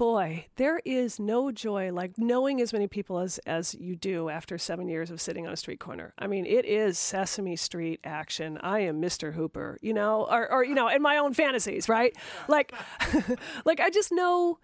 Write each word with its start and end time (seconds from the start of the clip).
boy, 0.00 0.46
there 0.56 0.80
is 0.86 1.20
no 1.20 1.52
joy 1.52 1.92
like 1.92 2.16
knowing 2.16 2.58
as 2.62 2.72
many 2.72 2.88
people 2.88 3.18
as 3.18 3.36
as 3.40 3.74
you 3.74 3.94
do 3.94 4.30
after 4.30 4.56
seven 4.56 4.88
years 4.88 5.10
of 5.10 5.20
sitting 5.20 5.46
on 5.46 5.52
a 5.52 5.56
street 5.56 5.78
corner. 5.78 6.14
I 6.18 6.26
mean, 6.26 6.46
it 6.46 6.64
is 6.64 6.98
Sesame 6.98 7.54
Street 7.54 8.00
action. 8.02 8.58
I 8.62 8.80
am 8.80 9.02
Mr. 9.02 9.34
Hooper, 9.34 9.76
you 9.82 9.92
know, 9.92 10.26
or 10.30 10.50
or 10.50 10.64
you 10.64 10.74
know, 10.74 10.88
in 10.88 11.02
my 11.02 11.18
own 11.18 11.34
fantasies, 11.34 11.86
right? 11.86 12.16
Like, 12.48 12.72
like 13.66 13.78
I 13.78 13.90
just 13.90 14.10
know. 14.10 14.58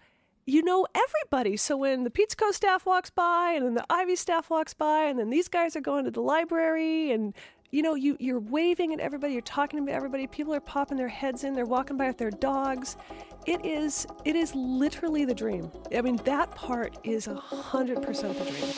You 0.49 0.63
know 0.63 0.87
everybody. 0.95 1.57
So 1.57 1.75
when 1.75 2.05
the 2.05 2.09
Pizza 2.09 2.37
Co 2.37 2.51
staff 2.51 2.85
walks 2.85 3.09
by, 3.09 3.51
and 3.57 3.65
then 3.65 3.73
the 3.73 3.85
Ivy 3.89 4.15
staff 4.15 4.49
walks 4.49 4.73
by, 4.73 5.03
and 5.03 5.19
then 5.19 5.29
these 5.29 5.49
guys 5.49 5.75
are 5.75 5.81
going 5.81 6.05
to 6.05 6.11
the 6.11 6.21
library, 6.21 7.11
and 7.11 7.33
you 7.69 7.81
know, 7.81 7.95
you, 7.95 8.15
you're 8.17 8.39
waving 8.39 8.93
at 8.93 9.01
everybody, 9.01 9.33
you're 9.33 9.41
talking 9.41 9.85
to 9.85 9.91
everybody, 9.91 10.25
people 10.25 10.53
are 10.53 10.61
popping 10.61 10.97
their 10.97 11.09
heads 11.09 11.43
in, 11.43 11.53
they're 11.53 11.65
walking 11.65 11.97
by 11.97 12.07
with 12.07 12.17
their 12.17 12.31
dogs. 12.31 12.95
It 13.45 13.65
is 13.65 14.07
it 14.23 14.37
is 14.37 14.55
literally 14.55 15.25
the 15.25 15.33
dream. 15.33 15.69
I 15.93 16.01
mean, 16.01 16.15
that 16.23 16.49
part 16.51 16.97
is 17.03 17.27
a 17.27 17.35
hundred 17.35 18.01
percent 18.01 18.39
the 18.39 18.45
dream. 18.45 18.73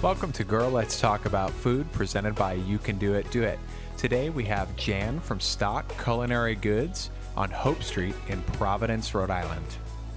Welcome 0.00 0.32
to 0.32 0.42
Girl 0.42 0.70
Let's 0.70 0.98
Talk 0.98 1.26
About 1.26 1.50
Food, 1.50 1.90
presented 1.92 2.34
by 2.34 2.54
You 2.54 2.78
Can 2.78 2.96
Do 2.96 3.12
It, 3.12 3.30
Do 3.30 3.42
It. 3.42 3.58
Today 3.98 4.30
we 4.30 4.44
have 4.44 4.74
Jan 4.76 5.20
from 5.20 5.38
Stock 5.38 5.86
Culinary 6.02 6.54
Goods 6.54 7.10
on 7.36 7.50
Hope 7.50 7.82
Street 7.82 8.14
in 8.28 8.40
Providence, 8.42 9.14
Rhode 9.14 9.30
Island. 9.30 9.66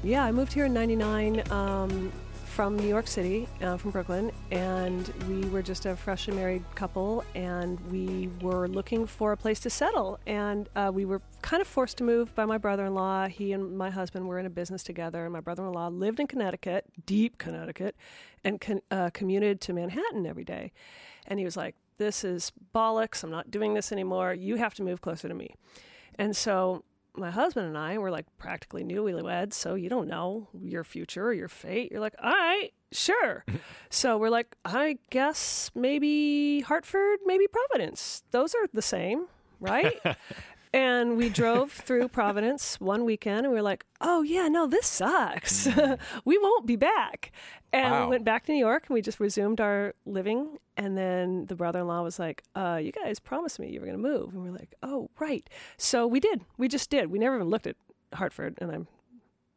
Yeah, 0.02 0.23
I 0.23 0.32
moved 0.32 0.54
here 0.54 0.66
in 0.66 0.73
'99 0.73 1.44
um, 1.52 2.09
from 2.54 2.78
New 2.78 2.88
York 2.88 3.08
City, 3.08 3.48
uh, 3.64 3.78
from 3.78 3.90
Brooklyn, 3.90 4.32
and 4.52 5.12
we 5.28 5.50
were 5.50 5.64
just 5.64 5.88
a 5.88 5.96
freshly 5.96 6.36
married 6.36 6.64
couple, 6.76 7.24
and 7.34 7.80
we 7.90 8.30
were 8.44 8.68
looking 8.68 9.08
for 9.08 9.32
a 9.32 9.38
place 9.38 9.60
to 9.62 9.72
settle, 9.72 10.20
and 10.28 10.70
uh, 10.76 10.92
we 10.94 11.04
were 11.04 11.20
kind 11.42 11.62
of 11.62 11.68
forced 11.68 11.98
to 11.98 12.04
move 12.04 12.36
by 12.36 12.46
my 12.46 12.60
brother-in-law. 12.60 13.26
He 13.30 13.54
and 13.54 13.76
my 13.76 13.90
husband 13.90 14.28
were 14.28 14.38
in 14.38 14.46
a 14.46 14.52
business 14.52 14.84
together, 14.84 15.24
and 15.24 15.34
my 15.34 15.40
brother-in-law 15.40 15.88
lived 15.88 16.20
in 16.20 16.28
Connecticut, 16.28 16.86
deep 17.08 17.40
Connecticut, 17.40 17.95
and 18.44 18.62
con- 18.62 18.82
uh, 18.92 19.10
commuted 19.16 19.60
to 19.62 19.73
Manhattan 19.73 20.28
every 20.28 20.44
day, 20.44 20.73
and 21.26 21.40
he 21.40 21.45
was 21.45 21.58
like, 21.58 21.73
"This 21.98 22.23
is 22.23 22.52
bollocks. 22.76 23.23
I'm 23.23 23.32
not 23.32 23.50
doing 23.50 23.73
this 23.73 23.92
anymore. 23.92 24.32
You 24.32 24.58
have 24.58 24.76
to 24.76 24.84
move 24.84 25.02
closer 25.02 25.28
to 25.28 25.34
me," 25.34 25.56
and 26.20 26.36
so 26.36 26.84
my 27.16 27.31
husband 27.31 27.67
and 27.67 27.78
I 27.78 27.97
were 27.97 28.11
like 28.11 28.25
practically 28.38 28.83
newlyweds, 28.83 29.53
so 29.53 29.75
you 29.75 29.89
don't 29.89 30.08
know 30.08 30.47
your 30.53 30.83
future 30.83 31.25
or 31.25 31.33
your 31.33 31.47
fate. 31.47 31.92
You're 31.92 32.02
like, 32.02 32.16
all 32.22 32.31
right, 32.31 32.70
sure. 32.92 33.45
so 33.89 34.17
we're 34.17 34.30
like, 34.30 34.55
I 34.66 34.97
guess 35.09 35.72
maybe 35.75 36.61
Hartford, 36.61 37.20
maybe 37.25 37.47
Providence. 37.47 38.23
Those 38.31 38.55
are 38.55 38.67
the 38.73 38.81
same, 38.81 39.28
right? 39.59 40.00
and 40.74 41.18
we 41.18 41.30
drove 41.30 41.72
through 41.72 42.08
Providence 42.08 42.80
one 42.80 43.06
weekend 43.06 43.40
and 43.46 43.50
we 43.50 43.56
were 43.56 43.62
like, 43.62 43.86
oh, 44.02 44.24
yeah, 44.24 44.48
no, 44.48 44.66
this 44.68 44.88
sucks. 44.88 45.68
we 46.26 46.38
won't 46.38 46.66
be 46.66 46.76
back. 46.76 47.32
And 47.72 47.92
Wow. 47.92 48.04
we 48.06 48.10
went 48.10 48.24
back 48.26 48.46
to 48.46 48.52
New 48.52 48.58
York 48.60 48.86
and 48.88 48.94
we 48.94 49.02
just 49.02 49.20
resumed 49.20 49.62
our 49.62 49.94
living. 50.06 50.58
And 50.78 50.98
then 50.98 51.46
the 51.46 51.56
brother 51.56 51.80
in 51.82 51.88
law 51.88 52.02
was 52.04 52.18
like, 52.20 52.44
uh, 52.56 52.80
you 52.82 52.92
guys 52.92 53.20
promised 53.20 53.60
me 53.60 53.70
you 53.70 53.80
were 53.80 53.86
going 53.86 54.02
to 54.02 54.04
move. 54.04 54.34
And 54.34 54.44
we're 54.44 54.52
like, 54.52 54.74
oh, 54.84 55.10
right. 55.20 55.48
So 55.78 56.08
we 56.08 56.20
did. 56.20 56.42
We 56.58 56.68
just 56.68 56.90
did. 56.90 57.12
We 57.12 57.20
never 57.20 57.36
even 57.36 57.50
looked 57.50 57.68
at 57.68 57.76
Hartford. 58.14 58.58
And 58.60 58.72
I'm, 58.72 58.88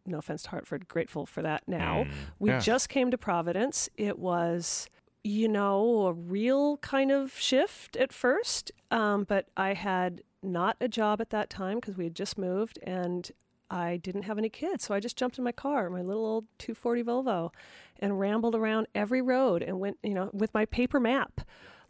no 0.04 0.18
offense 0.18 0.42
to 0.44 0.50
Hartford, 0.50 0.86
grateful 0.88 1.26
for 1.26 1.42
that 1.42 1.62
now. 1.66 2.06
we 2.38 2.50
yeah. 2.50 2.58
just 2.60 2.88
came 2.88 3.10
to 3.10 3.18
Providence. 3.18 3.88
It 3.96 4.18
was, 4.18 4.88
you 5.24 5.48
know, 5.48 6.06
a 6.06 6.12
real 6.12 6.76
kind 6.78 7.10
of 7.10 7.38
shift 7.38 7.96
at 7.96 8.12
first. 8.12 8.70
Um, 8.90 9.24
but 9.24 9.48
I 9.56 9.72
had 9.74 10.22
not 10.42 10.76
a 10.80 10.88
job 10.88 11.20
at 11.20 11.30
that 11.30 11.50
time 11.50 11.76
because 11.78 11.96
we 11.96 12.04
had 12.04 12.14
just 12.14 12.38
moved 12.38 12.78
and 12.82 13.30
I 13.70 13.96
didn't 13.96 14.22
have 14.22 14.38
any 14.38 14.48
kids. 14.48 14.84
So 14.84 14.94
I 14.94 15.00
just 15.00 15.16
jumped 15.16 15.38
in 15.38 15.44
my 15.44 15.52
car, 15.52 15.90
my 15.90 16.02
little 16.02 16.24
old 16.24 16.44
240 16.58 17.02
Volvo, 17.02 17.50
and 17.98 18.20
rambled 18.20 18.54
around 18.54 18.86
every 18.94 19.20
road 19.20 19.62
and 19.62 19.80
went, 19.80 19.98
you 20.02 20.14
know, 20.14 20.30
with 20.32 20.54
my 20.54 20.66
paper 20.66 21.00
map, 21.00 21.40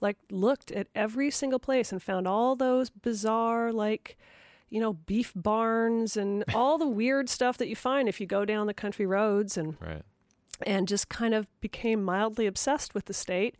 like 0.00 0.16
looked 0.30 0.70
at 0.70 0.86
every 0.94 1.30
single 1.30 1.58
place 1.58 1.92
and 1.92 2.02
found 2.02 2.26
all 2.26 2.56
those 2.56 2.88
bizarre, 2.88 3.72
like, 3.72 4.16
you 4.70 4.80
know, 4.80 4.94
beef 4.94 5.32
barns 5.36 6.16
and 6.16 6.44
all 6.54 6.78
the 6.78 6.86
weird 6.88 7.28
stuff 7.28 7.58
that 7.58 7.68
you 7.68 7.76
find 7.76 8.08
if 8.08 8.20
you 8.20 8.26
go 8.26 8.44
down 8.46 8.66
the 8.66 8.74
country 8.74 9.04
roads 9.04 9.58
and 9.58 9.76
Right. 9.80 10.02
and 10.64 10.88
just 10.88 11.10
kind 11.10 11.34
of 11.34 11.46
became 11.60 12.02
mildly 12.02 12.46
obsessed 12.46 12.94
with 12.94 13.04
the 13.04 13.14
state. 13.14 13.56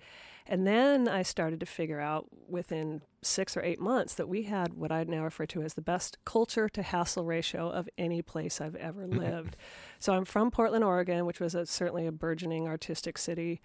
And 0.46 0.66
then 0.66 1.06
I 1.08 1.22
started 1.22 1.60
to 1.60 1.66
figure 1.66 2.00
out 2.00 2.28
within 2.48 3.02
six 3.26 3.56
or 3.56 3.62
eight 3.62 3.80
months 3.80 4.14
that 4.14 4.28
we 4.28 4.44
had 4.44 4.74
what 4.74 4.92
I 4.92 5.04
now 5.04 5.24
refer 5.24 5.46
to 5.46 5.62
as 5.62 5.74
the 5.74 5.82
best 5.82 6.18
culture 6.24 6.68
to 6.68 6.82
hassle 6.82 7.24
ratio 7.24 7.68
of 7.68 7.88
any 7.98 8.22
place 8.22 8.60
I've 8.60 8.76
ever 8.76 9.06
lived. 9.06 9.56
so 9.98 10.14
I'm 10.14 10.24
from 10.24 10.50
Portland, 10.50 10.84
Oregon, 10.84 11.26
which 11.26 11.40
was 11.40 11.54
a, 11.54 11.66
certainly 11.66 12.06
a 12.06 12.12
burgeoning 12.12 12.66
artistic 12.66 13.18
city. 13.18 13.60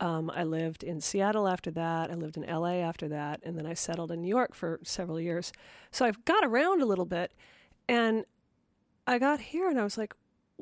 Um, 0.00 0.30
I 0.34 0.44
lived 0.44 0.82
in 0.82 1.00
Seattle 1.00 1.46
after 1.46 1.70
that. 1.72 2.10
I 2.10 2.14
lived 2.14 2.36
in 2.36 2.42
LA 2.42 2.80
after 2.80 3.08
that. 3.08 3.40
And 3.44 3.56
then 3.56 3.66
I 3.66 3.74
settled 3.74 4.10
in 4.10 4.20
New 4.22 4.28
York 4.28 4.54
for 4.54 4.80
several 4.82 5.20
years. 5.20 5.52
So 5.90 6.04
I've 6.04 6.24
got 6.24 6.44
around 6.44 6.82
a 6.82 6.86
little 6.86 7.06
bit. 7.06 7.32
And 7.88 8.24
I 9.06 9.18
got 9.18 9.40
here 9.40 9.68
and 9.68 9.78
I 9.78 9.84
was 9.84 9.96
like, 9.96 10.14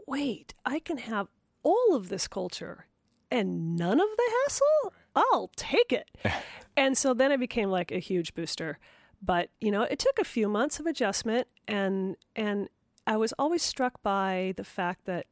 wait, 0.06 0.54
I 0.64 0.78
can 0.78 0.98
have 0.98 1.28
all 1.62 1.94
of 1.94 2.08
this 2.08 2.28
culture 2.28 2.86
and 3.30 3.76
none 3.76 4.00
of 4.00 4.08
the 4.16 4.32
hassle? 4.44 4.92
I'll 5.14 5.50
take 5.56 5.92
it. 5.92 6.10
and 6.76 6.96
so 6.96 7.14
then 7.14 7.32
it 7.32 7.40
became 7.40 7.70
like 7.70 7.92
a 7.92 7.98
huge 7.98 8.34
booster. 8.34 8.78
But, 9.22 9.50
you 9.60 9.70
know, 9.70 9.82
it 9.82 9.98
took 9.98 10.18
a 10.18 10.24
few 10.24 10.48
months 10.48 10.80
of 10.80 10.86
adjustment 10.86 11.46
and 11.68 12.16
and 12.34 12.68
I 13.06 13.16
was 13.16 13.32
always 13.38 13.62
struck 13.62 14.02
by 14.02 14.54
the 14.56 14.64
fact 14.64 15.06
that 15.06 15.26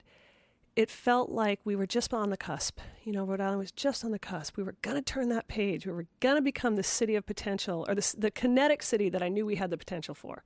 it 0.76 0.90
felt 0.90 1.30
like 1.30 1.60
we 1.64 1.76
were 1.76 1.86
just 1.86 2.14
on 2.14 2.30
the 2.30 2.36
cusp. 2.36 2.80
You 3.04 3.12
know, 3.12 3.24
Rhode 3.24 3.40
Island 3.40 3.58
was 3.58 3.72
just 3.72 4.04
on 4.04 4.12
the 4.12 4.18
cusp. 4.18 4.56
We 4.56 4.62
were 4.62 4.76
going 4.82 4.96
to 4.96 5.02
turn 5.02 5.28
that 5.28 5.48
page. 5.48 5.86
We 5.86 5.92
were 5.92 6.06
going 6.20 6.36
to 6.36 6.42
become 6.42 6.76
the 6.76 6.82
city 6.82 7.16
of 7.16 7.26
potential 7.26 7.84
or 7.88 7.94
the, 7.94 8.14
the 8.16 8.30
kinetic 8.30 8.82
city 8.82 9.08
that 9.10 9.22
I 9.22 9.28
knew 9.28 9.44
we 9.44 9.56
had 9.56 9.70
the 9.70 9.76
potential 9.76 10.14
for. 10.14 10.42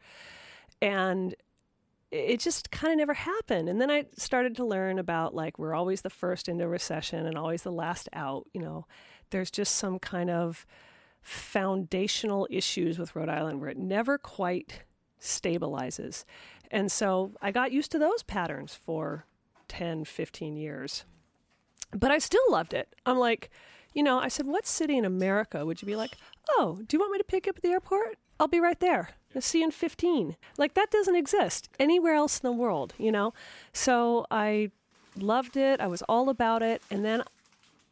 And 0.80 1.34
it 2.10 2.40
just 2.40 2.70
kind 2.70 2.92
of 2.92 2.98
never 2.98 3.14
happened. 3.14 3.68
And 3.68 3.80
then 3.80 3.90
I 3.90 4.06
started 4.16 4.56
to 4.56 4.64
learn 4.64 4.98
about 4.98 5.34
like 5.34 5.58
we're 5.58 5.74
always 5.74 6.02
the 6.02 6.10
first 6.10 6.48
into 6.48 6.64
a 6.64 6.68
recession 6.68 7.26
and 7.26 7.36
always 7.36 7.62
the 7.62 7.72
last 7.72 8.08
out. 8.12 8.46
You 8.52 8.62
know, 8.62 8.86
there's 9.30 9.50
just 9.50 9.76
some 9.76 9.98
kind 9.98 10.30
of 10.30 10.66
foundational 11.22 12.46
issues 12.50 12.98
with 12.98 13.16
Rhode 13.16 13.28
Island 13.28 13.60
where 13.60 13.70
it 13.70 13.78
never 13.78 14.18
quite 14.18 14.82
stabilizes. 15.20 16.24
And 16.70 16.92
so 16.92 17.32
I 17.40 17.50
got 17.50 17.72
used 17.72 17.90
to 17.92 17.98
those 17.98 18.22
patterns 18.22 18.74
for 18.74 19.26
10, 19.68 20.04
15 20.04 20.56
years. 20.56 21.04
But 21.92 22.10
I 22.10 22.18
still 22.18 22.42
loved 22.48 22.74
it. 22.74 22.94
I'm 23.06 23.18
like, 23.18 23.50
you 23.94 24.02
know, 24.02 24.18
I 24.18 24.28
said, 24.28 24.46
what 24.46 24.66
city 24.66 24.98
in 24.98 25.04
America 25.04 25.64
would 25.64 25.80
you 25.80 25.86
be 25.86 25.96
like, 25.96 26.16
oh, 26.50 26.80
do 26.86 26.96
you 26.96 27.00
want 27.00 27.12
me 27.12 27.18
to 27.18 27.24
pick 27.24 27.48
up 27.48 27.56
at 27.56 27.62
the 27.62 27.70
airport? 27.70 28.18
I'll 28.38 28.48
be 28.48 28.60
right 28.60 28.80
there. 28.80 29.10
I'll 29.34 29.40
see 29.40 29.60
you 29.60 29.66
in 29.66 29.70
15. 29.70 30.36
Like, 30.58 30.74
that 30.74 30.90
doesn't 30.90 31.14
exist 31.14 31.68
anywhere 31.78 32.14
else 32.14 32.40
in 32.40 32.46
the 32.46 32.56
world, 32.56 32.94
you 32.98 33.12
know? 33.12 33.32
So 33.72 34.26
I 34.30 34.72
loved 35.16 35.56
it. 35.56 35.80
I 35.80 35.86
was 35.86 36.02
all 36.02 36.28
about 36.28 36.62
it. 36.62 36.82
And 36.90 37.04
then 37.04 37.22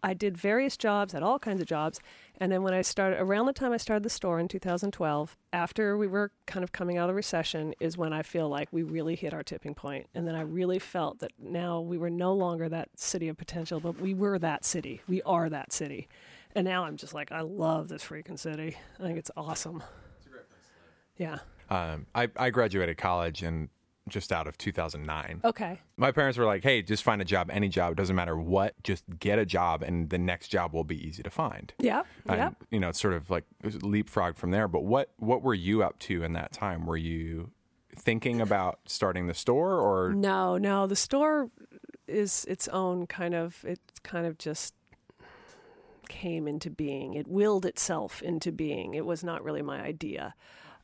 I 0.03 0.15
did 0.15 0.37
various 0.37 0.77
jobs, 0.77 1.13
had 1.13 1.23
all 1.23 1.39
kinds 1.39 1.61
of 1.61 1.67
jobs. 1.67 2.01
And 2.39 2.51
then 2.51 2.63
when 2.63 2.75
I 2.75 2.83
started, 2.83 3.21
around 3.21 3.47
the 3.47 3.53
time 3.53 3.73
I 3.73 3.77
started 3.77 4.03
the 4.03 4.11
store 4.11 4.41
in 4.41 4.49
2012, 4.49 5.37
after 5.53 5.97
we 5.97 6.07
were 6.07 6.33
kind 6.47 6.65
of 6.65 6.73
coming 6.73 6.99
out 6.99 7.05
of 7.05 7.09
the 7.09 7.15
recession, 7.15 7.75
is 7.79 7.97
when 7.97 8.13
I 8.13 8.23
feel 8.23 8.49
like 8.49 8.69
we 8.73 8.83
really 8.83 9.15
hit 9.15 9.33
our 9.33 9.43
tipping 9.43 9.75
point. 9.75 10.09
And 10.15 10.27
then 10.27 10.35
I 10.35 10.41
really 10.41 10.81
felt 10.81 11.21
that 11.21 11.33
now 11.39 11.81
we 11.81 11.99
were 11.99 12.11
no 12.11 12.33
longer 12.35 12.69
that 12.69 12.89
city 12.97 13.29
of 13.29 13.37
potential, 13.37 13.79
but 13.79 14.01
we 14.01 14.13
were 14.15 14.39
that 14.41 14.65
city. 14.65 15.03
We 15.07 15.23
are 15.23 15.49
that 15.49 15.73
city. 15.73 16.09
And 16.55 16.65
now 16.65 16.85
I'm 16.85 16.97
just 16.97 17.15
like, 17.15 17.31
I 17.31 17.41
love 17.41 17.89
this 17.89 18.03
freaking 18.03 18.39
city. 18.39 18.77
I 18.99 19.03
think 19.03 19.19
it's 19.19 19.31
awesome. 19.37 19.83
It's 20.19 20.27
a 20.27 20.31
great 20.31 20.49
place 20.49 20.63
to 20.67 21.23
live. 21.23 21.41
Um, 21.71 22.07
I, 22.15 22.29
I 22.37 22.51
graduated 22.51 22.99
college 22.99 23.43
and 23.43 23.69
just 24.09 24.33
out 24.33 24.47
of 24.47 24.59
2009. 24.59 25.41
Okay. 25.45 25.81
My 25.97 26.13
parents 26.13 26.37
were 26.39 26.45
like, 26.45 26.63
"Hey, 26.63 26.83
just 26.83 27.03
find 27.03 27.23
a 27.23 27.25
job, 27.25 27.51
any 27.51 27.69
job, 27.69 27.97
doesn't 27.97 28.17
matter 28.17 28.37
what, 28.37 28.75
just 28.83 29.05
get 29.19 29.39
a 29.39 29.47
job, 29.47 29.83
and 29.83 30.11
the 30.11 30.19
next 30.19 30.49
job 30.49 30.73
will 30.73 30.85
be 30.85 31.07
easy 31.07 31.23
to 31.23 31.31
find." 31.31 31.73
Yeah. 31.79 32.03
Yep. 32.29 32.65
you 32.71 32.81
know, 32.81 32.89
it's 32.89 33.01
sort 33.01 33.15
of 33.15 33.31
like 33.31 33.45
it 33.63 33.83
leapfrog 33.83 34.37
from 34.37 34.51
there. 34.51 34.69
But 34.69 34.85
what 34.85 35.11
what 35.19 35.43
were 35.43 35.55
you 35.55 35.83
up 35.83 35.99
to 36.01 36.25
in 36.25 36.33
that 36.33 36.53
time? 36.53 36.87
Were 36.87 36.97
you 36.97 37.51
thinking 37.97 38.41
about 38.41 38.81
starting 38.87 39.27
the 39.27 39.35
store, 39.35 39.79
or 39.79 40.13
No, 40.13 40.57
no. 40.59 40.87
The 40.87 40.97
store 40.97 41.51
is 42.09 42.45
its 42.47 42.69
own 42.69 43.07
kind 43.07 43.35
of. 43.35 43.65
It 43.67 43.81
kind 44.03 44.27
of 44.27 44.39
just 44.39 44.75
came 46.09 46.47
into 46.47 46.71
being. 46.71 47.15
It 47.15 47.27
willed 47.27 47.65
itself 47.65 48.23
into 48.23 48.53
being. 48.53 48.95
It 48.95 49.07
was 49.07 49.23
not 49.25 49.43
really 49.45 49.63
my 49.63 49.81
idea. 49.83 50.35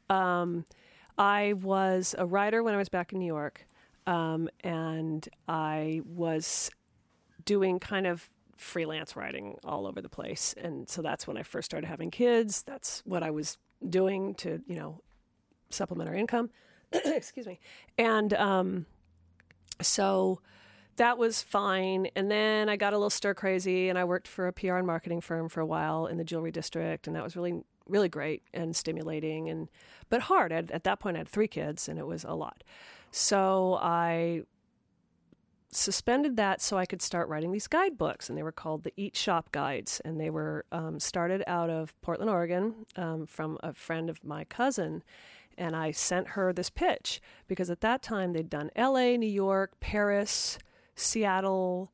Um, 0.09 0.65
I 1.19 1.55
was 1.55 2.15
a 2.19 2.27
writer 2.27 2.63
when 2.63 2.75
I 2.75 2.77
was 2.77 2.89
back 2.89 3.13
in 3.13 3.19
New 3.19 3.27
York, 3.27 3.67
um, 4.07 4.49
and 4.61 5.29
I 5.49 6.01
was 6.05 6.71
doing 7.45 7.81
kind 7.81 8.07
of 8.07 8.31
freelance 8.57 9.17
writing 9.17 9.57
all 9.65 9.87
over 9.87 10.01
the 10.01 10.09
place. 10.09 10.55
And 10.57 10.89
so 10.89 11.03
that's 11.03 11.27
when 11.27 11.37
I 11.37 11.43
first 11.43 11.67
started 11.67 11.87
having 11.87 12.11
kids. 12.11 12.63
That's 12.63 13.03
what 13.05 13.23
I 13.23 13.31
was 13.31 13.59
doing 13.89 14.35
to, 14.37 14.61
you 14.67 14.77
know, 14.77 15.01
supplement 15.71 16.09
our 16.09 16.17
income. 16.17 16.51
Excuse 16.93 17.47
me. 17.47 17.61
And 17.97 18.35
um, 18.35 18.87
So 19.81 20.41
that 20.97 21.19
was 21.19 21.43
fine. 21.43 22.09
And 22.17 22.31
then 22.31 22.69
I 22.69 22.77
got 22.77 22.93
a 22.93 22.97
little 22.97 23.11
stir 23.11 23.35
crazy 23.35 23.89
and 23.89 23.99
I 23.99 24.05
worked 24.05 24.27
for 24.27 24.49
a 24.49 24.53
PR 24.53 24.75
and 24.75 24.87
marketing 24.87 25.21
firm 25.21 25.49
for 25.49 25.61
a 25.61 25.67
while 25.67 26.07
in 26.07 26.19
the 26.19 26.25
jewelry 26.25 26.51
district. 26.51 27.07
And 27.07 27.15
that 27.15 27.23
was 27.23 27.37
really, 27.37 27.63
really 27.89 28.09
great 28.09 28.43
and 28.53 28.77
stimulating 28.77 29.49
and, 29.49 29.69
but 30.09 30.23
hard. 30.23 30.53
At, 30.53 30.71
at 30.71 30.85
that 30.85 31.01
point, 31.01 31.17
I 31.17 31.21
had 31.21 31.29
three 31.29 31.49
kids 31.49 31.89
and 31.89 31.99
it 31.99 32.07
was 32.07 32.25
a 32.25 32.35
lot. 32.35 32.63
So 33.11 33.79
I 33.81 34.43
suspended 35.71 36.37
that 36.37 36.63
so 36.63 36.79
I 36.79 36.87
could 36.87 37.03
start 37.03 37.29
writing 37.29 37.53
these 37.53 37.67
guidebooks, 37.67 38.29
and 38.29 38.39
they 38.39 38.43
were 38.43 38.53
called 38.53 38.85
the 38.85 38.93
Eat 38.97 39.17
Shop 39.17 39.53
Guides, 39.53 40.01
and 40.05 40.21
they 40.21 40.31
were 40.31 40.65
um, 40.73 40.99
started 40.99 41.43
out 41.47 41.71
of 41.71 41.99
Portland, 42.01 42.31
Oregon, 42.31 42.87
um, 42.97 43.27
from 43.27 43.59
a 43.63 43.73
friend 43.75 44.09
of 44.09 44.25
my 44.25 44.45
cousin. 44.45 45.03
And 45.57 45.75
I 45.75 45.91
sent 45.91 46.29
her 46.29 46.53
this 46.53 46.71
pitch 46.71 47.21
because 47.49 47.69
at 47.69 47.81
that 47.81 48.03
time 48.03 48.33
they'd 48.33 48.49
done 48.49 48.71
L.A., 48.77 49.17
New 49.19 49.27
York, 49.27 49.73
Paris, 49.81 50.59
Seattle, 50.95 51.91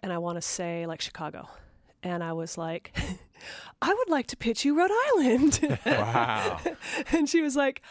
and 0.00 0.12
I 0.12 0.18
want 0.18 0.36
to 0.36 0.42
say 0.42 0.86
like 0.86 1.00
Chicago. 1.00 1.48
And 2.02 2.22
I 2.22 2.32
was 2.32 2.56
like, 2.56 2.96
I 3.82 3.94
would 3.94 4.08
like 4.08 4.26
to 4.28 4.36
pitch 4.36 4.64
you 4.64 4.78
Rhode 4.78 4.90
Island. 5.08 5.78
Wow. 5.86 6.60
and 7.12 7.28
she 7.28 7.40
was 7.40 7.56
like, 7.56 7.82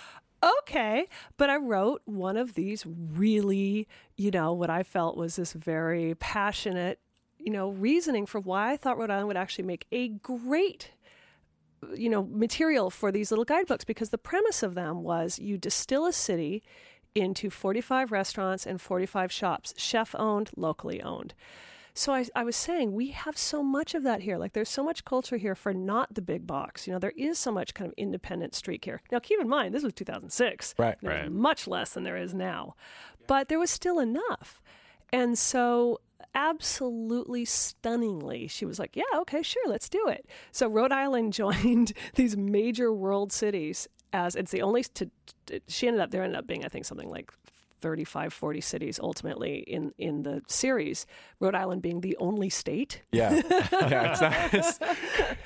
okay. 0.43 1.07
But 1.37 1.49
I 1.49 1.57
wrote 1.57 2.01
one 2.05 2.37
of 2.37 2.53
these 2.53 2.85
really, 2.85 3.87
you 4.15 4.31
know, 4.31 4.53
what 4.53 4.69
I 4.69 4.83
felt 4.83 5.17
was 5.17 5.35
this 5.35 5.53
very 5.53 6.15
passionate, 6.15 6.99
you 7.37 7.51
know, 7.51 7.69
reasoning 7.69 8.25
for 8.25 8.39
why 8.39 8.71
I 8.73 8.77
thought 8.77 8.97
Rhode 8.97 9.09
Island 9.09 9.27
would 9.27 9.37
actually 9.37 9.65
make 9.65 9.85
a 9.91 10.09
great 10.09 10.91
you 11.95 12.09
know 12.09 12.27
material 12.29 12.89
for 12.89 13.11
these 13.11 13.31
little 13.31 13.45
guidebooks 13.45 13.85
because 13.85 14.09
the 14.09 14.17
premise 14.17 14.63
of 14.63 14.75
them 14.75 15.03
was 15.03 15.39
you 15.39 15.57
distill 15.57 16.05
a 16.05 16.13
city 16.13 16.61
into 17.15 17.49
45 17.49 18.11
restaurants 18.11 18.65
and 18.65 18.81
45 18.81 19.31
shops 19.31 19.73
chef 19.77 20.13
owned 20.17 20.49
locally 20.55 21.01
owned 21.01 21.33
so 21.99 22.13
I, 22.13 22.25
I 22.35 22.43
was 22.43 22.55
saying 22.55 22.93
we 22.93 23.07
have 23.09 23.37
so 23.37 23.61
much 23.61 23.93
of 23.93 24.03
that 24.03 24.21
here. 24.21 24.37
Like 24.37 24.53
there's 24.53 24.69
so 24.69 24.83
much 24.83 25.03
culture 25.05 25.37
here 25.37 25.55
for 25.55 25.73
not 25.73 26.13
the 26.13 26.21
big 26.21 26.47
box. 26.47 26.87
You 26.87 26.93
know 26.93 26.99
there 26.99 27.13
is 27.17 27.37
so 27.37 27.51
much 27.51 27.73
kind 27.73 27.87
of 27.89 27.93
independent 27.97 28.55
street 28.55 28.85
here 28.85 29.01
now 29.11 29.19
keep 29.19 29.39
in 29.39 29.49
mind 29.49 29.73
this 29.75 29.83
was 29.83 29.93
2006 29.93 30.75
Right. 30.77 30.95
There's 31.01 31.21
Right. 31.23 31.31
much 31.31 31.67
less 31.67 31.93
than 31.93 32.03
there 32.03 32.17
is 32.17 32.33
now. 32.33 32.75
But 33.27 33.49
there 33.49 33.59
was 33.59 33.69
still 33.69 33.99
enough. 33.99 34.61
And 35.11 35.37
so 35.37 35.99
absolutely 36.35 37.43
stunningly 37.45 38.47
she 38.47 38.65
was 38.65 38.77
like 38.79 38.95
yeah 38.95 39.03
okay 39.15 39.41
sure 39.41 39.67
let's 39.67 39.89
do 39.89 40.07
it. 40.07 40.25
So 40.51 40.67
rhode 40.67 40.91
island 40.91 41.33
joined 41.41 41.93
these 42.15 42.37
major 42.37 42.93
world 42.93 43.31
cities 43.31 43.87
as 44.13 44.35
it's 44.35 44.51
the 44.51 44.61
only 44.61 44.83
to, 44.83 45.09
to- 45.47 45.59
she 45.67 45.87
ended 45.87 46.01
up 46.01 46.11
there 46.11 46.23
ended 46.23 46.37
up 46.39 46.47
being 46.47 46.65
i 46.65 46.67
think 46.67 46.83
something 46.85 47.09
like 47.09 47.31
35 47.79 48.33
40 48.33 48.61
cities 48.61 48.99
ultimately 49.01 49.59
in 49.59 49.93
in 49.97 50.23
the 50.23 50.41
series 50.47 51.05
rhode 51.39 51.55
island 51.55 51.81
being 51.81 52.01
the 52.01 52.15
only 52.17 52.49
state 52.49 53.01
Yeah. 53.11 53.33
yeah. 53.71 54.11
It's 54.11 54.21
not, 54.21 54.53
it's, 54.53 54.79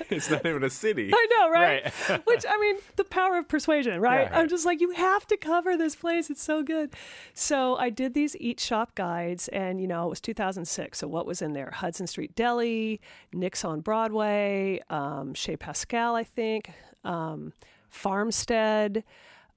it's 0.09 0.29
not 0.29 0.45
even 0.45 0.63
a 0.63 0.69
city. 0.69 1.11
I 1.13 1.27
know, 1.31 1.49
right? 1.49 1.83
Right. 2.09 2.25
Which 2.27 2.45
I 2.47 2.57
mean, 2.59 2.77
the 2.95 3.03
power 3.03 3.37
of 3.37 3.47
persuasion, 3.47 3.99
right? 4.01 4.27
Yeah. 4.29 4.39
I'm 4.39 4.47
just 4.47 4.65
like, 4.65 4.81
you 4.81 4.91
have 4.91 5.25
to 5.27 5.37
cover 5.37 5.77
this 5.77 5.95
place. 5.95 6.29
It's 6.29 6.41
so 6.43 6.63
good. 6.63 6.91
So 7.33 7.75
I 7.77 7.89
did 7.89 8.13
these 8.13 8.35
eat 8.37 8.59
shop 8.59 8.95
guides, 8.95 9.47
and 9.49 9.79
you 9.81 9.87
know, 9.87 10.05
it 10.05 10.09
was 10.09 10.21
2006. 10.21 10.97
So 10.97 11.07
what 11.07 11.25
was 11.25 11.41
in 11.41 11.53
there? 11.53 11.71
Hudson 11.71 12.07
Street 12.07 12.35
Deli, 12.35 13.01
Nick's 13.33 13.63
on 13.65 13.81
Broadway, 13.81 14.79
um, 14.89 15.33
Chez 15.33 15.57
Pascal, 15.57 16.15
I 16.15 16.23
think, 16.23 16.69
um, 17.03 17.53
Farmstead. 17.89 19.03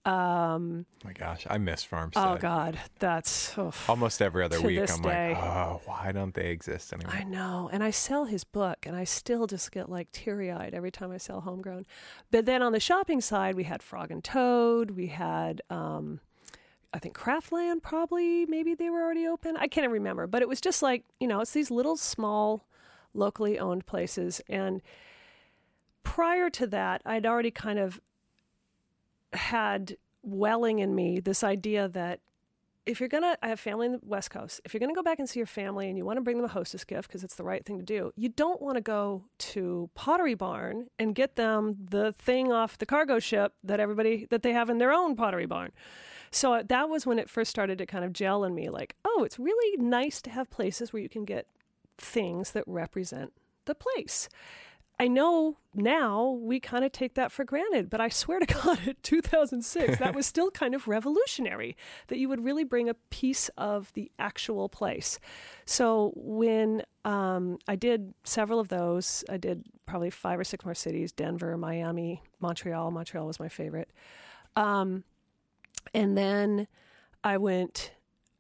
Um, 0.07 0.87
Oh 1.03 1.07
my 1.09 1.13
gosh, 1.13 1.47
I 1.51 1.59
miss 1.59 1.83
Farmstead. 1.83 2.25
oh 2.25 2.37
God, 2.37 2.79
that's 3.01 3.57
oh, 3.59 3.73
Almost 3.89 4.23
every 4.23 4.45
other 4.45 4.61
week, 4.61 4.79
I'm 4.89 5.03
day. 5.03 5.35
like, 5.35 5.39
oh, 5.39 5.81
why 5.85 6.13
don't 6.13 6.33
they 6.35 6.51
exist 6.51 6.93
anymore? 6.93 7.13
I 7.15 7.25
know. 7.25 7.69
And 7.73 7.83
I 7.83 7.91
sell 7.91 8.25
his 8.27 8.45
book, 8.45 8.87
and 8.87 8.95
I 8.95 9.03
still 9.05 9.47
just 9.49 9.73
get 9.73 9.89
like 9.89 10.13
teary 10.13 10.51
eyed 10.53 10.75
every 10.75 10.93
time 10.93 11.11
I 11.11 11.17
sell 11.19 11.41
Homegrown. 11.41 11.87
But 12.31 12.47
then 12.47 12.63
on 12.63 12.71
the 12.73 12.81
shopping 12.81 13.21
side, 13.21 13.57
we 13.57 13.65
had 13.65 13.83
Frog 13.83 14.11
and 14.13 14.23
Toad. 14.23 14.93
We 14.93 15.09
had, 15.09 15.61
um, 15.71 16.21
I 16.95 16.99
think, 17.01 17.17
Craftland, 17.19 17.83
probably. 17.83 18.47
Maybe 18.47 18.75
they 18.75 18.91
were 18.91 19.03
already 19.03 19.27
open. 19.27 19.57
I 19.57 19.67
can't 19.67 19.91
remember. 19.91 20.27
But 20.29 20.41
it 20.43 20.49
was 20.49 20.61
just 20.61 20.83
like, 20.83 21.05
you 21.19 21.27
know, 21.27 21.41
it's 21.41 21.53
these 21.53 21.71
little 21.71 21.97
small, 21.97 22.65
locally 23.13 23.59
owned 23.59 23.87
places. 23.87 24.41
And 24.49 24.83
prior 26.05 26.49
to 26.51 26.67
that, 26.69 27.03
I'd 27.05 27.27
already 27.27 27.51
kind 27.51 27.79
of 27.81 28.01
had 29.37 29.97
welling 30.23 30.81
in 30.81 30.95
me 30.95 31.21
this 31.21 31.45
idea 31.45 31.89
that 31.89 32.21
if 32.85 33.01
you're 33.01 33.09
gonna, 33.09 33.37
I 33.43 33.49
have 33.49 33.59
family 33.59 33.87
in 33.87 33.93
the 33.93 34.01
West 34.03 34.31
Coast. 34.31 34.61
If 34.65 34.73
you're 34.73 34.81
gonna 34.81 34.95
go 34.95 35.03
back 35.03 35.19
and 35.19 35.29
see 35.29 35.41
your 35.41 35.47
family 35.47 35.89
and 35.89 35.99
you 35.99 36.05
want 36.05 36.19
to 36.19 36.21
bring 36.21 36.37
them 36.37 36.45
a 36.47 36.49
hostess 36.49 36.85
gift 36.85 37.09
because 37.09 37.25
it's 37.25 37.35
the 37.35 37.43
right 37.43 37.65
thing 37.65 37.79
to 37.79 37.85
do, 37.85 38.13
you 38.17 38.29
don't 38.29 38.63
want 38.63 38.77
to 38.77 38.81
go 38.81 39.25
to 39.39 39.91
Pottery 39.95 40.35
Barn 40.35 40.87
and 40.99 41.15
get 41.15 41.35
them 41.35 41.77
the 41.91 42.13
thing 42.13 42.53
off 42.53 42.79
the 42.79 42.87
cargo 42.87 43.19
ship 43.19 43.55
that 43.65 43.81
everybody 43.81 44.27
that 44.31 44.43
they 44.43 44.53
have 44.53 44.71
in 44.71 44.79
their 44.79 44.93
own 44.93 45.17
Pottery 45.17 45.47
Barn. 45.47 45.73
So 46.31 46.55
uh, 46.55 46.63
that 46.69 46.89
was 46.89 47.07
when 47.07 47.19
it 47.19 47.29
first 47.29 47.51
started 47.51 47.79
to 47.79 47.87
kind 47.87 48.05
of 48.05 48.13
gel 48.13 48.45
in 48.45 48.55
me. 48.55 48.69
Like, 48.69 48.95
oh, 49.05 49.25
it's 49.25 49.39
really 49.39 49.83
nice 49.83 50.23
to 50.23 50.31
have 50.31 50.51
places 50.51 50.93
where 50.93 51.03
you 51.03 51.09
can 51.09 51.25
get 51.25 51.47
things 51.99 52.53
that 52.53 52.65
represent 52.67 53.33
the 53.65 53.75
place. 53.75 54.29
I 54.99 55.09
know 55.09 55.59
now 55.75 56.31
we 56.41 56.59
kind 56.59 56.83
of 56.85 56.91
take 56.91 57.15
that 57.15 57.31
for 57.31 57.45
granted, 57.45 57.91
but 57.91 58.01
I 58.01 58.09
swear 58.09 58.41
to 58.41 58.47
God, 58.63 58.79
in 58.87 58.97
2006, 59.03 59.99
that 59.99 60.15
was 60.15 60.27
still 60.27 60.51
kind 60.51 60.75
of 60.75 60.89
revolutionary 60.89 61.77
that 62.07 62.19
you 62.19 62.29
would 62.29 62.43
really 62.43 62.65
bring 62.65 62.89
a 62.89 62.95
piece 62.95 63.51
of 63.59 63.93
the 63.93 64.11
actual 64.19 64.69
place. 64.69 65.19
So 65.67 66.13
when 66.17 66.83
um, 67.05 67.59
I 67.69 67.77
did 67.77 68.15
several 68.25 68.59
of 68.59 68.69
those, 68.69 69.23
I 69.29 69.37
did 69.37 69.65
probably 69.85 70.11
five 70.11 70.41
or 70.41 70.45
six 70.45 70.65
more 70.65 70.75
cities 70.75 71.13
Denver, 71.13 71.59
Miami, 71.59 72.23
Montreal. 72.41 72.91
Montreal 72.91 73.27
was 73.27 73.39
my 73.39 73.49
favorite. 73.49 73.91
Um, 74.57 75.05
and 75.93 76.17
then 76.17 76.69
I 77.23 77.37
went 77.37 77.93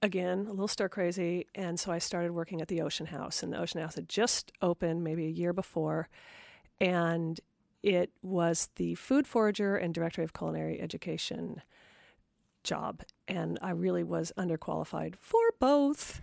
again, 0.02 0.46
a 0.46 0.50
little 0.50 0.68
stir 0.68 0.88
crazy. 0.88 1.46
And 1.54 1.78
so 1.78 1.92
I 1.92 1.98
started 1.98 2.32
working 2.32 2.60
at 2.60 2.68
the 2.68 2.80
Ocean 2.82 3.06
House, 3.06 3.42
and 3.42 3.52
the 3.52 3.58
Ocean 3.58 3.80
House 3.80 3.94
had 3.94 4.08
just 4.08 4.52
opened 4.62 5.04
maybe 5.04 5.26
a 5.26 5.30
year 5.30 5.52
before. 5.52 6.08
And 6.80 7.40
it 7.82 8.10
was 8.22 8.68
the 8.76 8.94
food 8.96 9.26
forager 9.26 9.76
and 9.76 9.94
director 9.94 10.22
of 10.22 10.32
culinary 10.32 10.80
education 10.80 11.62
job. 12.64 13.02
And 13.28 13.58
I 13.62 13.70
really 13.70 14.04
was 14.04 14.32
underqualified 14.36 15.14
for 15.20 15.40
both. 15.58 16.20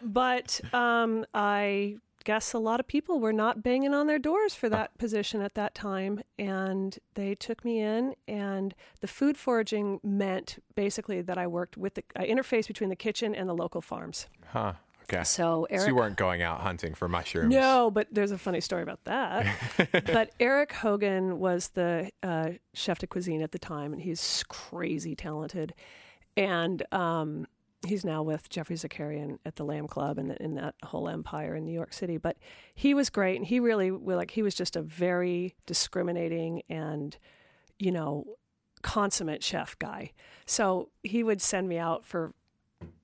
but 0.02 0.60
um, 0.72 1.26
I 1.34 1.96
guess 2.24 2.52
a 2.52 2.58
lot 2.58 2.80
of 2.80 2.86
people 2.86 3.18
were 3.18 3.32
not 3.32 3.62
banging 3.62 3.94
on 3.94 4.06
their 4.06 4.18
doors 4.18 4.54
for 4.54 4.68
that 4.68 4.96
position 4.98 5.40
at 5.42 5.54
that 5.54 5.74
time. 5.74 6.20
And 6.38 6.98
they 7.14 7.34
took 7.34 7.64
me 7.64 7.80
in, 7.80 8.14
and 8.28 8.74
the 9.00 9.08
food 9.08 9.36
foraging 9.36 10.00
meant 10.02 10.62
basically 10.74 11.20
that 11.22 11.38
I 11.38 11.46
worked 11.46 11.76
with 11.76 11.94
the 11.94 12.04
I 12.16 12.26
interfaced 12.26 12.68
between 12.68 12.90
the 12.90 12.96
kitchen 12.96 13.34
and 13.34 13.48
the 13.48 13.54
local 13.54 13.80
farms. 13.80 14.26
Huh. 14.46 14.74
Okay. 15.12 15.24
So 15.24 15.66
Eric. 15.70 15.82
So 15.82 15.88
you 15.88 15.94
weren't 15.94 16.16
going 16.16 16.42
out 16.42 16.60
hunting 16.60 16.94
for 16.94 17.08
mushrooms. 17.08 17.52
No, 17.52 17.90
but 17.90 18.08
there's 18.12 18.30
a 18.30 18.38
funny 18.38 18.60
story 18.60 18.82
about 18.82 19.04
that. 19.04 19.46
but 20.06 20.30
Eric 20.38 20.72
Hogan 20.72 21.38
was 21.38 21.68
the 21.68 22.10
uh, 22.22 22.50
chef 22.74 22.98
de 22.98 23.06
cuisine 23.06 23.42
at 23.42 23.52
the 23.52 23.58
time, 23.58 23.92
and 23.92 24.00
he's 24.00 24.44
crazy 24.48 25.14
talented. 25.14 25.74
And 26.36 26.82
um, 26.92 27.46
he's 27.86 28.04
now 28.04 28.22
with 28.22 28.48
Geoffrey 28.48 28.76
Zakarian 28.76 29.38
at 29.44 29.56
the 29.56 29.64
Lamb 29.64 29.88
Club 29.88 30.18
and 30.18 30.32
in 30.32 30.54
that 30.54 30.74
whole 30.84 31.08
empire 31.08 31.54
in 31.56 31.64
New 31.64 31.72
York 31.72 31.92
City. 31.92 32.16
But 32.16 32.36
he 32.74 32.94
was 32.94 33.10
great, 33.10 33.36
and 33.36 33.46
he 33.46 33.60
really 33.60 33.90
like 33.90 34.30
he 34.30 34.42
was 34.42 34.54
just 34.54 34.76
a 34.76 34.82
very 34.82 35.56
discriminating 35.66 36.62
and 36.68 37.16
you 37.78 37.90
know 37.90 38.24
consummate 38.82 39.42
chef 39.42 39.78
guy. 39.78 40.12
So 40.46 40.90
he 41.02 41.22
would 41.22 41.42
send 41.42 41.68
me 41.68 41.78
out 41.78 42.04
for 42.04 42.32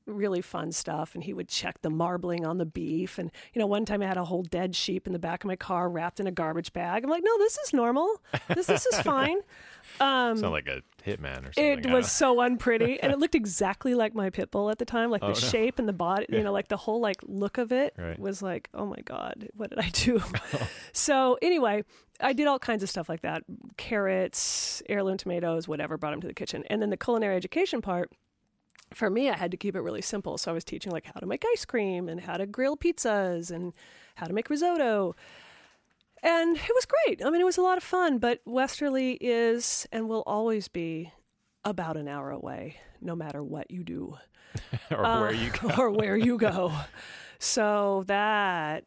really 0.07 0.41
fun 0.41 0.71
stuff 0.73 1.15
and 1.15 1.25
he 1.25 1.33
would 1.35 1.49
check 1.49 1.83
the 1.83 1.91
marbling 1.91 2.47
on 2.47 2.59
the 2.59 2.65
beef 2.67 3.19
and 3.19 3.31
you 3.53 3.59
know 3.61 3.67
one 3.67 3.85
time 3.85 4.01
i 4.03 4.07
had 4.07 4.17
a 4.17 4.25
whole 4.25 4.43
dead 4.43 4.75
sheep 4.77 5.07
in 5.07 5.13
the 5.13 5.19
back 5.19 5.43
of 5.43 5.49
my 5.49 5.57
car 5.57 5.89
wrapped 5.89 6.21
in 6.21 6.27
a 6.29 6.31
garbage 6.31 6.73
bag 6.73 7.03
i'm 7.03 7.11
like 7.11 7.25
no 7.25 7.39
this 7.39 7.59
is 7.59 7.73
normal 7.73 8.21
this, 8.55 8.67
this 8.67 8.87
is 8.87 9.01
fine 9.01 9.39
um, 10.01 10.37
Sound 10.37 10.53
like 10.53 10.69
a 10.69 10.83
hitman 11.05 11.49
or 11.49 11.53
something. 11.53 11.79
it 11.81 11.91
was 11.91 12.11
so 12.11 12.41
unpretty 12.41 13.01
and 13.01 13.13
it 13.13 13.19
looked 13.19 13.35
exactly 13.35 13.95
like 13.95 14.15
my 14.15 14.31
pit 14.31 14.51
bull 14.51 14.71
at 14.71 14.79
the 14.79 14.85
time 14.85 15.11
like 15.11 15.23
Oh, 15.25 15.33
the 15.35 15.41
no. 15.41 15.49
shape 15.49 15.79
and 15.79 15.89
the 15.89 15.93
body 15.93 16.27
you 16.29 16.43
know 16.43 16.53
like 16.53 16.69
the 16.69 16.77
whole 16.77 17.01
like 17.01 17.17
look 17.25 17.59
of 17.59 17.73
it 17.73 17.95
Right. 17.99 18.19
was 18.19 18.41
like 18.43 18.69
oh 18.75 18.87
my 18.87 19.01
god 19.05 19.49
what 19.55 19.71
did 19.71 19.79
i 19.81 19.89
do 19.91 20.23
so 20.93 21.37
anyway 21.43 21.83
i 22.21 22.33
did 22.33 22.47
all 22.47 22.59
kinds 22.61 22.83
of 22.83 22.91
stuff 22.91 23.09
like 23.09 23.23
that 23.23 23.43
carrots 23.77 24.83
heirloom 24.89 25.17
tomatoes 25.17 25.67
whatever 25.67 25.97
brought 25.97 26.11
them 26.11 26.21
to 26.21 26.27
the 26.27 26.35
kitchen 26.35 26.65
and 26.69 26.81
then 26.83 26.91
the 26.91 26.97
culinary 26.97 27.35
education 27.37 27.81
part 27.81 28.11
for 28.95 29.11
me, 29.11 29.29
I 29.31 29.37
had 29.37 29.51
to 29.51 29.57
keep 29.57 29.75
it 29.75 29.81
really 29.81 30.03
simple. 30.03 30.39
So 30.39 30.51
I 30.51 30.55
was 30.55 30.65
teaching 30.65 30.93
like 30.93 31.07
how 31.07 31.21
to 31.21 31.27
make 31.27 31.45
ice 31.53 31.65
cream 31.65 32.09
and 32.09 32.21
how 32.21 32.37
to 32.37 32.47
grill 32.47 32.77
pizzas 32.77 33.51
and 33.51 33.73
how 34.17 34.27
to 34.27 34.33
make 34.33 34.49
risotto. 34.49 35.15
And 36.23 36.57
it 36.57 36.73
was 36.75 36.87
great. 36.87 37.25
I 37.25 37.31
mean, 37.31 37.41
it 37.41 37.45
was 37.45 37.59
a 37.59 37.63
lot 37.63 37.77
of 37.77 37.85
fun, 37.85 38.19
but 38.19 38.41
Westerly 38.45 39.13
is 39.21 39.87
and 39.93 40.09
will 40.09 40.25
always 40.27 40.69
be 40.69 41.13
about 41.65 41.97
an 41.97 42.09
hour 42.09 42.31
away, 42.31 42.77
no 43.01 43.15
matter 43.15 43.43
what 43.43 43.71
you 43.71 43.85
do. 43.85 44.17
or 44.91 45.05
uh, 45.05 45.21
where 45.21 45.33
you 45.33 45.51
go. 45.51 45.71
or 45.79 45.91
where 45.91 46.17
you 46.17 46.39
go. 46.39 46.73
So 47.39 48.05
that 48.07 48.85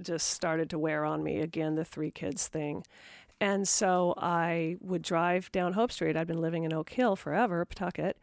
just 0.00 0.30
started 0.30 0.70
to 0.70 0.78
wear 0.78 1.04
on 1.04 1.22
me 1.22 1.40
again, 1.40 1.74
the 1.74 1.84
three 1.84 2.10
kids 2.10 2.48
thing. 2.48 2.84
And 3.40 3.68
so 3.68 4.14
I 4.16 4.76
would 4.80 5.02
drive 5.02 5.50
down 5.52 5.72
Hope 5.72 5.92
Street. 5.92 6.16
I'd 6.16 6.26
been 6.26 6.40
living 6.40 6.64
in 6.64 6.72
Oak 6.72 6.90
Hill 6.90 7.16
forever, 7.16 7.64
Pawtucket. 7.64 8.16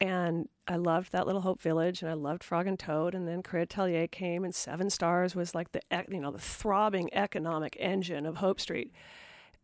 And 0.00 0.48
I 0.68 0.76
loved 0.76 1.10
that 1.12 1.26
little 1.26 1.40
Hope 1.40 1.60
Village, 1.60 2.02
and 2.02 2.10
I 2.10 2.14
loved 2.14 2.44
Frog 2.44 2.66
and 2.68 2.78
Toad. 2.78 3.14
And 3.14 3.26
then 3.26 3.42
Crea 3.42 3.62
Atelier 3.62 4.06
came, 4.06 4.44
and 4.44 4.54
Seven 4.54 4.90
Stars 4.90 5.34
was 5.34 5.54
like 5.54 5.72
the 5.72 5.80
you 6.08 6.20
know 6.20 6.30
the 6.30 6.38
throbbing 6.38 7.12
economic 7.12 7.76
engine 7.80 8.24
of 8.24 8.36
Hope 8.36 8.60
Street. 8.60 8.92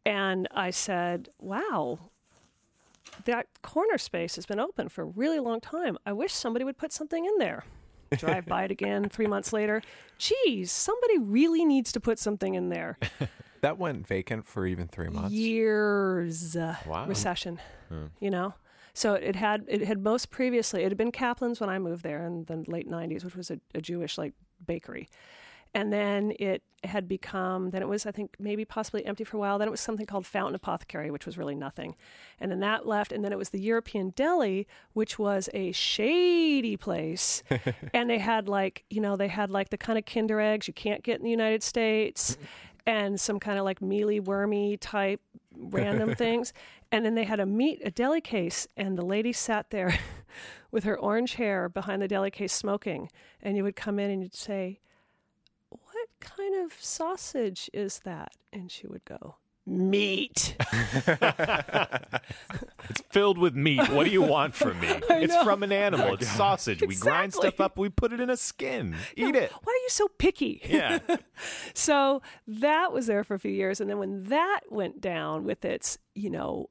And 0.04 0.48
I 0.50 0.70
said, 0.70 1.28
"Wow, 1.38 2.10
that 3.26 3.46
corner 3.62 3.96
space 3.96 4.34
has 4.34 4.44
been 4.44 4.58
open 4.58 4.88
for 4.88 5.02
a 5.02 5.06
really 5.06 5.38
long 5.38 5.60
time. 5.60 5.96
I 6.04 6.12
wish 6.12 6.32
somebody 6.32 6.64
would 6.64 6.78
put 6.78 6.92
something 6.92 7.24
in 7.24 7.38
there." 7.38 7.64
Drive 8.18 8.46
by 8.46 8.64
it 8.64 8.70
again 8.70 9.08
three 9.10 9.26
months 9.26 9.52
later. 9.52 9.82
Geez, 10.18 10.70
somebody 10.70 11.18
really 11.18 11.64
needs 11.64 11.92
to 11.92 12.00
put 12.00 12.18
something 12.18 12.54
in 12.54 12.68
there. 12.68 12.98
that 13.60 13.78
went 13.78 14.06
vacant 14.06 14.46
for 14.46 14.66
even 14.66 14.88
three 14.88 15.08
months. 15.08 15.32
Years. 15.32 16.56
Wow. 16.86 17.06
Recession. 17.06 17.60
Hmm. 17.88 18.06
You 18.20 18.30
know. 18.30 18.54
So 18.94 19.14
it 19.14 19.34
had 19.34 19.64
it 19.66 19.82
had 19.82 20.02
most 20.02 20.30
previously 20.30 20.82
it 20.82 20.90
had 20.90 20.96
been 20.96 21.12
Kaplan's 21.12 21.60
when 21.60 21.68
I 21.68 21.78
moved 21.78 22.04
there 22.04 22.24
in 22.24 22.44
the 22.44 22.64
late 22.68 22.88
'90s, 22.88 23.24
which 23.24 23.34
was 23.34 23.50
a, 23.50 23.58
a 23.74 23.80
Jewish 23.80 24.16
like 24.16 24.34
bakery, 24.64 25.08
and 25.74 25.92
then 25.92 26.32
it 26.38 26.62
had 26.84 27.08
become 27.08 27.70
then 27.70 27.82
it 27.82 27.88
was 27.88 28.06
I 28.06 28.12
think 28.12 28.36
maybe 28.38 28.64
possibly 28.64 29.04
empty 29.04 29.24
for 29.24 29.36
a 29.36 29.40
while. 29.40 29.58
Then 29.58 29.66
it 29.66 29.72
was 29.72 29.80
something 29.80 30.06
called 30.06 30.26
Fountain 30.26 30.54
Apothecary, 30.54 31.10
which 31.10 31.26
was 31.26 31.36
really 31.36 31.56
nothing, 31.56 31.96
and 32.38 32.52
then 32.52 32.60
that 32.60 32.86
left, 32.86 33.10
and 33.10 33.24
then 33.24 33.32
it 33.32 33.38
was 33.38 33.50
the 33.50 33.60
European 33.60 34.10
Deli, 34.10 34.68
which 34.92 35.18
was 35.18 35.48
a 35.52 35.72
shady 35.72 36.76
place, 36.76 37.42
and 37.92 38.08
they 38.08 38.18
had 38.18 38.48
like 38.48 38.84
you 38.90 39.00
know 39.00 39.16
they 39.16 39.28
had 39.28 39.50
like 39.50 39.70
the 39.70 39.78
kind 39.78 39.98
of 39.98 40.04
Kinder 40.04 40.38
eggs 40.38 40.68
you 40.68 40.74
can't 40.74 41.02
get 41.02 41.18
in 41.18 41.24
the 41.24 41.30
United 41.30 41.64
States. 41.64 42.38
and 42.86 43.18
some 43.18 43.40
kind 43.40 43.58
of 43.58 43.64
like 43.64 43.80
mealy 43.80 44.20
wormy 44.20 44.76
type 44.76 45.20
random 45.70 46.14
things 46.16 46.52
and 46.94 47.04
then 47.04 47.16
they 47.16 47.24
had 47.24 47.40
a 47.40 47.46
meat, 47.46 47.82
a 47.84 47.90
deli 47.90 48.20
case, 48.20 48.68
and 48.76 48.96
the 48.96 49.04
lady 49.04 49.32
sat 49.32 49.70
there 49.70 49.98
with 50.70 50.84
her 50.84 50.96
orange 50.96 51.34
hair 51.34 51.68
behind 51.68 52.00
the 52.00 52.06
deli 52.06 52.30
case 52.30 52.52
smoking. 52.52 53.10
And 53.42 53.56
you 53.56 53.64
would 53.64 53.74
come 53.74 53.98
in 53.98 54.12
and 54.12 54.22
you'd 54.22 54.32
say, 54.32 54.78
What 55.70 56.08
kind 56.20 56.64
of 56.64 56.74
sausage 56.80 57.68
is 57.72 57.98
that? 58.04 58.34
And 58.52 58.70
she 58.70 58.86
would 58.86 59.04
go, 59.04 59.38
meat. 59.66 60.56
it's 62.88 63.00
filled 63.10 63.38
with 63.38 63.54
meat. 63.54 63.88
What 63.90 64.04
do 64.04 64.10
you 64.10 64.22
want 64.22 64.54
from 64.54 64.80
me? 64.80 64.88
it's 65.10 65.36
from 65.42 65.62
an 65.62 65.72
animal. 65.72 66.14
It's 66.14 66.28
sausage. 66.36 66.82
Exactly. 66.82 66.96
We 66.96 67.00
grind 67.00 67.34
stuff 67.34 67.60
up, 67.60 67.78
we 67.78 67.88
put 67.88 68.12
it 68.12 68.20
in 68.20 68.30
a 68.30 68.36
skin. 68.36 68.96
Eat 69.16 69.34
it. 69.34 69.50
Why 69.50 69.72
are 69.72 69.82
you 69.82 69.88
so 69.88 70.08
picky? 70.18 70.60
Yeah. 70.64 70.98
so 71.74 72.22
that 72.46 72.92
was 72.92 73.06
there 73.06 73.24
for 73.24 73.34
a 73.34 73.38
few 73.38 73.52
years. 73.52 73.80
And 73.80 73.88
then 73.88 73.98
when 73.98 74.24
that 74.24 74.60
went 74.70 75.00
down 75.00 75.44
with 75.44 75.64
its, 75.64 75.98
you 76.14 76.30
know, 76.30 76.68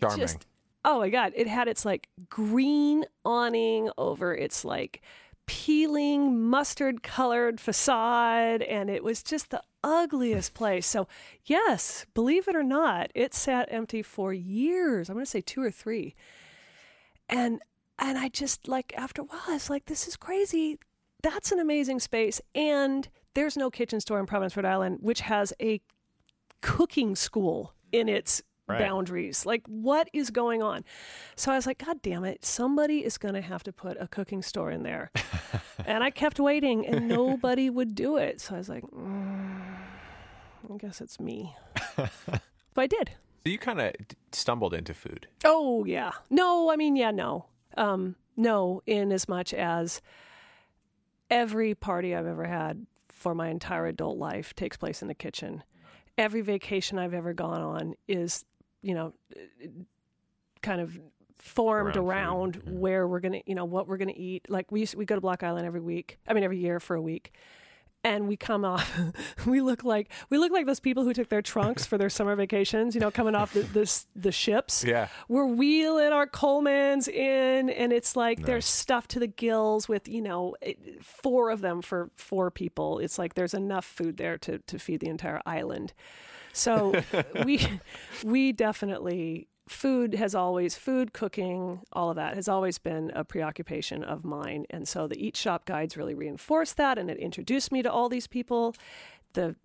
Charming. 0.00 0.18
Just, 0.18 0.46
oh 0.84 1.00
my 1.00 1.10
God. 1.10 1.32
It 1.34 1.46
had 1.46 1.68
its 1.68 1.84
like 1.84 2.08
green 2.28 3.04
awning 3.24 3.90
over 3.98 4.34
its 4.34 4.64
like 4.64 5.02
peeling 5.48 6.42
mustard 6.42 7.02
colored 7.02 7.58
facade 7.58 8.60
and 8.62 8.90
it 8.90 9.02
was 9.02 9.22
just 9.22 9.50
the 9.50 9.62
ugliest 9.82 10.52
place. 10.52 10.86
So, 10.86 11.08
yes, 11.44 12.04
believe 12.12 12.46
it 12.48 12.54
or 12.54 12.62
not, 12.62 13.10
it 13.14 13.32
sat 13.32 13.66
empty 13.72 14.02
for 14.02 14.32
years. 14.34 15.08
I'm 15.08 15.14
going 15.14 15.24
to 15.24 15.30
say 15.30 15.40
2 15.40 15.62
or 15.62 15.70
3. 15.70 16.14
And 17.28 17.60
and 17.98 18.16
I 18.16 18.28
just 18.28 18.68
like 18.68 18.92
after 18.96 19.22
a 19.22 19.24
while 19.24 19.40
I 19.48 19.54
was 19.54 19.68
like 19.68 19.86
this 19.86 20.06
is 20.06 20.16
crazy. 20.16 20.78
That's 21.22 21.50
an 21.50 21.58
amazing 21.58 21.98
space 22.00 22.40
and 22.54 23.08
there's 23.34 23.56
no 23.56 23.70
kitchen 23.70 24.00
store 24.00 24.20
in 24.20 24.26
Providence, 24.26 24.56
Rhode 24.56 24.66
Island 24.66 24.98
which 25.00 25.20
has 25.22 25.52
a 25.60 25.80
cooking 26.60 27.16
school 27.16 27.74
in 27.90 28.08
its 28.08 28.42
right. 28.68 28.78
boundaries. 28.78 29.46
Like, 29.46 29.66
what 29.66 30.08
is 30.12 30.30
going 30.30 30.62
on? 30.62 30.84
So 31.36 31.52
I 31.52 31.56
was 31.56 31.66
like, 31.66 31.84
God 31.84 32.02
damn 32.02 32.24
it, 32.24 32.44
somebody 32.44 33.04
is 33.04 33.18
going 33.18 33.34
to 33.34 33.40
have 33.40 33.62
to 33.64 33.72
put 33.72 33.96
a 34.00 34.08
cooking 34.08 34.42
store 34.42 34.70
in 34.70 34.82
there. 34.82 35.10
and 35.86 36.04
I 36.04 36.10
kept 36.10 36.38
waiting, 36.38 36.86
and 36.86 37.08
nobody 37.08 37.70
would 37.70 37.94
do 37.94 38.16
it. 38.16 38.40
So 38.40 38.54
I 38.54 38.58
was 38.58 38.68
like, 38.68 38.84
mm, 38.84 39.60
I 40.72 40.76
guess 40.76 41.00
it's 41.00 41.18
me. 41.18 41.56
but 41.96 42.40
I 42.76 42.86
did. 42.86 43.10
So 43.44 43.50
you 43.50 43.58
kind 43.58 43.80
of 43.80 43.92
stumbled 44.32 44.74
into 44.74 44.94
food. 44.94 45.28
Oh 45.44 45.84
yeah. 45.84 46.12
No, 46.28 46.70
I 46.70 46.76
mean 46.76 46.96
yeah, 46.96 47.10
no. 47.10 47.46
Um, 47.76 48.16
no, 48.36 48.82
in 48.86 49.12
as 49.12 49.28
much 49.28 49.54
as 49.54 50.00
every 51.30 51.74
party 51.74 52.14
I've 52.14 52.26
ever 52.26 52.44
had 52.44 52.86
for 53.08 53.34
my 53.34 53.48
entire 53.48 53.86
adult 53.86 54.18
life 54.18 54.54
takes 54.54 54.76
place 54.76 55.02
in 55.02 55.08
the 55.08 55.14
kitchen. 55.14 55.62
Every 56.16 56.40
vacation 56.40 56.98
I've 56.98 57.14
ever 57.14 57.32
gone 57.32 57.62
on 57.62 57.94
is 58.06 58.44
you 58.82 58.94
know, 58.94 59.14
kind 60.62 60.80
of 60.80 60.98
formed 61.36 61.96
around, 61.96 62.56
around 62.56 62.62
yeah. 62.64 62.72
where 62.72 63.08
we're 63.08 63.20
gonna, 63.20 63.42
you 63.46 63.54
know, 63.54 63.64
what 63.64 63.88
we're 63.88 63.96
gonna 63.96 64.12
eat. 64.14 64.46
Like 64.48 64.70
we 64.70 64.80
used, 64.80 64.94
we 64.94 65.04
go 65.04 65.14
to 65.14 65.20
Block 65.20 65.42
Island 65.42 65.66
every 65.66 65.80
week. 65.80 66.18
I 66.26 66.32
mean, 66.32 66.44
every 66.44 66.58
year 66.58 66.80
for 66.80 66.96
a 66.96 67.02
week, 67.02 67.32
and 68.04 68.28
we 68.28 68.36
come 68.36 68.64
off. 68.64 68.98
we 69.46 69.60
look 69.60 69.84
like 69.84 70.10
we 70.30 70.38
look 70.38 70.52
like 70.52 70.66
those 70.66 70.80
people 70.80 71.04
who 71.04 71.12
took 71.12 71.28
their 71.28 71.42
trunks 71.42 71.86
for 71.86 71.98
their 71.98 72.10
summer 72.10 72.34
vacations. 72.36 72.94
You 72.94 73.00
know, 73.00 73.10
coming 73.10 73.34
off 73.34 73.52
the 73.52 73.62
the, 73.62 74.04
the 74.16 74.32
ships. 74.32 74.84
Yeah, 74.88 75.08
we're 75.28 75.46
wheeling 75.46 76.12
our 76.12 76.26
Colemans 76.26 77.08
in, 77.08 77.68
and 77.68 77.92
it's 77.92 78.16
like 78.16 78.38
nice. 78.38 78.46
there's 78.46 78.64
stuff 78.64 79.06
to 79.08 79.18
the 79.18 79.26
gills 79.26 79.88
with 79.88 80.08
you 80.08 80.22
know 80.22 80.56
four 81.02 81.50
of 81.50 81.60
them 81.60 81.82
for 81.82 82.10
four 82.16 82.50
people. 82.50 83.00
It's 83.00 83.18
like 83.18 83.34
there's 83.34 83.54
enough 83.54 83.84
food 83.84 84.16
there 84.16 84.38
to 84.38 84.58
to 84.58 84.78
feed 84.78 85.00
the 85.00 85.08
entire 85.08 85.42
island. 85.44 85.92
So 86.58 87.00
we 87.44 87.66
we 88.24 88.52
definitely 88.52 89.48
food 89.68 90.14
has 90.14 90.34
always 90.34 90.74
food 90.74 91.12
cooking 91.12 91.80
all 91.92 92.08
of 92.08 92.16
that 92.16 92.34
has 92.34 92.48
always 92.48 92.78
been 92.78 93.10
a 93.14 93.22
preoccupation 93.22 94.02
of 94.02 94.24
mine. 94.24 94.64
And 94.70 94.88
so 94.88 95.06
the 95.06 95.22
eat 95.24 95.36
shop 95.36 95.66
guides 95.66 95.96
really 95.96 96.14
reinforced 96.14 96.76
that 96.78 96.98
and 96.98 97.10
it 97.10 97.18
introduced 97.18 97.70
me 97.70 97.82
to 97.82 97.92
all 97.92 98.08
these 98.08 98.26
people. 98.26 98.74
The 99.34 99.56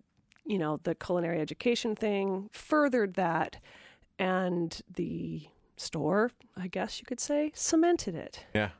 you 0.44 0.58
know 0.58 0.78
the 0.82 0.94
culinary 0.94 1.40
education 1.40 1.96
thing 1.96 2.50
furthered 2.52 3.14
that 3.14 3.56
and 4.18 4.82
the 4.94 5.48
store 5.76 6.30
i 6.56 6.68
guess 6.68 7.00
you 7.00 7.06
could 7.06 7.20
say 7.20 7.50
cemented 7.54 8.14
it. 8.14 8.44
Yeah. 8.54 8.70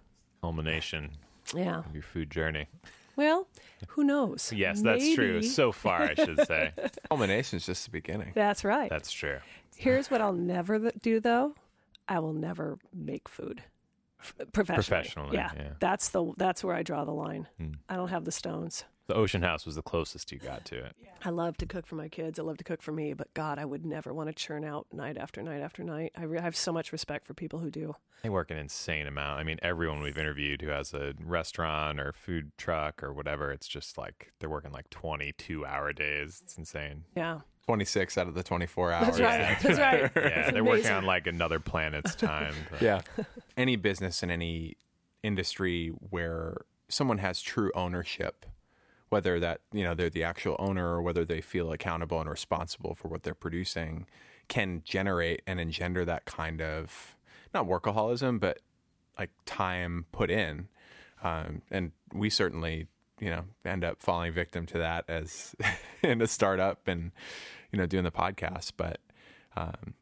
Culmination 0.43 1.13
yeah. 1.55 1.79
of 1.79 1.95
your 1.95 2.03
food 2.03 2.31
journey 2.31 2.69
well, 3.17 3.49
who 3.89 4.05
knows? 4.05 4.53
Yes, 4.55 4.83
Maybe. 4.83 5.01
that's 5.01 5.15
true. 5.15 5.43
So 5.43 5.73
far, 5.73 6.03
I 6.03 6.15
should 6.15 6.47
say. 6.47 6.73
Culmination 7.09 7.57
is 7.57 7.67
just 7.67 7.85
the 7.85 7.91
beginning. 7.91 8.33
That's 8.35 8.65
right. 8.65 8.91
That's 8.91 9.13
true. 9.13 9.39
Here's 9.77 10.11
what 10.11 10.21
I'll 10.21 10.33
never 10.33 10.91
do, 11.03 11.21
though. 11.21 11.55
I 12.09 12.19
will 12.19 12.35
never 12.35 12.79
make 12.93 13.29
food 13.29 13.63
professionally. 14.53 14.77
Professionally, 14.77 15.37
yeah. 15.37 15.51
yeah. 15.57 15.69
That's 15.81 16.11
the 16.11 16.33
that's 16.37 16.65
where 16.65 16.75
I 16.75 16.83
draw 16.83 17.05
the 17.05 17.13
line. 17.13 17.49
Hmm. 17.59 17.73
I 17.89 17.97
don't 17.97 18.09
have 18.09 18.25
the 18.25 18.33
stones. 18.33 18.85
The 19.07 19.15
Ocean 19.15 19.43
House 19.43 19.67
was 19.67 19.75
the 19.75 19.83
closest 19.83 20.33
you 20.33 20.39
got 20.39 20.65
to 20.67 20.77
it. 20.77 20.97
I 21.25 21.29
love 21.31 21.59
to 21.59 21.67
cook 21.67 21.87
for 21.87 21.95
my 21.95 22.09
kids. 22.09 22.39
I 22.39 22.43
love 22.43 22.57
to 22.59 22.65
cook 22.65 22.81
for 22.81 22.93
me, 22.93 23.13
but 23.13 23.33
God, 23.35 23.59
I 23.59 23.65
would 23.67 23.85
never 23.85 24.15
want 24.15 24.29
to 24.31 24.35
churn 24.35 24.65
out 24.65 24.87
night 24.93 25.19
after 25.19 25.43
night 25.43 25.61
after 25.61 25.85
night. 25.85 26.13
I, 26.17 26.23
re- 26.25 26.39
I 26.39 26.43
have 26.43 26.57
so 26.57 26.73
much 26.73 26.91
respect 26.91 27.27
for 27.27 27.35
people 27.35 27.59
who 27.59 27.71
do. 27.71 27.95
They 28.23 28.31
work 28.31 28.51
an 28.51 28.57
insane 28.57 29.07
amount. 29.07 29.39
I 29.41 29.45
mean, 29.45 29.59
everyone 29.61 30.01
we've 30.03 30.17
interviewed 30.17 30.63
who 30.63 30.69
has 30.69 30.95
a 30.95 31.13
restaurant 31.23 32.01
or 32.01 32.13
food 32.13 32.53
truck 32.57 33.03
or 33.03 33.13
whatever, 33.13 33.53
it's 33.53 33.69
just 33.69 33.99
like 33.99 34.33
they're 34.41 34.49
working 34.49 34.73
like 34.73 34.89
22 34.89 35.67
hour 35.67 35.93
days. 35.93 36.41
It's 36.43 36.57
insane. 36.57 37.05
Yeah. 37.15 37.41
26 37.67 38.17
out 38.19 38.29
of 38.29 38.35
the 38.35 38.43
24 38.43 38.93
hours. 38.93 39.19
That's 39.19 39.21
right. 39.21 39.59
That's 39.61 39.79
right. 39.79 40.11
yeah, 40.17 40.51
they're 40.51 40.61
amazing. 40.63 40.65
working 40.65 40.91
on 40.91 41.05
like 41.05 41.27
another 41.27 41.61
planet's 41.61 42.15
time. 42.17 42.55
But. 42.71 42.81
Yeah. 42.81 43.03
any 43.57 43.77
business 43.77 44.23
in 44.23 44.31
any 44.31 44.77
industry 45.23 45.89
where 46.11 46.63
someone 46.89 47.19
has 47.19 47.41
true 47.43 47.71
ownership 47.75 48.47
whether 49.15 49.39
that 49.39 49.61
you 49.73 49.85
know 49.85 49.95
they're 49.95 50.11
the 50.11 50.25
actual 50.25 50.57
owner 50.59 50.89
or 50.89 51.01
whether 51.01 51.25
they 51.25 51.41
feel 51.41 51.71
accountable 51.71 52.21
and 52.21 52.29
responsible 52.29 52.97
for 52.97 53.07
what 53.07 53.23
they're 53.23 53.33
producing 53.33 54.07
can 54.49 54.83
generate 54.85 55.41
and 55.47 55.61
engender 55.61 56.05
that 56.05 56.25
kind 56.25 56.61
of 56.61 57.15
not 57.55 57.65
workaholism 57.65 58.41
but 58.41 58.59
like 59.17 59.31
time 59.47 60.07
put 60.11 60.33
in. 60.33 60.67
Um, 61.23 61.63
and 61.71 61.93
we 62.13 62.29
certainly 62.29 62.89
you 63.21 63.31
know 63.31 63.45
end 63.65 63.85
up 63.85 64.03
falling 64.03 64.33
victim 64.33 64.67
to 64.67 64.79
that 64.79 65.05
as 65.07 65.55
in 66.03 66.21
a 66.21 66.27
startup 66.27 66.89
and 66.89 67.13
you 67.71 67.79
know 67.79 67.87
doing 67.87 68.03
the 68.03 68.11
podcast. 68.11 68.73
But 68.77 68.99
um, 69.57 69.95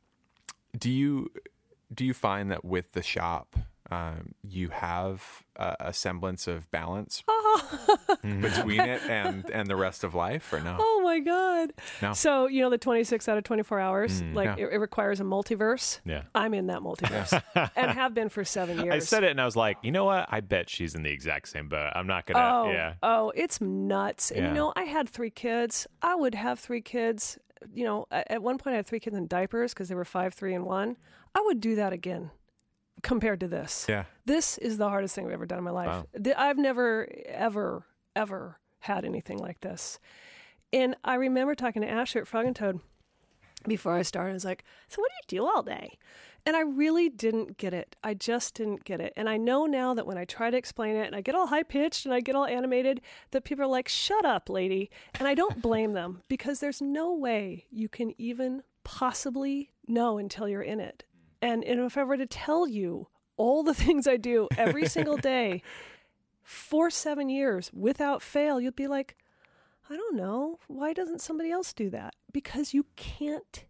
do 0.78 0.90
you 0.90 1.30
do 1.92 2.06
you 2.06 2.14
find 2.14 2.50
that 2.50 2.64
with 2.64 2.92
the 2.94 3.02
shop 3.02 3.56
um, 3.90 4.34
you 4.42 4.70
have 4.70 5.42
a, 5.56 5.76
a 5.80 5.92
semblance 5.92 6.46
of 6.46 6.70
balance? 6.70 7.22
Uh-huh 7.28 7.41
Oh, 7.54 8.16
between 8.22 8.80
it 8.80 9.02
and 9.08 9.48
and 9.50 9.68
the 9.68 9.76
rest 9.76 10.04
of 10.04 10.14
life, 10.14 10.52
or 10.52 10.60
no? 10.60 10.76
oh 10.78 11.00
my 11.04 11.18
God. 11.18 11.72
No. 12.00 12.12
So, 12.12 12.46
you 12.46 12.62
know, 12.62 12.70
the 12.70 12.78
26 12.78 13.28
out 13.28 13.38
of 13.38 13.44
24 13.44 13.80
hours, 13.80 14.22
mm, 14.22 14.34
like 14.34 14.58
yeah. 14.58 14.66
it, 14.66 14.72
it 14.74 14.78
requires 14.78 15.20
a 15.20 15.24
multiverse. 15.24 16.00
Yeah. 16.04 16.22
I'm 16.34 16.54
in 16.54 16.66
that 16.68 16.80
multiverse 16.80 17.40
and 17.76 17.90
have 17.90 18.14
been 18.14 18.28
for 18.28 18.44
seven 18.44 18.78
years. 18.82 18.94
I 18.94 18.98
said 19.00 19.24
it 19.24 19.30
and 19.30 19.40
I 19.40 19.44
was 19.44 19.56
like, 19.56 19.78
you 19.82 19.92
know 19.92 20.04
what? 20.04 20.26
I 20.30 20.40
bet 20.40 20.70
she's 20.70 20.94
in 20.94 21.02
the 21.02 21.10
exact 21.10 21.48
same 21.48 21.68
boat. 21.68 21.92
I'm 21.94 22.06
not 22.06 22.26
gonna. 22.26 22.40
Oh, 22.40 22.70
Yeah. 22.72 22.94
oh, 23.02 23.32
it's 23.34 23.60
nuts. 23.60 24.30
And 24.30 24.40
Yeah. 24.42 24.48
you 24.48 24.54
know, 24.54 24.72
I 24.76 24.84
had 24.84 25.08
three 25.08 25.30
kids. 25.30 25.86
I 26.00 26.14
would 26.14 26.34
have 26.34 26.58
three 26.58 26.80
kids. 26.82 27.38
You 27.72 27.84
know, 27.84 28.06
at 28.10 28.30
at 28.30 28.42
one 28.42 28.58
point 28.58 28.74
I 28.74 28.76
had 28.76 28.86
three 28.86 29.00
kids 29.00 29.16
in 29.16 29.26
diapers 29.26 29.72
because 29.72 29.88
they 29.88 29.94
were 29.94 30.04
five, 30.04 30.34
three, 30.34 30.54
and 30.54 30.64
one. 30.64 30.96
I 31.34 31.40
would 31.46 31.60
do 31.60 31.76
that 31.76 31.92
again 31.92 32.30
compared 33.02 33.40
to 33.40 33.48
this. 33.48 33.86
Yeah. 33.88 34.04
This 34.24 34.58
is 34.58 34.78
the 34.78 34.88
hardest 34.88 35.14
thing 35.14 35.26
I've 35.26 35.32
ever 35.32 35.46
done 35.46 35.58
in 35.58 35.64
my 35.64 35.70
life. 35.70 36.04
Wow. 36.14 36.32
I've 36.36 36.58
never, 36.58 37.08
ever, 37.26 37.84
ever 38.14 38.58
had 38.80 39.04
anything 39.04 39.38
like 39.38 39.60
this. 39.60 39.98
And 40.72 40.96
I 41.04 41.14
remember 41.14 41.54
talking 41.54 41.82
to 41.82 41.88
Asher 41.88 42.20
at 42.20 42.28
Frog 42.28 42.46
and 42.46 42.56
Toad 42.56 42.80
before 43.66 43.94
I 43.94 44.02
started. 44.02 44.30
I 44.30 44.34
was 44.34 44.44
like, 44.44 44.64
So, 44.88 45.00
what 45.00 45.10
do 45.10 45.36
you 45.36 45.40
do 45.40 45.46
all 45.46 45.62
day? 45.62 45.98
And 46.44 46.56
I 46.56 46.60
really 46.60 47.08
didn't 47.08 47.56
get 47.56 47.72
it. 47.72 47.94
I 48.02 48.14
just 48.14 48.54
didn't 48.54 48.84
get 48.84 49.00
it. 49.00 49.12
And 49.16 49.28
I 49.28 49.36
know 49.36 49.66
now 49.66 49.94
that 49.94 50.06
when 50.06 50.18
I 50.18 50.24
try 50.24 50.50
to 50.50 50.56
explain 50.56 50.96
it 50.96 51.06
and 51.06 51.14
I 51.14 51.20
get 51.20 51.36
all 51.36 51.46
high 51.46 51.62
pitched 51.62 52.04
and 52.04 52.12
I 52.12 52.20
get 52.20 52.34
all 52.34 52.46
animated, 52.46 53.00
that 53.30 53.44
people 53.44 53.64
are 53.64 53.68
like, 53.68 53.88
shut 53.88 54.24
up, 54.24 54.48
lady. 54.48 54.90
And 55.20 55.28
I 55.28 55.34
don't 55.34 55.62
blame 55.62 55.92
them 55.92 56.22
because 56.28 56.58
there's 56.58 56.82
no 56.82 57.14
way 57.14 57.66
you 57.70 57.88
can 57.88 58.12
even 58.18 58.64
possibly 58.82 59.70
know 59.86 60.18
until 60.18 60.48
you're 60.48 60.62
in 60.62 60.80
it. 60.80 61.04
And, 61.42 61.64
and 61.64 61.80
if 61.80 61.98
I 61.98 62.04
were 62.04 62.16
to 62.16 62.26
tell 62.26 62.66
you 62.66 63.08
all 63.36 63.62
the 63.62 63.74
things 63.82 64.06
I 64.06 64.16
do 64.16 64.48
every 64.56 64.86
single 64.86 65.16
day 65.18 65.62
for 66.42 66.90
seven 66.90 67.28
years 67.28 67.70
without 67.74 68.22
fail, 68.22 68.60
you'd 68.60 68.76
be 68.76 68.86
like, 68.86 69.16
I 69.90 69.96
don't 69.96 70.16
know. 70.16 70.58
Why 70.68 70.92
doesn't 70.92 71.20
somebody 71.20 71.50
else 71.50 71.72
do 71.72 71.90
that? 71.90 72.14
Because 72.32 72.72
you 72.72 72.86
can't 72.96 73.64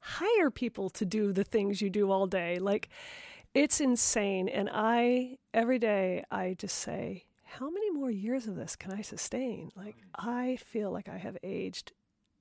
hire 0.00 0.50
people 0.50 0.90
to 0.90 1.04
do 1.04 1.32
the 1.32 1.44
things 1.44 1.80
you 1.80 1.90
do 1.90 2.10
all 2.10 2.26
day. 2.26 2.58
Like, 2.58 2.88
it's 3.54 3.80
insane. 3.80 4.48
And 4.48 4.68
I, 4.72 5.38
every 5.52 5.78
day, 5.78 6.24
I 6.30 6.56
just 6.58 6.78
say, 6.78 7.26
how 7.44 7.70
many 7.70 7.90
more 7.90 8.10
years 8.10 8.46
of 8.46 8.56
this 8.56 8.74
can 8.74 8.92
I 8.92 9.02
sustain? 9.02 9.70
Like, 9.76 9.96
I 10.14 10.56
feel 10.56 10.90
like 10.90 11.08
I 11.08 11.18
have 11.18 11.36
aged 11.42 11.92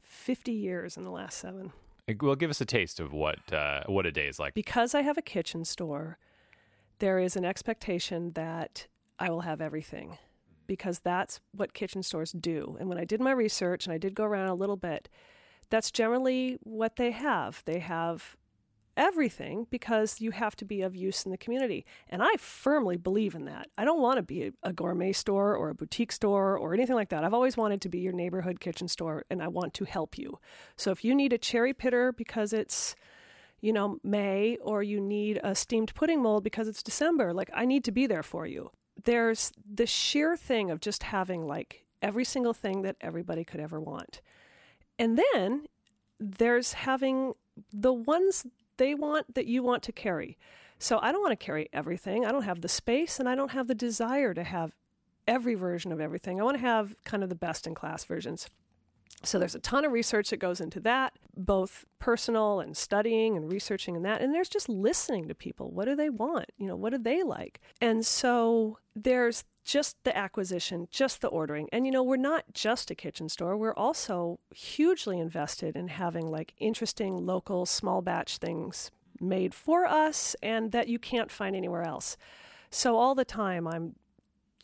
50 0.01 0.51
years 0.53 0.97
in 0.97 1.03
the 1.03 1.11
last 1.11 1.37
seven. 1.37 1.73
Well, 2.19 2.35
give 2.35 2.49
us 2.49 2.61
a 2.61 2.65
taste 2.65 2.99
of 2.99 3.13
what 3.13 3.39
uh, 3.53 3.83
what 3.87 4.05
a 4.05 4.11
day 4.11 4.27
is 4.27 4.39
like. 4.39 4.53
Because 4.53 4.95
I 4.95 5.01
have 5.01 5.17
a 5.17 5.21
kitchen 5.21 5.65
store, 5.65 6.17
there 6.99 7.19
is 7.19 7.35
an 7.35 7.45
expectation 7.45 8.31
that 8.33 8.87
I 9.19 9.29
will 9.29 9.41
have 9.41 9.61
everything 9.61 10.17
because 10.67 10.99
that's 10.99 11.39
what 11.51 11.73
kitchen 11.73 12.01
stores 12.01 12.31
do. 12.31 12.77
And 12.79 12.87
when 12.87 12.97
I 12.97 13.05
did 13.05 13.19
my 13.19 13.31
research 13.31 13.85
and 13.85 13.93
I 13.93 13.97
did 13.97 14.15
go 14.15 14.23
around 14.23 14.49
a 14.49 14.55
little 14.55 14.77
bit, 14.77 15.09
that's 15.69 15.91
generally 15.91 16.57
what 16.63 16.95
they 16.95 17.11
have. 17.11 17.61
They 17.65 17.79
have 17.79 18.37
everything 18.97 19.67
because 19.69 20.19
you 20.19 20.31
have 20.31 20.55
to 20.57 20.65
be 20.65 20.81
of 20.81 20.95
use 20.95 21.25
in 21.25 21.31
the 21.31 21.37
community. 21.37 21.85
And 22.09 22.21
I 22.21 22.35
firmly 22.37 22.97
believe 22.97 23.35
in 23.35 23.45
that. 23.45 23.67
I 23.77 23.85
don't 23.85 24.01
want 24.01 24.17
to 24.17 24.23
be 24.23 24.51
a, 24.63 24.73
gourmet 24.73 25.11
store 25.11 25.55
or 25.55 25.69
a 25.69 25.75
boutique 25.75 26.11
store 26.11 26.57
or 26.57 26.73
anything 26.73 26.95
like 26.95 27.09
that. 27.09 27.23
I've 27.23 27.33
always 27.33 27.57
wanted 27.57 27.81
to 27.81 27.89
be 27.89 27.99
your 27.99 28.13
neighborhood 28.13 28.59
kitchen 28.59 28.87
store 28.87 29.25
and 29.29 29.41
I 29.41 29.47
want 29.47 29.73
to 29.75 29.85
help 29.85 30.17
you. 30.17 30.39
So 30.75 30.91
if 30.91 31.03
you 31.03 31.13
need 31.15 31.33
a 31.33 31.37
cherry 31.37 31.73
pitter 31.73 32.11
because 32.11 32.53
it's 32.53 32.95
you 33.61 33.71
know, 33.71 33.99
May, 34.03 34.57
or 34.59 34.81
you 34.81 34.99
need 34.99 35.39
a 35.43 35.53
steamed 35.53 35.93
pudding 35.93 36.21
mold 36.21 36.43
because 36.43 36.67
it's 36.67 36.81
December. 36.81 37.31
Like, 37.31 37.51
I 37.53 37.65
need 37.65 37.83
to 37.85 37.91
be 37.91 38.07
there 38.07 38.23
for 38.23 38.47
you. 38.47 38.71
There's 39.03 39.51
the 39.71 39.85
sheer 39.85 40.35
thing 40.35 40.71
of 40.71 40.81
just 40.81 41.03
having 41.03 41.45
like 41.45 41.85
every 42.01 42.25
single 42.25 42.53
thing 42.53 42.81
that 42.81 42.95
everybody 42.99 43.43
could 43.43 43.59
ever 43.59 43.79
want. 43.79 44.21
And 44.97 45.19
then 45.33 45.67
there's 46.19 46.73
having 46.73 47.33
the 47.71 47.93
ones 47.93 48.45
they 48.81 48.95
want 48.95 49.35
that 49.35 49.45
you 49.45 49.61
want 49.61 49.83
to 49.83 49.91
carry. 49.91 50.39
So 50.79 50.97
I 51.03 51.11
don't 51.11 51.21
want 51.21 51.39
to 51.39 51.45
carry 51.45 51.69
everything. 51.71 52.25
I 52.25 52.31
don't 52.31 52.41
have 52.41 52.61
the 52.61 52.67
space 52.67 53.19
and 53.19 53.29
I 53.29 53.35
don't 53.35 53.51
have 53.51 53.67
the 53.67 53.75
desire 53.75 54.33
to 54.33 54.43
have 54.43 54.75
every 55.27 55.53
version 55.53 55.91
of 55.91 56.01
everything. 56.01 56.41
I 56.41 56.43
want 56.43 56.57
to 56.57 56.61
have 56.61 56.95
kind 57.05 57.21
of 57.21 57.29
the 57.29 57.35
best 57.35 57.67
in 57.67 57.75
class 57.75 58.03
versions. 58.03 58.49
So 59.23 59.37
there's 59.37 59.55
a 59.55 59.59
ton 59.59 59.85
of 59.85 59.91
research 59.91 60.31
that 60.31 60.37
goes 60.37 60.59
into 60.59 60.79
that, 60.79 61.13
both 61.37 61.85
personal 61.99 62.59
and 62.59 62.75
studying 62.75 63.37
and 63.37 63.51
researching 63.51 63.95
and 63.95 64.03
that. 64.03 64.21
And 64.21 64.33
there's 64.33 64.49
just 64.49 64.67
listening 64.67 65.27
to 65.27 65.35
people. 65.35 65.69
What 65.71 65.85
do 65.85 65.95
they 65.95 66.09
want? 66.09 66.51
You 66.57 66.67
know, 66.67 66.75
what 66.75 66.91
do 66.91 66.97
they 66.97 67.21
like? 67.21 67.61
And 67.79 68.03
so 68.03 68.79
there's 68.95 69.43
just 69.63 69.95
the 70.03 70.17
acquisition, 70.17 70.87
just 70.89 71.21
the 71.21 71.27
ordering. 71.27 71.69
And 71.71 71.85
you 71.85 71.91
know, 71.91 72.01
we're 72.01 72.17
not 72.17 72.45
just 72.53 72.89
a 72.89 72.95
kitchen 72.95 73.29
store. 73.29 73.55
We're 73.55 73.75
also 73.75 74.39
hugely 74.55 75.19
invested 75.19 75.75
in 75.75 75.89
having 75.89 76.27
like 76.27 76.53
interesting 76.57 77.25
local 77.25 77.67
small 77.67 78.01
batch 78.01 78.37
things 78.37 78.89
made 79.19 79.53
for 79.53 79.85
us 79.85 80.35
and 80.41 80.71
that 80.71 80.87
you 80.87 80.97
can't 80.97 81.29
find 81.29 81.55
anywhere 81.55 81.83
else. 81.83 82.17
So 82.71 82.97
all 82.97 83.13
the 83.13 83.25
time 83.25 83.67
I'm 83.67 83.95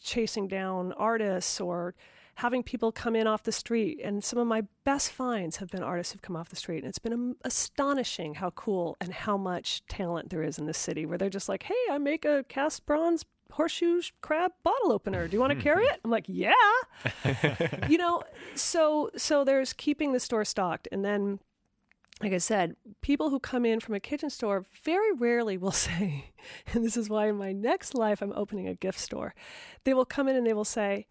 chasing 0.02 0.48
down 0.48 0.94
artists 0.94 1.62
or 1.62 1.94
having 2.38 2.62
people 2.62 2.92
come 2.92 3.16
in 3.16 3.26
off 3.26 3.42
the 3.42 3.52
street. 3.52 4.00
And 4.04 4.24
some 4.24 4.38
of 4.38 4.46
my 4.46 4.62
best 4.84 5.12
finds 5.12 5.58
have 5.58 5.72
been 5.72 5.82
artists 5.82 6.14
who've 6.14 6.22
come 6.22 6.36
off 6.36 6.50
the 6.50 6.56
street. 6.56 6.84
And 6.84 6.90
it's 6.90 7.00
been 7.00 7.36
astonishing 7.44 8.36
how 8.36 8.52
cool 8.52 8.96
and 9.02 9.12
how 9.12 9.38
much 9.38 9.84
talent 9.88 10.30
there 10.30 10.44
is 10.44 10.60
in 10.60 10.68
this 10.68 10.78
city 10.78 11.04
where 11.04 11.18
they're 11.18 11.32
just 11.32 11.50
like, 11.50 11.64
hey, 11.64 11.74
I 11.90 11.98
make 11.98 12.26
a 12.26 12.46
cast 12.48 12.86
bronze 12.86 13.26
horseshoe 13.52 14.02
crab 14.22 14.52
bottle 14.62 14.92
opener. 14.92 15.28
Do 15.28 15.36
you 15.36 15.40
want 15.40 15.54
to 15.54 15.60
carry 15.60 15.86
it? 15.86 16.00
I'm 16.06 16.12
like, 16.12 16.26
yeah. 16.28 16.52
you 17.90 17.98
know, 17.98 18.22
so 18.54 19.10
so 19.18 19.44
there's 19.44 19.74
keeping 19.74 20.14
the 20.14 20.20
store 20.20 20.46
stocked 20.46 20.88
and 20.92 21.04
then 21.04 21.40
like 22.22 22.34
I 22.34 22.40
said, 22.40 22.76
people 23.02 23.30
who 23.30 23.40
come 23.40 23.66
in 23.66 23.80
from 23.80 23.94
a 23.94 24.00
kitchen 24.00 24.30
store 24.30 24.66
very 24.84 25.12
rarely 25.14 25.58
will 25.58 25.72
say, 25.88 26.34
and 26.72 26.86
this 26.86 26.98
is 26.98 27.10
why 27.10 27.30
in 27.30 27.38
my 27.38 27.52
next 27.52 27.96
life 27.96 28.22
I'm 28.22 28.34
opening 28.34 28.68
a 28.68 28.76
gift 28.76 29.00
store. 29.00 29.34
They 29.86 29.94
will 29.96 30.06
come 30.06 30.28
in 30.28 30.36
and 30.36 30.46
they 30.46 30.54
will 30.54 30.66
say, 30.66 31.08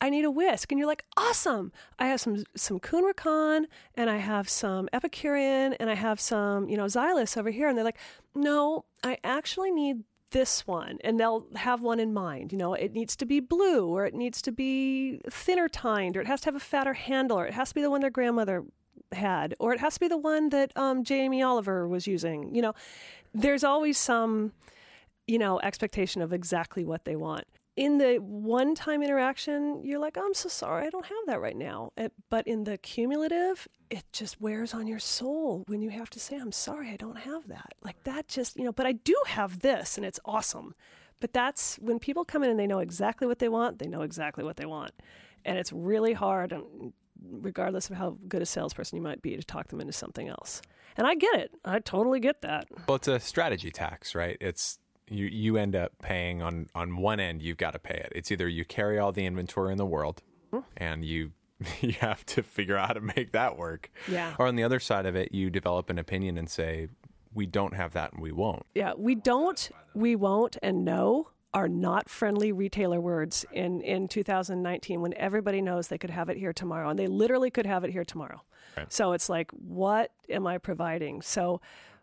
I 0.00 0.08
need 0.08 0.24
a 0.24 0.30
whisk. 0.30 0.72
And 0.72 0.78
you're 0.78 0.88
like, 0.88 1.04
awesome. 1.16 1.72
I 1.98 2.06
have 2.06 2.20
some 2.20 2.44
some 2.56 2.80
Kuhn 2.80 3.04
Rikon 3.04 3.66
and 3.94 4.08
I 4.08 4.16
have 4.16 4.48
some 4.48 4.88
Epicurean 4.92 5.74
and 5.74 5.90
I 5.90 5.94
have 5.94 6.20
some, 6.20 6.68
you 6.68 6.76
know, 6.76 6.86
Zyliss 6.86 7.36
over 7.36 7.50
here. 7.50 7.68
And 7.68 7.76
they're 7.76 7.84
like, 7.84 7.98
no, 8.34 8.86
I 9.02 9.18
actually 9.22 9.70
need 9.70 10.04
this 10.30 10.66
one. 10.66 10.98
And 11.04 11.18
they'll 11.18 11.46
have 11.56 11.82
one 11.82 12.00
in 12.00 12.14
mind. 12.14 12.52
You 12.52 12.58
know, 12.58 12.74
it 12.74 12.92
needs 12.92 13.14
to 13.16 13.26
be 13.26 13.40
blue 13.40 13.88
or 13.88 14.06
it 14.06 14.14
needs 14.14 14.40
to 14.42 14.52
be 14.52 15.20
thinner 15.28 15.68
tined 15.68 16.16
or 16.16 16.20
it 16.20 16.26
has 16.26 16.40
to 16.42 16.46
have 16.46 16.56
a 16.56 16.60
fatter 16.60 16.94
handle 16.94 17.38
or 17.38 17.46
it 17.46 17.54
has 17.54 17.70
to 17.70 17.74
be 17.74 17.82
the 17.82 17.90
one 17.90 18.00
their 18.00 18.10
grandmother 18.10 18.64
had 19.12 19.54
or 19.58 19.72
it 19.74 19.80
has 19.80 19.94
to 19.94 20.00
be 20.00 20.08
the 20.08 20.16
one 20.16 20.48
that 20.50 20.72
um, 20.76 21.04
Jamie 21.04 21.42
Oliver 21.42 21.86
was 21.86 22.06
using. 22.06 22.54
You 22.54 22.62
know, 22.62 22.74
there's 23.34 23.64
always 23.64 23.98
some, 23.98 24.52
you 25.26 25.38
know, 25.38 25.60
expectation 25.60 26.22
of 26.22 26.32
exactly 26.32 26.84
what 26.84 27.04
they 27.04 27.16
want 27.16 27.44
in 27.76 27.98
the 27.98 28.16
one 28.16 28.74
time 28.74 29.02
interaction, 29.02 29.82
you're 29.84 29.98
like, 29.98 30.18
I'm 30.18 30.34
so 30.34 30.48
sorry, 30.48 30.86
I 30.86 30.90
don't 30.90 31.06
have 31.06 31.26
that 31.26 31.40
right 31.40 31.56
now. 31.56 31.92
Uh, 31.96 32.08
But 32.28 32.46
in 32.46 32.64
the 32.64 32.78
cumulative, 32.78 33.68
it 33.90 34.04
just 34.12 34.40
wears 34.40 34.74
on 34.74 34.86
your 34.86 34.98
soul 34.98 35.64
when 35.66 35.80
you 35.80 35.90
have 35.90 36.10
to 36.10 36.20
say, 36.20 36.36
I'm 36.36 36.52
sorry, 36.52 36.90
I 36.90 36.96
don't 36.96 37.18
have 37.18 37.48
that. 37.48 37.74
Like 37.82 38.02
that 38.04 38.28
just, 38.28 38.56
you 38.56 38.64
know, 38.64 38.72
but 38.72 38.86
I 38.86 38.92
do 38.92 39.16
have 39.26 39.60
this 39.60 39.96
and 39.96 40.04
it's 40.04 40.20
awesome. 40.24 40.74
But 41.20 41.32
that's 41.32 41.76
when 41.76 41.98
people 41.98 42.24
come 42.24 42.42
in 42.42 42.50
and 42.50 42.58
they 42.58 42.66
know 42.66 42.78
exactly 42.78 43.26
what 43.26 43.38
they 43.38 43.48
want, 43.48 43.78
they 43.78 43.88
know 43.88 44.02
exactly 44.02 44.42
what 44.42 44.56
they 44.56 44.66
want. 44.66 44.92
And 45.44 45.58
it's 45.58 45.72
really 45.72 46.12
hard, 46.12 46.52
and 46.52 46.92
regardless 47.30 47.90
of 47.90 47.96
how 47.96 48.18
good 48.28 48.42
a 48.42 48.46
salesperson 48.46 48.96
you 48.96 49.02
might 49.02 49.22
be, 49.22 49.36
to 49.36 49.42
talk 49.42 49.68
them 49.68 49.80
into 49.80 49.92
something 49.92 50.28
else. 50.28 50.62
And 50.96 51.06
I 51.06 51.14
get 51.14 51.34
it. 51.34 51.50
I 51.64 51.78
totally 51.78 52.20
get 52.20 52.42
that. 52.42 52.68
Well, 52.86 52.96
it's 52.96 53.08
a 53.08 53.20
strategy 53.20 53.70
tax, 53.70 54.14
right? 54.14 54.36
It's 54.40 54.78
you 55.10 55.26
you 55.26 55.56
end 55.56 55.76
up 55.76 55.92
paying 56.02 56.40
on 56.40 56.68
on 56.74 56.96
one 56.96 57.20
end 57.20 57.42
you've 57.42 57.56
got 57.56 57.72
to 57.72 57.78
pay 57.78 57.94
it. 57.94 58.12
It's 58.14 58.30
either 58.30 58.48
you 58.48 58.64
carry 58.64 58.98
all 58.98 59.12
the 59.12 59.26
inventory 59.26 59.72
in 59.72 59.78
the 59.78 59.86
world 59.86 60.22
and 60.76 61.04
you 61.04 61.32
you 61.80 61.92
have 62.00 62.24
to 62.26 62.42
figure 62.42 62.76
out 62.76 62.88
how 62.88 62.94
to 62.94 63.00
make 63.00 63.32
that 63.32 63.56
work. 63.58 63.90
Yeah. 64.08 64.34
Or 64.38 64.46
on 64.46 64.56
the 64.56 64.62
other 64.62 64.80
side 64.80 65.06
of 65.06 65.14
it, 65.14 65.32
you 65.32 65.50
develop 65.50 65.90
an 65.90 65.98
opinion 65.98 66.38
and 66.38 66.48
say 66.48 66.88
we 67.34 67.46
don't 67.46 67.74
have 67.74 67.92
that 67.92 68.12
and 68.12 68.22
we 68.22 68.32
won't. 68.32 68.64
Yeah, 68.74 68.92
we 68.96 69.14
don't, 69.14 69.70
we 69.94 70.16
won't, 70.16 70.56
and 70.62 70.84
no 70.84 71.28
are 71.52 71.68
not 71.68 72.08
friendly 72.08 72.52
retailer 72.52 73.00
words 73.00 73.44
in, 73.52 73.80
in 73.80 74.06
2019 74.06 75.00
when 75.00 75.12
everybody 75.14 75.60
knows 75.60 75.88
they 75.88 75.98
could 75.98 76.10
have 76.10 76.28
it 76.28 76.36
here 76.36 76.52
tomorrow. 76.52 76.88
And 76.90 76.98
they 76.98 77.08
literally 77.08 77.50
could 77.50 77.66
have 77.66 77.82
it 77.82 77.90
here 77.90 78.04
tomorrow. 78.04 78.42
Right. 78.76 78.92
So 78.92 79.12
it's 79.12 79.28
like, 79.28 79.50
what 79.50 80.12
am 80.28 80.46
I 80.46 80.58
providing? 80.58 81.22
So 81.22 81.60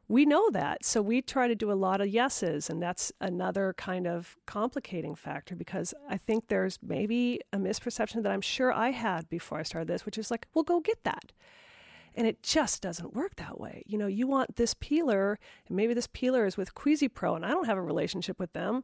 we 0.09 0.25
know 0.25 0.49
that. 0.51 0.85
So 0.85 1.01
we 1.01 1.21
try 1.21 1.47
to 1.47 1.55
do 1.55 1.71
a 1.71 1.73
lot 1.73 1.99
of 2.01 2.07
yeses. 2.07 2.69
And 2.69 2.81
that's 2.81 3.11
another 3.19 3.73
kind 3.77 4.07
of 4.07 4.37
complicating 4.45 5.15
factor 5.15 5.55
because 5.55 5.93
I 6.09 6.17
think 6.17 6.47
there's 6.47 6.79
maybe 6.81 7.41
a 7.51 7.57
misperception 7.57 8.23
that 8.23 8.31
I'm 8.31 8.41
sure 8.41 8.71
I 8.71 8.91
had 8.91 9.29
before 9.29 9.59
I 9.59 9.63
started 9.63 9.87
this, 9.87 10.05
which 10.05 10.17
is 10.17 10.31
like, 10.31 10.47
well, 10.53 10.63
go 10.63 10.79
get 10.79 11.03
that. 11.03 11.33
And 12.15 12.25
it 12.25 12.41
just 12.41 12.81
doesn't 12.81 13.13
work 13.13 13.35
that 13.35 13.59
way. 13.59 13.83
You 13.85 13.97
know, 13.97 14.07
you 14.07 14.25
want 14.25 14.55
this 14.55 14.73
peeler, 14.79 15.37
and 15.67 15.77
maybe 15.77 15.93
this 15.93 16.07
peeler 16.11 16.47
is 16.47 16.57
with 16.57 16.73
Cuisipro, 16.73 17.35
and 17.35 17.45
I 17.45 17.49
don't 17.49 17.67
have 17.67 17.77
a 17.77 17.81
relationship 17.81 18.39
with 18.39 18.53
them, 18.53 18.83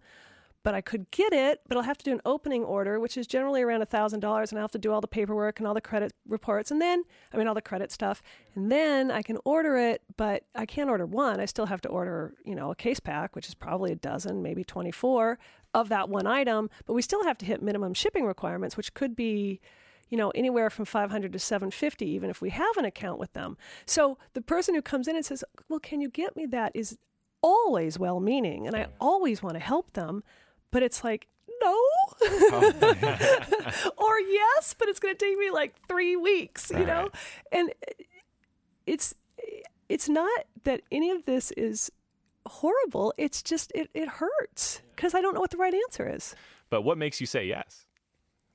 but 0.63 0.73
I 0.73 0.81
could 0.81 1.11
get 1.11 1.33
it, 1.33 1.61
but 1.67 1.77
I'll 1.77 1.83
have 1.83 1.97
to 1.97 2.05
do 2.05 2.13
an 2.13 2.21
opening 2.25 2.63
order, 2.63 2.99
which 2.99 3.17
is 3.17 3.27
generally 3.27 3.61
around 3.61 3.81
a 3.81 3.85
thousand 3.85 4.21
dollars, 4.21 4.51
and 4.51 4.59
I'll 4.59 4.63
have 4.63 4.71
to 4.71 4.77
do 4.77 4.91
all 4.93 5.01
the 5.01 5.07
paperwork 5.07 5.59
and 5.59 5.67
all 5.67 5.73
the 5.73 5.81
credit 5.81 6.13
reports, 6.27 6.71
and 6.71 6.81
then 6.81 7.03
I 7.33 7.37
mean 7.37 7.47
all 7.47 7.53
the 7.53 7.61
credit 7.61 7.91
stuff, 7.91 8.23
and 8.55 8.71
then 8.71 9.11
I 9.11 9.21
can 9.21 9.37
order 9.43 9.77
it, 9.77 10.01
but 10.15 10.43
I 10.55 10.65
can't 10.65 10.89
order 10.89 11.05
one. 11.05 11.39
I 11.39 11.45
still 11.45 11.65
have 11.65 11.81
to 11.81 11.89
order, 11.89 12.33
you 12.45 12.55
know, 12.55 12.71
a 12.71 12.75
case 12.75 13.01
pack, 13.01 13.35
which 13.35 13.47
is 13.47 13.53
probably 13.53 13.91
a 13.91 13.95
dozen, 13.95 14.41
maybe 14.41 14.63
twenty 14.63 14.91
four 14.91 15.37
of 15.73 15.89
that 15.89 16.07
one 16.07 16.27
item, 16.27 16.69
but 16.85 16.93
we 16.93 17.01
still 17.01 17.23
have 17.23 17.37
to 17.39 17.45
hit 17.45 17.61
minimum 17.61 17.93
shipping 17.93 18.25
requirements, 18.25 18.77
which 18.77 18.93
could 18.93 19.15
be 19.15 19.59
you 20.09 20.17
know 20.17 20.29
anywhere 20.31 20.69
from 20.69 20.85
500 20.85 21.33
to 21.33 21.39
750 21.39 22.05
even 22.05 22.29
if 22.29 22.39
we 22.41 22.51
have 22.51 22.77
an 22.77 22.85
account 22.85 23.19
with 23.19 23.33
them. 23.33 23.57
So 23.85 24.17
the 24.33 24.41
person 24.41 24.75
who 24.75 24.81
comes 24.81 25.07
in 25.07 25.15
and 25.15 25.25
says 25.25 25.43
well 25.67 25.79
can 25.79 26.01
you 26.01 26.09
get 26.09 26.35
me 26.35 26.45
that? 26.47 26.71
is 26.73 26.97
always 27.41 27.99
well 27.99 28.21
meaning 28.21 28.65
and 28.65 28.73
i 28.73 28.87
always 29.01 29.43
want 29.43 29.53
to 29.53 29.59
help 29.59 29.91
them 29.93 30.23
but 30.73 30.83
it's 30.83 31.03
like 31.03 31.27
no. 31.61 31.79
Oh. 32.51 32.73
Or 33.97 34.19
yes 34.19 34.75
but 34.77 34.89
it's 34.89 34.99
going 34.99 35.15
to 35.15 35.25
take 35.25 35.37
me 35.37 35.49
like 35.49 35.75
three 35.87 36.17
weeks 36.17 36.71
you 36.71 36.85
know? 36.85 37.09
And 37.51 37.71
it's 38.85 39.15
it's 39.87 40.09
not 40.09 40.45
that 40.63 40.81
any 40.91 41.11
of 41.11 41.25
this 41.25 41.51
is 41.51 41.91
horrible. 42.47 43.13
It's 43.17 43.41
just 43.41 43.71
it, 43.73 43.89
it 43.93 44.09
hurts 44.09 44.81
because 44.95 45.13
i 45.13 45.21
don't 45.21 45.33
know 45.33 45.39
what 45.39 45.51
the 45.51 45.57
right 45.57 45.73
answer 45.73 46.09
is. 46.13 46.35
But 46.69 46.81
what 46.81 46.97
makes 46.97 47.21
you 47.21 47.27
say 47.27 47.45
yes 47.45 47.85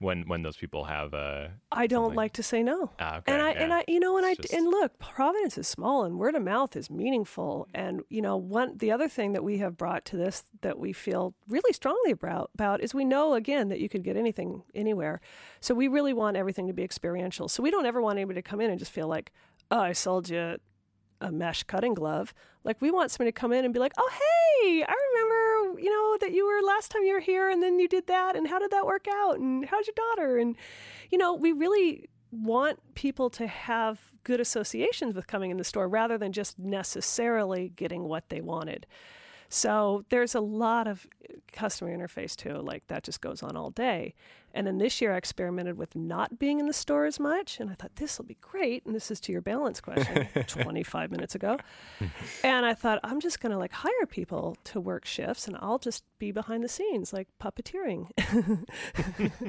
when 0.01 0.23
when 0.29 0.43
those 0.43 0.57
people 0.57 0.85
have 0.85 1.13
uh 1.13 1.49
I 1.73 1.87
don't 1.89 2.05
something? 2.07 2.17
like 2.17 2.33
to 2.35 2.43
say 2.43 2.63
no. 2.63 2.91
Ah, 3.01 3.17
okay, 3.19 3.33
and 3.33 3.43
I 3.43 3.51
and. 3.51 3.73
I 3.75 3.85
you 3.89 3.99
know 3.99 4.17
and 4.17 4.25
I 4.25 4.35
just- 4.35 4.53
and 4.53 4.67
look, 4.69 4.99
Providence 4.99 5.59
is 5.59 5.67
small 5.67 6.05
and 6.05 6.19
word 6.19 6.35
of 6.37 6.43
mouth 6.43 6.77
is 6.77 6.89
meaningful 6.89 7.67
and 7.75 8.03
you 8.09 8.23
know 8.23 8.37
one 8.37 8.79
the 8.79 8.93
other 8.93 9.09
thing 9.09 9.33
that 9.33 9.43
we 9.43 9.59
have 9.59 9.77
brought 9.77 10.05
to 10.07 10.17
this 10.17 10.45
that 10.61 10.79
we 10.79 10.93
feel 10.93 11.35
really 11.49 11.73
strongly 11.73 12.13
about 12.13 12.51
about 12.55 12.81
is 12.81 12.95
we 12.95 13.05
know 13.05 13.35
again 13.35 13.69
that 13.71 13.81
you 13.81 13.89
could 13.89 14.05
get 14.05 14.17
anything 14.17 14.63
anywhere. 14.75 15.21
So 15.61 15.75
we 15.75 15.89
really 15.89 16.13
want 16.13 16.37
everything 16.37 16.69
to 16.69 16.73
be 16.73 16.85
experiential. 16.85 17.49
So 17.49 17.63
we 17.63 17.71
don't 17.73 17.87
ever 17.87 18.01
want 18.01 18.19
anybody 18.19 18.41
to 18.41 18.49
come 18.49 18.61
in 18.61 18.71
and 18.71 18.79
just 18.79 18.93
feel 18.93 19.09
like, 19.09 19.33
"Oh, 19.71 19.81
I 19.81 19.93
sold 19.93 20.29
you 20.29 20.59
a 21.21 21.33
mesh 21.33 21.65
cutting 21.65 21.95
glove. 21.95 22.33
Like 22.63 22.81
we 22.81 22.93
want 22.93 23.11
somebody 23.11 23.33
to 23.33 23.41
come 23.41 23.53
in 23.53 23.65
and 23.65 23.75
be 23.75 23.81
like, 23.81 23.93
"Oh, 23.99 24.11
hey, 24.13 24.85
I 24.85 24.93
you 25.77 25.91
know, 25.91 26.17
that 26.21 26.33
you 26.33 26.47
were 26.47 26.61
last 26.67 26.91
time 26.91 27.03
you 27.03 27.15
were 27.15 27.21
here 27.21 27.51
and 27.51 27.63
then 27.63 27.79
you 27.79 27.89
did 27.89 28.07
that 28.07 28.37
and 28.37 28.49
how 28.49 28.59
did 28.59 28.71
that 28.71 28.87
work 28.87 29.07
out 29.11 29.39
and 29.39 29.67
how's 29.67 29.87
your 29.87 29.95
daughter?" 29.95 30.39
And 30.39 30.57
you 31.11 31.19
know, 31.19 31.35
we 31.35 31.53
really 31.53 32.09
want 32.31 32.79
people 32.95 33.31
to 33.31 33.47
have 33.47 34.13
good 34.25 34.41
associations 34.41 35.15
with 35.15 35.27
coming 35.27 35.51
in 35.51 35.57
the 35.57 35.65
store 35.65 35.89
rather 35.89 36.19
than 36.19 36.33
just 36.33 36.59
necessarily 36.59 37.71
getting 37.71 38.05
what 38.05 38.29
they 38.29 38.41
wanted. 38.41 38.87
So 39.49 40.05
there's 40.11 40.35
a 40.35 40.41
lot 40.41 40.87
of 40.87 41.07
customer 41.53 41.97
interface 41.97 42.37
too, 42.37 42.61
like 42.61 42.87
that 42.89 43.03
just 43.03 43.21
goes 43.21 43.43
on 43.43 43.57
all 43.57 43.71
day. 43.71 44.15
And 44.59 44.66
then 44.66 44.79
this 44.79 45.01
year 45.01 45.14
I 45.14 45.18
experimented 45.18 45.79
with 45.79 45.94
not 45.94 46.40
being 46.40 46.59
in 46.59 46.66
the 46.66 46.73
store 46.73 47.07
as 47.07 47.21
much, 47.21 47.61
and 47.61 47.71
I 47.71 47.75
thought 47.75 47.94
this 47.94 48.18
will 48.18 48.25
be 48.25 48.38
great. 48.40 48.85
And 48.85 48.92
this 48.92 49.09
is 49.09 49.21
to 49.21 49.31
your 49.31 49.40
balance 49.40 49.81
question 49.81 50.27
25 50.49 51.12
minutes 51.12 51.37
ago. 51.37 51.59
And 52.42 52.66
I 52.66 52.75
thought 52.75 52.99
I'm 53.05 53.21
just 53.21 53.38
going 53.38 53.53
to 53.53 53.57
like 53.57 53.71
hire 53.71 54.07
people 54.09 54.57
to 54.64 54.81
work 54.81 55.05
shifts, 55.05 55.47
and 55.47 55.57
I'll 55.61 55.79
just 55.79 56.03
be 56.18 56.33
behind 56.33 56.64
the 56.64 56.68
scenes, 56.68 57.12
like 57.12 57.29
puppeteering. 57.40 58.11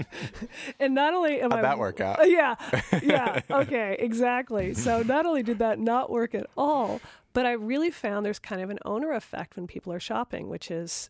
and 0.79 0.93
not 0.93 1.15
only 1.15 1.41
am 1.41 1.49
How'd 1.49 1.57
I 1.57 1.63
that 1.63 1.79
work 1.79 2.01
out? 2.01 2.19
yeah, 2.29 2.53
yeah, 3.01 3.41
okay, 3.49 3.95
exactly. 3.97 4.75
So 4.75 5.01
not 5.01 5.25
only 5.25 5.41
did 5.41 5.57
that 5.57 5.79
not 5.79 6.11
work 6.11 6.35
at 6.35 6.45
all, 6.55 7.01
but 7.33 7.47
I 7.47 7.53
really 7.53 7.89
found 7.89 8.27
there's 8.27 8.37
kind 8.37 8.61
of 8.61 8.69
an 8.69 8.77
owner 8.85 9.13
effect 9.13 9.55
when 9.55 9.65
people 9.65 9.91
are 9.91 9.99
shopping, 9.99 10.49
which 10.49 10.69
is 10.69 11.09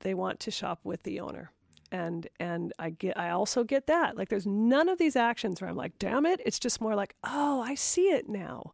they 0.00 0.14
want 0.14 0.40
to 0.40 0.50
shop 0.50 0.80
with 0.84 1.02
the 1.02 1.20
owner. 1.20 1.50
And 1.92 2.26
and 2.40 2.72
I 2.78 2.90
get 2.90 3.16
I 3.18 3.30
also 3.30 3.64
get 3.64 3.86
that. 3.86 4.16
Like 4.16 4.28
there's 4.28 4.46
none 4.46 4.88
of 4.88 4.98
these 4.98 5.16
actions 5.16 5.60
where 5.60 5.70
I'm 5.70 5.76
like, 5.76 5.98
damn 5.98 6.26
it. 6.26 6.40
It's 6.44 6.58
just 6.58 6.80
more 6.80 6.94
like, 6.94 7.14
oh, 7.24 7.60
I 7.60 7.74
see 7.74 8.08
it 8.08 8.28
now. 8.28 8.72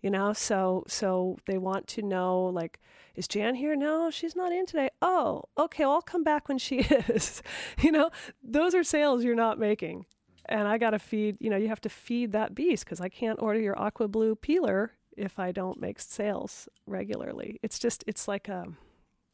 You 0.00 0.10
know, 0.10 0.32
so 0.32 0.84
so 0.86 1.38
they 1.46 1.58
want 1.58 1.86
to 1.88 2.02
know 2.02 2.44
like, 2.44 2.80
is 3.14 3.28
Jan 3.28 3.54
here? 3.54 3.76
No, 3.76 4.10
she's 4.10 4.36
not 4.36 4.52
in 4.52 4.64
today. 4.64 4.90
Oh, 5.02 5.42
okay, 5.58 5.84
well, 5.84 5.94
I'll 5.94 6.02
come 6.02 6.24
back 6.24 6.48
when 6.48 6.58
she 6.58 6.78
is. 7.08 7.42
you 7.80 7.92
know, 7.92 8.10
those 8.42 8.74
are 8.74 8.84
sales 8.84 9.24
you're 9.24 9.34
not 9.34 9.58
making 9.58 10.06
and 10.48 10.66
I 10.66 10.78
got 10.78 10.90
to 10.90 10.98
feed, 10.98 11.36
you 11.40 11.50
know, 11.50 11.56
you 11.56 11.68
have 11.68 11.80
to 11.82 11.88
feed 11.88 12.32
that 12.32 12.54
beast 12.54 12.84
because 12.84 13.00
I 13.00 13.08
can't 13.08 13.40
order 13.40 13.60
your 13.60 13.78
aqua 13.78 14.08
blue 14.08 14.34
peeler 14.34 14.92
if 15.16 15.38
I 15.38 15.52
don't 15.52 15.80
make 15.80 16.00
sales 16.00 16.68
regularly. 16.86 17.58
It's 17.62 17.78
just, 17.78 18.02
it's 18.06 18.26
like 18.26 18.48
a, 18.48 18.66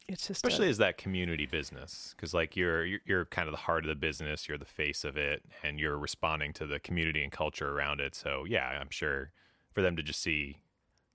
it's 0.09 0.27
just, 0.29 0.45
a- 0.45 0.49
especially 0.49 0.69
as 0.69 0.79
that 0.79 0.99
community 0.99 1.47
business 1.47 2.15
because 2.17 2.35
like 2.35 2.57
you're, 2.57 2.85
you're 2.85 3.01
you're 3.07 3.25
kind 3.27 3.49
of 3.49 3.53
the 3.53 3.59
heart 3.63 3.85
of 3.85 3.89
the 3.89 3.95
business 3.95 4.49
you're 4.49 4.59
the 4.59 4.65
face 4.65 5.05
of 5.05 5.17
it 5.17 5.43
and 5.63 5.81
you're 5.81 5.97
responding 5.99 6.53
to 6.53 6.67
the 6.67 6.79
community 6.79 7.23
and 7.23 7.33
culture 7.33 7.71
around 7.71 8.01
it 8.01 8.15
so 8.15 8.45
yeah 8.47 8.67
i'm 8.81 8.91
sure 8.91 9.31
for 9.73 9.81
them 9.83 9.97
to 9.97 10.03
just 10.03 10.21
see 10.21 10.59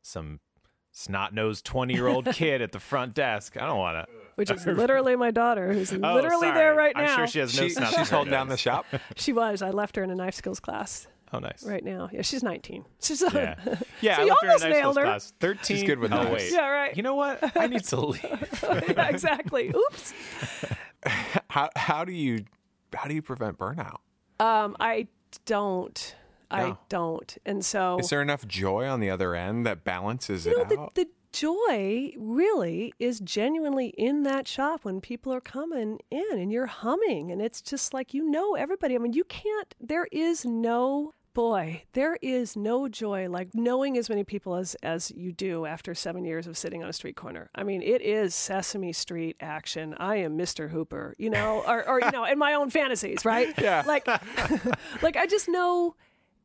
some 0.02 0.40
snot-nosed 0.92 1.66
20-year-old 1.66 2.26
kid 2.34 2.62
at 2.62 2.72
the 2.72 2.80
front 2.80 3.14
desk 3.14 3.56
i 3.58 3.66
don't 3.66 3.78
want 3.78 4.08
to 4.08 4.12
which 4.36 4.50
is 4.50 4.66
literally 4.66 5.16
my 5.16 5.30
daughter 5.32 5.72
who's 5.74 5.94
Oh, 5.94 5.98
literally 6.16 6.48
sorry. 6.48 6.54
there 6.58 6.74
right 6.74 6.96
now 6.96 7.02
I'm 7.02 7.08
now. 7.08 7.16
sure 7.18 7.28
she 7.28 7.40
has 7.40 7.56
no 7.56 7.64
She, 7.68 7.70
snot 7.76 7.94
she's 7.94 8.10
holding 8.10 8.32
down 8.32 8.48
the 8.48 8.58
shop. 8.58 8.86
She 9.18 9.34
was. 9.34 9.62
I 9.62 9.70
left 9.72 9.96
her 9.98 10.04
in 10.04 10.10
a 10.10 10.16
knife 10.16 10.34
skills 10.36 10.60
class 10.62 11.08
oh 11.34 11.40
nice 11.40 11.64
right 11.64 11.84
now. 11.84 12.10
Yeah, 12.12 12.22
she's 12.22 12.44
19. 12.44 12.86
She's 13.02 13.22
yeah 13.34 13.56
yeah 14.02 14.16
So 14.18 14.22
I 14.22 14.26
you 14.26 14.30
left 14.30 14.42
her 14.42 14.48
in 14.48 14.50
almost 14.50 14.64
high 14.64 14.70
nailed 14.70 14.98
her. 14.98 15.04
class 15.04 15.34
13 15.40 15.78
She's 15.78 15.84
good 15.86 16.00
with 16.00 16.12
oh 16.12 16.24
knives. 16.24 16.32
wait 16.34 16.52
yeah, 16.52 16.68
right. 16.68 16.96
you 16.98 17.04
know 17.04 17.16
what 17.16 17.40
i 17.58 17.68
need 17.68 17.84
to 17.86 18.00
leave 18.00 18.60
yeah, 18.64 19.08
exactly. 19.10 19.70
Oops. 19.76 20.14
How 21.50 21.70
how 21.76 22.06
do 22.06 22.12
you 22.12 22.46
how 22.94 23.08
do 23.08 23.14
you 23.16 23.22
prevent 23.22 23.58
burnout? 23.58 23.98
Um, 24.40 24.76
I 24.80 25.08
don't. 25.46 26.16
I 26.52 26.76
don't. 26.90 27.38
And 27.46 27.64
so 27.64 28.00
Is 28.00 28.10
there 28.10 28.22
enough 28.24 28.48
joy 28.48 28.88
on 28.88 29.00
the 29.00 29.10
other 29.12 29.36
end 29.36 29.66
that 29.68 29.84
balances 29.84 30.48
you 30.48 30.56
know, 30.56 30.62
it 30.64 30.70
the, 30.70 30.80
out? 30.80 30.96
the 30.96 31.08
joy 31.32 32.12
really 32.18 32.92
is 32.98 33.20
genuinely 33.20 33.90
in 33.90 34.24
that 34.24 34.48
shop 34.48 34.84
when 34.84 35.00
people 35.00 35.32
are 35.32 35.42
coming 35.42 36.00
in 36.10 36.26
and 36.32 36.52
you're 36.52 36.66
humming 36.66 37.32
and 37.32 37.40
it's 37.40 37.62
just 37.62 37.94
like 37.94 38.16
you 38.16 38.28
know 38.30 38.56
everybody. 38.56 38.96
I 38.96 38.98
mean, 38.98 39.14
you 39.14 39.24
can't 39.26 39.76
there 39.80 40.08
is 40.12 40.44
no 40.44 41.14
boy, 41.40 41.84
there 41.94 42.18
is 42.22 42.58
no 42.58 42.90
joy 42.90 43.30
like 43.30 43.48
knowing 43.54 43.98
as 43.98 44.10
many 44.10 44.26
people 44.26 44.56
as 44.56 44.76
as 44.84 45.10
you 45.12 45.32
do 45.32 45.66
after 45.66 45.96
7 45.96 46.26
years 46.26 46.48
of 46.48 46.58
sitting 46.58 46.84
on 46.84 46.90
a 46.90 46.92
street 46.92 47.16
corner. 47.16 47.50
I 47.56 47.64
mean, 47.64 47.82
it 47.82 48.02
is 48.02 48.36
Sesame 48.36 48.92
Street 48.92 49.38
action. 49.40 49.96
I 49.98 50.18
am 50.18 50.38
Mr. 50.38 50.70
Hooper, 50.70 51.16
you 51.18 51.30
know, 51.30 51.64
or 51.68 51.88
or 51.88 52.02
you 52.02 52.12
know, 52.12 52.26
in 52.26 52.38
my 52.38 52.56
own 52.56 52.70
fantasies, 52.70 53.24
right? 53.24 53.54
Yeah. 53.58 53.84
Like 53.90 54.06
like 55.02 55.16
I 55.16 55.26
just 55.26 55.48
know 55.48 55.96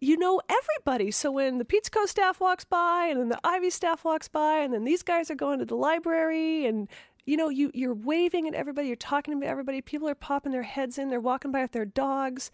you 0.01 0.17
know 0.17 0.41
everybody. 0.49 1.11
So 1.11 1.33
when 1.33 1.59
the 1.59 1.65
Pizza 1.65 1.91
Co 1.91 2.07
staff 2.07 2.41
walks 2.41 2.65
by, 2.65 3.09
and 3.11 3.19
then 3.19 3.29
the 3.31 3.41
Ivy 3.43 3.71
staff 3.71 4.05
walks 4.05 4.29
by, 4.29 4.59
and 4.59 4.73
then 4.73 4.85
these 4.85 5.03
guys 5.03 5.29
are 5.29 5.35
going 5.35 5.59
to 5.59 5.65
the 5.65 5.75
library, 5.75 6.67
and 6.67 6.89
you 7.27 7.37
know 7.37 7.49
you 7.49 7.73
you're 7.75 7.95
waving 7.95 8.47
at 8.47 8.55
everybody, 8.55 8.87
you're 8.87 8.97
talking 8.97 9.39
to 9.41 9.47
everybody. 9.47 9.81
People 9.81 10.09
are 10.09 10.15
popping 10.15 10.53
their 10.53 10.63
heads 10.63 10.99
in, 10.99 11.11
they're 11.11 11.21
walking 11.21 11.51
by 11.51 11.63
with 11.63 11.73
their 11.73 11.85
dogs. 11.85 12.53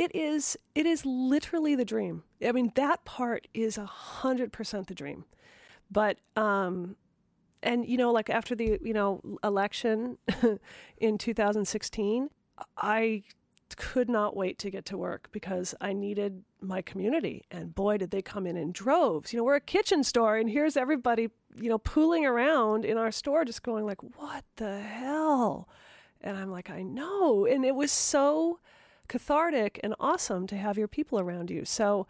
It 0.00 0.16
is 0.16 0.56
it 0.74 0.86
is 0.86 1.04
literally 1.04 1.74
the 1.74 1.84
dream. 1.84 2.22
I 2.42 2.52
mean 2.52 2.72
that 2.74 3.04
part 3.04 3.46
is 3.52 3.76
a 3.76 3.84
hundred 3.84 4.50
percent 4.50 4.86
the 4.86 4.94
dream. 4.94 5.26
But 5.90 6.16
um, 6.36 6.96
and 7.62 7.86
you 7.86 7.98
know 7.98 8.10
like 8.10 8.30
after 8.30 8.54
the 8.54 8.78
you 8.82 8.94
know 8.94 9.20
election 9.44 10.16
in 10.96 11.18
2016, 11.18 12.30
I 12.78 13.24
could 13.76 14.08
not 14.08 14.34
wait 14.34 14.58
to 14.60 14.70
get 14.70 14.86
to 14.86 14.96
work 14.96 15.28
because 15.32 15.74
I 15.82 15.92
needed 15.92 16.44
my 16.62 16.80
community. 16.80 17.44
And 17.50 17.74
boy, 17.74 17.98
did 17.98 18.10
they 18.10 18.22
come 18.22 18.46
in 18.46 18.56
in 18.56 18.72
droves. 18.72 19.34
You 19.34 19.36
know, 19.36 19.44
we're 19.44 19.56
a 19.56 19.60
kitchen 19.60 20.02
store, 20.02 20.38
and 20.38 20.48
here's 20.48 20.78
everybody, 20.78 21.28
you 21.60 21.68
know, 21.68 21.78
pooling 21.78 22.24
around 22.24 22.86
in 22.86 22.96
our 22.96 23.12
store, 23.12 23.44
just 23.44 23.62
going 23.62 23.84
like, 23.84 24.02
"What 24.16 24.44
the 24.56 24.80
hell?" 24.80 25.68
And 26.22 26.38
I'm 26.38 26.50
like, 26.50 26.70
"I 26.70 26.80
know." 26.80 27.44
And 27.44 27.66
it 27.66 27.74
was 27.74 27.92
so 27.92 28.60
cathartic 29.10 29.78
and 29.82 29.94
awesome 30.00 30.46
to 30.46 30.56
have 30.56 30.78
your 30.78 30.88
people 30.88 31.18
around 31.20 31.50
you. 31.50 31.64
So 31.66 32.06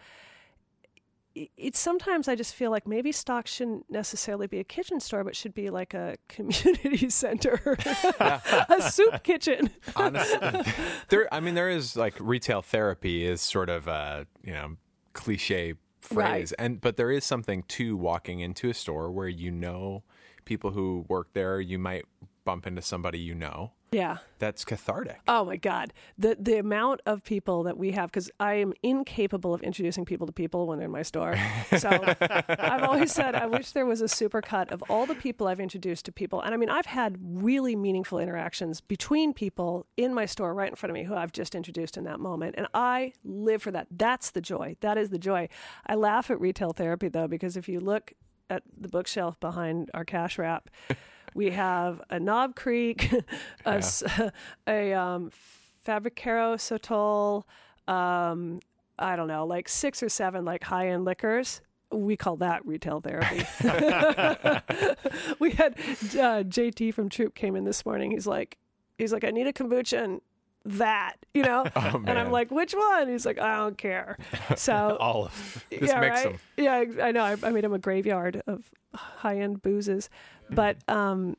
it's 1.57 1.79
sometimes 1.79 2.27
I 2.29 2.35
just 2.35 2.55
feel 2.55 2.71
like 2.73 2.87
maybe 2.89 3.13
stock 3.13 3.47
shouldn't 3.47 3.89
necessarily 3.89 4.49
be 4.49 4.59
a 4.59 4.65
kitchen 4.65 4.99
store, 5.01 5.23
but 5.25 5.37
should 5.37 5.55
be 5.55 5.71
like 5.71 5.95
a 5.95 6.17
community 6.29 7.09
center, 7.09 7.77
a 8.19 8.83
soup 8.91 9.23
kitchen. 9.23 9.71
Honestly, 9.97 10.39
there. 11.09 11.33
I 11.33 11.41
mean, 11.41 11.55
there 11.55 11.71
is 11.71 11.97
like 11.97 12.15
retail 12.19 12.63
therapy 12.63 13.25
is 13.25 13.41
sort 13.41 13.69
of 13.71 13.87
a 13.89 14.27
you 14.45 14.53
know 14.53 14.77
cliche 15.13 15.75
phrase, 16.01 16.53
Right. 16.59 16.65
and 16.65 16.81
but 16.81 16.97
there 16.97 17.11
is 17.13 17.25
something 17.25 17.63
to 17.69 17.97
walking 17.97 18.41
into 18.41 18.69
a 18.69 18.75
store 18.75 19.11
where 19.11 19.29
you 19.29 19.51
know 19.53 20.03
people 20.45 20.73
who 20.73 21.05
work 21.09 21.29
there. 21.33 21.61
You 21.61 21.79
might 21.79 22.05
bump 22.45 22.67
into 22.67 22.83
somebody 22.83 23.21
you 23.21 23.35
know. 23.37 23.73
Yeah. 23.93 24.19
That's 24.39 24.65
cathartic. 24.65 25.19
Oh 25.27 25.45
my 25.45 25.57
God. 25.57 25.93
The 26.17 26.37
the 26.39 26.59
amount 26.59 27.01
of 27.07 27.25
people 27.25 27.65
that 27.65 27.77
we 27.77 27.91
have, 27.93 28.11
because 28.11 28.31
I 28.39 28.55
am 28.55 28.73
incapable 28.83 29.53
of 29.53 29.63
introducing 29.63 30.05
people 30.05 30.27
to 30.27 30.33
people 30.33 30.67
when 30.67 30.79
they're 30.79 30.87
in 30.87 30.93
my 30.93 31.03
store. 31.03 31.37
So 31.77 31.89
I've 32.21 32.83
always 32.83 33.13
said 33.13 33.35
I 33.35 33.47
wish 33.47 33.73
there 33.73 33.87
was 33.87 34.01
a 34.01 34.07
supercut 34.07 34.71
of 34.71 34.83
all 34.89 35.07
the 35.07 35.15
people 35.15 35.49
I've 35.49 35.61
introduced 35.61 36.05
to 36.07 36.13
people. 36.13 36.41
And 36.41 36.55
I 36.55 36.57
mean, 36.57 36.71
I've 36.71 36.87
had 36.87 37.19
really 37.21 37.77
meaningful 37.77 38.19
interactions 38.19 38.81
between 38.81 39.35
people 39.35 39.87
in 39.97 40.15
my 40.15 40.25
store 40.25 40.55
right 40.55 40.71
in 40.71 40.77
front 40.77 40.91
of 40.91 40.95
me 40.95 41.05
who 41.05 41.15
I've 41.15 41.33
just 41.33 41.55
introduced 41.55 41.97
in 41.97 42.05
that 42.05 42.21
moment. 42.21 42.55
And 42.57 42.69
I 42.73 43.13
live 43.25 43.63
for 43.63 43.73
that. 43.73 43.89
That's 43.91 44.31
the 44.31 44.41
joy. 44.41 44.77
That 44.81 44.99
is 44.99 45.11
the 45.11 45.19
joy. 45.19 45.49
I 45.87 45.97
laugh 45.97 46.31
at 46.31 46.41
retail 46.41 46.73
therapy 46.73 47.09
though, 47.09 47.29
because 47.29 47.57
if 47.57 47.69
you 47.69 47.81
look 47.81 48.15
at 48.49 48.63
the 48.77 48.89
bookshelf 48.89 49.39
behind 49.41 49.91
our 49.95 50.05
cash 50.05 50.39
wrap, 50.39 50.69
we 51.35 51.51
have 51.51 52.03
a 52.11 52.19
Knob 52.19 52.57
Creek, 52.57 53.13
a 53.67 54.93
um, 54.93 55.31
Fabricaro 55.87 56.57
Sotol, 56.57 57.45
um, 57.93 58.61
I 58.99 59.17
don't 59.17 59.29
know, 59.29 59.47
like 59.47 59.69
six 59.69 60.03
or 60.03 60.09
seven 60.09 60.45
like 60.45 60.65
high 60.65 60.89
end 60.89 61.05
liquors. 61.05 61.61
We 61.91 62.17
call 62.17 62.37
that 62.37 62.65
retail 62.65 63.01
therapy. 63.01 63.39
we 65.41 65.51
had 65.53 65.75
uh, 65.79 66.45
JT 66.45 66.95
from 66.95 67.09
Troop 67.09 67.35
came 67.35 67.57
in 67.57 67.65
this 67.65 67.85
morning. 67.85 68.13
He's 68.13 68.29
like, 68.29 68.59
he's 68.97 69.13
like, 69.13 69.25
I 69.25 69.31
need 69.31 69.49
a 69.49 69.53
kombucha 69.53 70.05
and 70.05 70.21
that, 70.65 71.17
you 71.35 71.43
know. 71.43 71.65
Oh, 71.77 72.03
and 72.07 72.19
I'm 72.19 72.31
like, 72.31 72.51
which 72.51 72.73
one? 72.75 73.09
He's 73.09 73.25
like, 73.27 73.39
I 73.41 73.57
don't 73.57 73.79
care. 73.79 74.17
So 74.57 74.97
All 75.01 75.27
of 75.27 75.65
Just 75.71 75.83
yeah, 75.83 76.01
mix 76.01 76.25
right? 76.25 76.27
'em. 76.35 76.39
Yeah, 76.57 76.75
I- 76.75 77.09
I 77.09 77.13
know. 77.13 77.23
I, 77.25 77.37
I 77.43 77.51
made 77.51 77.65
him 77.65 77.73
a 77.73 77.79
graveyard 77.79 78.43
of 78.47 78.71
high 78.95 79.39
end 79.39 79.63
boozes, 79.63 80.11
but 80.51 80.77
um, 80.89 81.37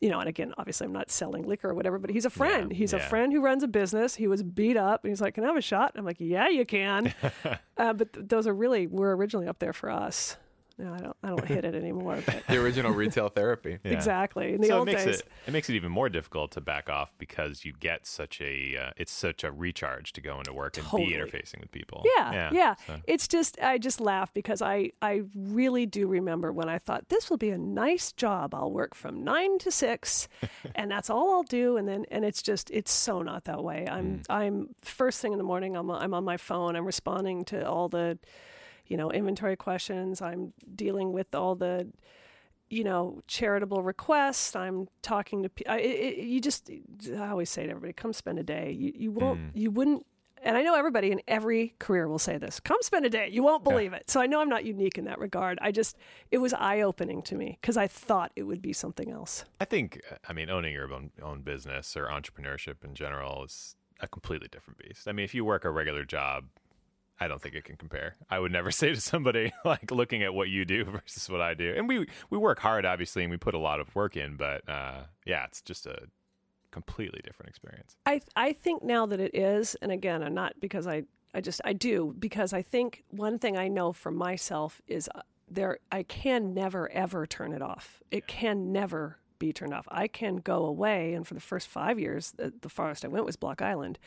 you 0.00 0.10
know, 0.10 0.18
and 0.20 0.28
again, 0.28 0.52
obviously, 0.58 0.86
I'm 0.86 0.92
not 0.92 1.10
selling 1.10 1.44
liquor 1.46 1.70
or 1.70 1.74
whatever. 1.74 1.98
But 1.98 2.10
he's 2.10 2.24
a 2.26 2.30
friend. 2.30 2.70
he's 2.72 2.92
a 2.92 2.98
friend 3.00 3.32
who 3.32 3.40
runs 3.40 3.62
a 3.62 3.68
business. 3.68 4.14
He 4.16 4.26
was 4.26 4.42
beat 4.42 4.76
up, 4.76 5.02
and 5.04 5.10
he's 5.10 5.20
like, 5.20 5.34
"Can 5.34 5.44
I 5.44 5.46
have 5.46 5.56
a 5.56 5.62
shot?" 5.62 5.92
I'm 5.94 6.04
like, 6.04 6.16
"Yeah, 6.18 6.48
you 6.48 6.66
can." 6.66 7.14
uh, 7.78 7.92
but 7.94 8.12
th- 8.12 8.26
those 8.28 8.46
are 8.46 8.52
really 8.54 8.86
were 8.86 9.16
originally 9.16 9.46
up 9.48 9.60
there 9.60 9.72
for 9.72 9.90
us. 9.90 10.36
No, 10.76 10.92
I 10.92 10.98
don't. 10.98 11.16
I 11.22 11.28
don't 11.28 11.44
hit 11.46 11.64
it 11.64 11.74
anymore. 11.74 12.18
But 12.26 12.42
The 12.48 12.60
original 12.62 12.92
retail 12.92 13.28
therapy. 13.28 13.78
Yeah. 13.84 13.92
exactly 13.92 14.54
in 14.54 14.60
the 14.60 14.68
so 14.68 14.78
old 14.78 14.88
it 14.88 14.92
makes 14.92 15.04
days. 15.04 15.20
it 15.20 15.28
it 15.46 15.52
makes 15.52 15.68
it 15.70 15.74
even 15.74 15.92
more 15.92 16.08
difficult 16.08 16.50
to 16.52 16.60
back 16.60 16.88
off 16.88 17.12
because 17.18 17.64
you 17.64 17.72
get 17.78 18.06
such 18.06 18.40
a 18.40 18.76
uh, 18.76 18.90
it's 18.96 19.12
such 19.12 19.44
a 19.44 19.52
recharge 19.52 20.12
to 20.14 20.20
go 20.20 20.38
into 20.38 20.52
work 20.52 20.76
and 20.76 20.86
Totally. 20.86 21.10
be 21.10 21.14
interfacing 21.14 21.60
with 21.60 21.70
people. 21.70 22.02
Yeah, 22.16 22.50
yeah. 22.52 22.74
so- 22.86 22.96
It's 23.06 23.28
just 23.28 23.58
I 23.60 23.78
just 23.78 24.00
laugh 24.00 24.32
because 24.32 24.62
I 24.62 24.90
I 25.02 25.22
really 25.36 25.86
do 25.86 26.06
remember 26.08 26.52
when 26.52 26.68
I 26.68 26.78
thought 26.78 27.08
this 27.08 27.30
will 27.30 27.36
be 27.36 27.50
a 27.50 27.58
nice 27.58 28.12
job. 28.12 28.54
I'll 28.54 28.72
work 28.72 28.94
from 28.94 29.22
nine 29.22 29.58
to 29.58 29.70
six, 29.70 30.28
and 30.74 30.90
that's 30.90 31.08
all 31.10 31.32
I'll 31.34 31.42
do. 31.44 31.76
And 31.76 31.86
then 31.86 32.04
and 32.10 32.24
it's 32.24 32.42
just 32.42 32.70
it's 32.70 32.90
so 32.92 33.22
not 33.22 33.44
that 33.44 33.62
way. 33.62 33.86
I'm 33.88 34.22
I'm 34.28 34.74
first 34.82 35.20
thing 35.20 35.32
in 35.32 35.38
the 35.38 35.44
morning. 35.44 35.76
I'm 35.76 35.90
I'm 35.90 36.14
on 36.14 36.24
my 36.24 36.36
phone. 36.36 36.74
I'm 36.76 36.86
responding 36.86 37.44
to 37.46 37.68
all 37.68 37.88
the, 37.88 38.18
you 38.86 38.96
know, 38.96 39.10
inventory 39.10 39.56
questions. 39.56 40.20
I'm 40.22 40.52
dealing 40.74 41.12
with 41.12 41.34
all 41.34 41.54
the. 41.54 41.88
You 42.70 42.82
know, 42.82 43.20
charitable 43.28 43.82
requests. 43.82 44.56
I'm 44.56 44.88
talking 45.02 45.42
to. 45.44 45.48
pe- 45.48 45.66
I, 45.66 45.78
it, 45.78 46.18
it, 46.18 46.24
you 46.24 46.40
just, 46.40 46.70
I 47.16 47.28
always 47.28 47.50
say 47.50 47.64
to 47.64 47.68
everybody, 47.68 47.92
come 47.92 48.12
spend 48.12 48.38
a 48.38 48.42
day. 48.42 48.72
You, 48.72 48.92
you 48.96 49.12
won't. 49.12 49.38
Mm. 49.38 49.50
You 49.52 49.70
wouldn't 49.70 50.06
and 50.44 50.56
I 50.56 50.62
know 50.62 50.74
everybody 50.74 51.10
in 51.10 51.22
every 51.26 51.74
career 51.78 52.06
will 52.06 52.18
say 52.18 52.36
this 52.36 52.60
come 52.60 52.76
spend 52.82 53.06
a 53.06 53.10
day. 53.10 53.28
You 53.32 53.42
won't 53.42 53.64
believe 53.64 53.92
it. 53.92 54.10
So 54.10 54.20
I 54.20 54.26
know 54.26 54.40
I'm 54.40 54.48
not 54.48 54.64
unique 54.64 54.98
in 54.98 55.06
that 55.06 55.18
regard. 55.18 55.58
I 55.62 55.72
just, 55.72 55.96
it 56.30 56.38
was 56.38 56.52
eye 56.52 56.82
opening 56.82 57.22
to 57.22 57.34
me 57.34 57.58
because 57.60 57.76
I 57.76 57.86
thought 57.86 58.30
it 58.36 58.42
would 58.42 58.60
be 58.60 58.72
something 58.72 59.10
else. 59.10 59.44
I 59.60 59.64
think, 59.64 60.00
I 60.28 60.32
mean, 60.32 60.50
owning 60.50 60.72
your 60.72 60.92
own, 60.92 61.10
own 61.22 61.40
business 61.40 61.96
or 61.96 62.06
entrepreneurship 62.06 62.84
in 62.84 62.94
general 62.94 63.44
is 63.44 63.74
a 64.00 64.06
completely 64.06 64.48
different 64.48 64.78
beast. 64.78 65.08
I 65.08 65.12
mean, 65.12 65.24
if 65.24 65.34
you 65.34 65.44
work 65.44 65.64
a 65.64 65.70
regular 65.70 66.04
job, 66.04 66.44
I 67.20 67.28
don't 67.28 67.40
think 67.40 67.54
it 67.54 67.64
can 67.64 67.76
compare. 67.76 68.16
I 68.28 68.38
would 68.38 68.52
never 68.52 68.70
say 68.72 68.92
to 68.94 69.00
somebody 69.00 69.52
like 69.64 69.90
looking 69.90 70.22
at 70.22 70.34
what 70.34 70.48
you 70.48 70.64
do 70.64 70.84
versus 70.84 71.28
what 71.28 71.40
I 71.40 71.54
do. 71.54 71.74
And 71.76 71.88
we 71.88 72.06
we 72.30 72.38
work 72.38 72.58
hard 72.58 72.84
obviously 72.84 73.22
and 73.22 73.30
we 73.30 73.36
put 73.36 73.54
a 73.54 73.58
lot 73.58 73.80
of 73.80 73.94
work 73.94 74.16
in, 74.16 74.36
but 74.36 74.68
uh, 74.68 75.04
yeah, 75.24 75.44
it's 75.44 75.62
just 75.62 75.86
a 75.86 76.08
completely 76.74 77.20
different 77.24 77.50
experience. 77.50 77.96
I, 78.04 78.20
I 78.34 78.52
think 78.52 78.82
now 78.82 79.06
that 79.06 79.20
it 79.20 79.32
is, 79.32 79.76
and 79.80 79.92
again, 79.92 80.24
I'm 80.24 80.34
not 80.34 80.54
because 80.58 80.88
I, 80.88 81.04
I 81.32 81.40
just, 81.40 81.60
I 81.64 81.72
do, 81.72 82.16
because 82.18 82.52
I 82.52 82.62
think 82.62 83.04
one 83.10 83.38
thing 83.38 83.56
I 83.56 83.68
know 83.68 83.92
for 83.92 84.10
myself 84.10 84.82
is 84.88 85.08
uh, 85.14 85.20
there, 85.48 85.78
I 85.92 86.02
can 86.02 86.52
never, 86.52 86.90
ever 86.90 87.26
turn 87.26 87.52
it 87.52 87.62
off. 87.62 88.02
It 88.10 88.26
can 88.26 88.72
never 88.72 89.18
be 89.38 89.52
turned 89.52 89.72
off. 89.72 89.86
I 89.88 90.08
can 90.08 90.38
go 90.38 90.64
away, 90.64 91.14
and 91.14 91.24
for 91.24 91.34
the 91.34 91.40
first 91.40 91.68
five 91.68 92.00
years, 92.00 92.32
the, 92.32 92.52
the 92.60 92.68
farthest 92.68 93.04
I 93.04 93.08
went 93.08 93.24
was 93.24 93.36
Block 93.36 93.62
Island. 93.62 94.00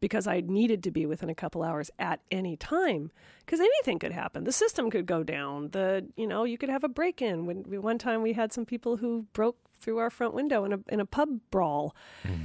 Because 0.00 0.26
I 0.26 0.40
needed 0.40 0.82
to 0.84 0.90
be 0.90 1.06
within 1.06 1.28
a 1.28 1.34
couple 1.34 1.62
hours 1.62 1.90
at 1.98 2.20
any 2.30 2.56
time 2.56 3.10
because 3.40 3.60
anything 3.60 3.98
could 3.98 4.12
happen. 4.12 4.44
The 4.44 4.52
system 4.52 4.90
could 4.90 5.06
go 5.06 5.22
down. 5.22 5.70
The 5.70 6.06
you 6.16 6.26
know 6.26 6.44
you 6.44 6.58
could 6.58 6.68
have 6.68 6.84
a 6.84 6.88
break 6.88 7.22
in. 7.22 7.46
When 7.46 7.64
we, 7.64 7.78
one 7.78 7.98
time 7.98 8.22
we 8.22 8.32
had 8.32 8.52
some 8.52 8.64
people 8.64 8.98
who 8.98 9.26
broke 9.32 9.58
through 9.80 9.98
our 9.98 10.10
front 10.10 10.34
window 10.34 10.64
in 10.64 10.72
a 10.72 10.78
in 10.88 11.00
a 11.00 11.06
pub 11.06 11.28
brawl. 11.50 11.94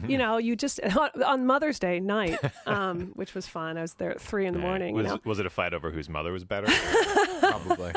You 0.08 0.18
know, 0.18 0.38
you 0.38 0.56
just 0.56 0.80
on 1.26 1.46
Mother's 1.46 1.80
Day 1.80 2.00
night, 2.00 2.40
um, 2.66 3.08
which 3.16 3.34
was 3.34 3.48
fun. 3.48 3.78
I 3.78 3.82
was 3.82 3.96
there 3.96 4.12
at 4.12 4.22
three 4.22 4.46
in 4.46 4.54
the 4.54 4.60
morning. 4.60 4.94
Was, 4.96 5.06
you 5.06 5.14
know? 5.14 5.20
was 5.26 5.40
it 5.40 5.46
a 5.46 5.50
fight 5.50 5.74
over 5.74 5.92
whose 5.92 6.10
mother 6.10 6.32
was 6.32 6.44
better? 6.44 6.68
Probably. 7.40 7.92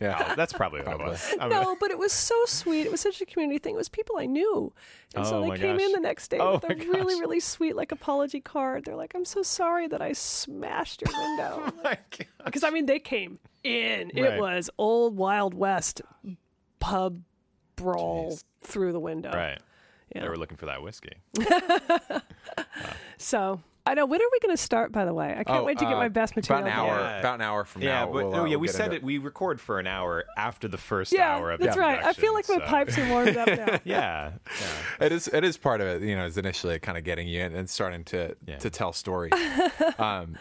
Yeah. 0.00 0.26
Oh, 0.30 0.34
that's 0.34 0.52
probably 0.52 0.80
what 0.80 0.96
Probably. 0.96 1.06
it 1.06 1.40
was. 1.40 1.50
No, 1.50 1.76
but 1.78 1.90
it 1.90 1.98
was 1.98 2.12
so 2.12 2.34
sweet. 2.46 2.86
It 2.86 2.90
was 2.92 3.00
such 3.00 3.20
a 3.20 3.26
community 3.26 3.58
thing. 3.58 3.74
It 3.74 3.78
was 3.78 3.88
people 3.88 4.16
I 4.18 4.26
knew. 4.26 4.72
And 5.14 5.26
so 5.26 5.38
Oh 5.38 5.42
they 5.42 5.48
my 5.48 5.56
came 5.56 5.78
in 5.78 5.92
the 5.92 6.00
next 6.00 6.28
day 6.28 6.38
Oh 6.38 6.54
with 6.54 6.64
a 6.64 6.74
really, 6.74 7.20
really 7.20 7.40
sweet 7.40 7.76
like 7.76 7.92
apology 7.92 8.40
card. 8.40 8.84
They're 8.84 8.96
like, 8.96 9.12
I'm 9.14 9.24
so 9.24 9.42
sorry 9.42 9.86
that 9.88 10.00
I 10.00 10.12
smashed 10.12 11.02
your 11.02 11.12
window. 11.16 11.72
Oh. 11.84 11.94
Because 12.44 12.64
I 12.64 12.70
mean 12.70 12.86
they 12.86 12.98
came 12.98 13.38
in. 13.64 14.10
It 14.14 14.40
was 14.40 14.70
old 14.78 15.16
Wild 15.16 15.54
West 15.54 16.02
pub 16.80 17.20
brawl 17.82 18.30
Jeez. 18.32 18.44
through 18.62 18.92
the 18.92 19.00
window. 19.00 19.30
Right. 19.32 19.58
Yeah. 20.14 20.22
They 20.22 20.28
were 20.28 20.36
looking 20.38 20.56
for 20.56 20.66
that 20.66 20.82
whiskey. 20.82 21.16
So 23.18 23.60
I 23.86 23.94
know. 23.94 24.04
When 24.06 24.20
are 24.20 24.28
we 24.32 24.40
going 24.40 24.54
to 24.54 24.60
start? 24.62 24.90
By 24.92 25.04
the 25.04 25.14
way, 25.14 25.30
I 25.30 25.44
can't 25.44 25.60
Oh, 25.60 25.64
wait 25.64 25.78
to 25.78 25.84
get 25.84 25.94
uh, 25.94 25.98
my 25.98 26.08
best 26.08 26.34
material. 26.36 26.64
About 26.66 26.72
an 26.72 26.78
hour. 26.78 26.98
Yeah. 27.00 27.18
About 27.20 27.34
an 27.36 27.40
hour 27.40 27.64
from 27.64 27.82
Yeah, 27.82 27.88
now. 28.00 28.06
but 28.06 28.12
we'll, 28.12 28.34
oh 28.34 28.40
uh, 28.40 28.44
yeah, 28.44 28.50
we'll 28.50 28.58
we 28.60 28.68
said 28.68 28.86
into 28.86 28.96
it. 28.96 29.02
We 29.02 29.18
record 29.18 29.60
for 29.60 29.78
an 29.78 29.86
hour 29.86 30.24
after 30.36 30.66
the 30.68 30.78
first 30.78 31.12
Yeah, 31.12 31.36
hour 31.36 31.52
of 31.52 31.60
that's 31.60 31.76
right. 31.76 32.02
I 32.04 32.12
feel 32.12 32.34
like 32.34 32.48
my 32.48 32.56
introduction, 32.56 32.78
pipes 32.86 32.98
are 32.98 33.06
so- 33.06 33.10
warmed 33.10 33.36
up 33.36 33.46
now. 33.48 33.78
Yeah, 33.84 34.32
yeah. 34.60 35.04
It 35.06 35.12
is. 35.12 35.28
It 35.28 35.44
is 35.44 35.56
part 35.56 35.80
of 35.80 35.86
it. 35.88 36.02
You 36.02 36.16
know, 36.16 36.26
is 36.26 36.36
initially 36.38 36.78
kind 36.80 36.98
of 36.98 37.04
getting 37.04 37.28
you 37.28 37.42
in 37.42 37.54
and 37.54 37.68
starting 37.70 38.04
to 38.04 38.36
Yeah. 38.46 38.58
to 38.58 38.70
tell 38.70 38.92
stories. 38.92 39.32
um, 39.98 40.36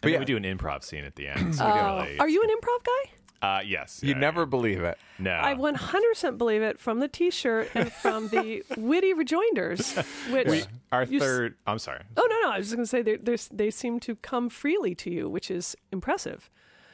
But 0.00 0.12
yeah. 0.12 0.18
we 0.18 0.24
do 0.24 0.36
an 0.36 0.44
improv 0.44 0.84
scene 0.84 1.04
at 1.04 1.16
the 1.16 1.28
end. 1.28 1.54
So 1.56 1.64
Oh. 1.64 1.96
really, 2.02 2.18
Are 2.18 2.28
you 2.28 2.42
an 2.42 2.48
improv 2.50 2.84
guy? 2.84 3.10
Uh, 3.44 3.60
yes. 3.64 4.00
you 4.02 4.10
yeah, 4.14 4.18
never 4.18 4.42
yeah. 4.42 4.46
believe 4.46 4.80
it. 4.80 4.98
No. 5.18 5.32
I 5.32 5.54
100% 5.54 6.38
believe 6.38 6.62
it 6.62 6.80
from 6.80 7.00
the 7.00 7.08
T-shirt 7.08 7.70
and 7.74 7.92
from 7.92 8.28
the 8.28 8.64
witty 8.76 9.12
rejoinders, 9.12 9.92
which. 10.30 10.48
We, 10.48 10.62
our 10.92 11.04
you 11.04 11.18
s- 11.18 11.22
third. 11.22 11.54
I'm 11.66 11.78
sorry. 11.78 12.02
Oh 12.16 12.26
no, 12.28 12.48
no! 12.48 12.54
I 12.54 12.58
was 12.58 12.68
just 12.68 12.76
going 12.76 12.84
to 12.84 12.88
say 12.88 13.02
they're, 13.02 13.18
they're, 13.18 13.36
they 13.52 13.70
seem 13.70 14.00
to 14.00 14.16
come 14.16 14.48
freely 14.48 14.94
to 14.96 15.10
you, 15.10 15.28
which 15.28 15.50
is 15.50 15.76
impressive. 15.92 16.50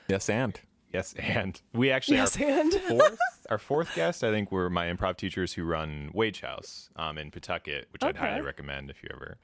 Yes, 0.09 0.29
and 0.29 0.61
Yes, 0.93 1.15
and 1.19 1.61
we 1.73 1.91
actually 1.91 2.17
Yes, 2.17 2.37
our 2.41 2.49
and 2.49 2.73
fourth 2.73 3.19
our 3.49 3.59
fourth 3.59 3.95
guest. 3.95 4.25
I 4.25 4.31
think 4.33 4.51
were 4.51 4.69
my 4.69 4.87
improv 4.87 5.17
teachers 5.17 5.53
who 5.53 5.65
run 5.65 6.11
Wage 6.13 6.41
House 6.41 6.91
um, 6.97 7.17
in 7.17 7.31
Pawtucket, 7.31 7.87
which 7.93 8.03
I'd 8.03 8.17
highly 8.17 8.41
recommend 8.41 8.91
if 8.91 9.03
you 9.03 9.09
ever 9.15 9.39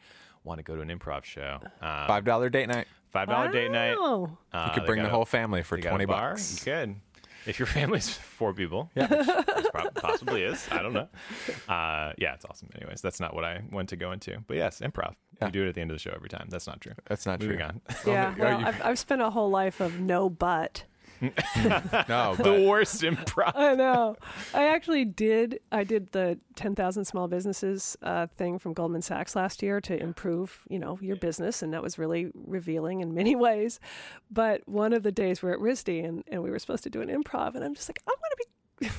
want 0.47 0.59
to 0.59 0.63
go 0.63 0.75
to 0.77 0.81
an 0.83 0.89
improv 0.89 1.25
show. 1.25 1.59
Um, 1.83 2.07
five 2.07 2.25
dollar 2.25 2.49
date 2.49 2.69
night. 2.69 2.87
Five 3.11 3.29
dollar 3.29 3.51
date 3.51 3.71
night. 3.71 3.97
Wow. 3.99 4.39
Uh, 4.53 4.67
You 4.69 4.75
could 4.81 4.87
bring 4.87 5.03
the 5.03 5.09
a- 5.09 5.11
whole 5.13 5.25
family 5.25 5.63
for 5.63 5.77
they 5.77 5.83
got 5.83 5.89
a 5.89 5.91
twenty 5.91 6.07
bar. 6.07 6.31
bucks. 6.31 6.65
You 6.67 6.73
could. 6.73 6.97
If 7.47 7.59
your 7.61 7.67
family's 7.79 8.09
four 8.11 8.53
people, 8.53 8.91
yeah, 8.97 9.07
which, 9.07 9.27
which 9.85 9.95
possibly 9.95 10.43
is. 10.43 10.67
I 10.71 10.83
don't 10.83 10.93
know. 10.93 11.09
Uh, 11.69 12.13
yeah, 12.19 12.35
it's 12.35 12.45
awesome. 12.45 12.69
Anyways, 12.75 13.01
that's 13.01 13.21
not 13.21 13.35
what 13.35 13.45
I 13.45 13.63
went 13.71 13.89
to 13.91 13.97
go 13.97 14.11
into. 14.13 14.39
But 14.49 14.57
yes, 14.57 14.81
improv. 14.81 15.15
Yeah. 15.41 15.47
You 15.47 15.53
do 15.53 15.65
it 15.65 15.69
at 15.69 15.75
the 15.77 15.81
end 15.81 15.91
of 15.91 15.95
the 15.95 16.01
show 16.01 16.11
every 16.13 16.29
time. 16.29 16.49
That's 16.51 16.67
not 16.67 16.81
true. 16.81 16.95
That's 17.09 17.25
not 17.27 17.41
Moving 17.41 17.59
true. 17.59 17.67
on. 17.67 17.81
Yeah, 18.07 18.35
Oh, 18.37 18.43
well, 18.43 18.61
you- 18.61 18.67
I've, 18.67 18.83
I've 18.83 18.99
spent 18.99 19.23
a 19.23 19.31
whole 19.31 19.51
life 19.51 19.81
of 19.81 20.01
no 20.01 20.29
but. 20.29 20.85
No, 21.21 22.35
the 22.39 22.65
worst 22.69 23.03
improv. 23.03 23.53
I 23.55 23.75
know. 23.75 24.17
I 24.55 24.69
actually 24.69 25.05
did. 25.05 25.61
I 25.73 25.85
did 25.85 26.13
the 26.13 26.39
10,000 26.57 27.05
small 27.05 27.29
businesses 27.29 27.97
uh, 28.03 28.27
thing 28.37 28.59
from 28.59 28.73
Goldman 28.75 29.03
Sachs 29.03 29.35
last 29.37 29.63
year 29.63 29.81
to 29.83 30.01
improve, 30.01 30.65
you 30.69 30.79
know, 30.79 30.99
your 31.01 31.17
business, 31.17 31.63
and 31.63 31.73
that 31.73 31.83
was 31.83 31.99
really 31.99 32.31
revealing 32.35 33.01
in 33.01 33.15
many 33.15 33.35
ways. 33.47 33.81
But 34.31 34.63
one 34.69 34.93
of 34.93 35.03
the 35.03 35.13
days 35.13 35.43
we're 35.43 35.53
at 35.53 35.59
RISD, 35.61 36.05
and, 36.05 36.25
and 36.29 36.43
we 36.43 36.51
were 36.51 36.59
supposed 36.59 36.85
to 36.85 36.91
do 36.91 37.01
an 37.01 37.09
improv, 37.09 37.55
and 37.55 37.65
I'm 37.65 37.75
just 37.75 37.89
like, 37.89 38.01
I 38.07 38.11
want 38.11 38.33
to 38.33 38.37
be, 38.81 38.87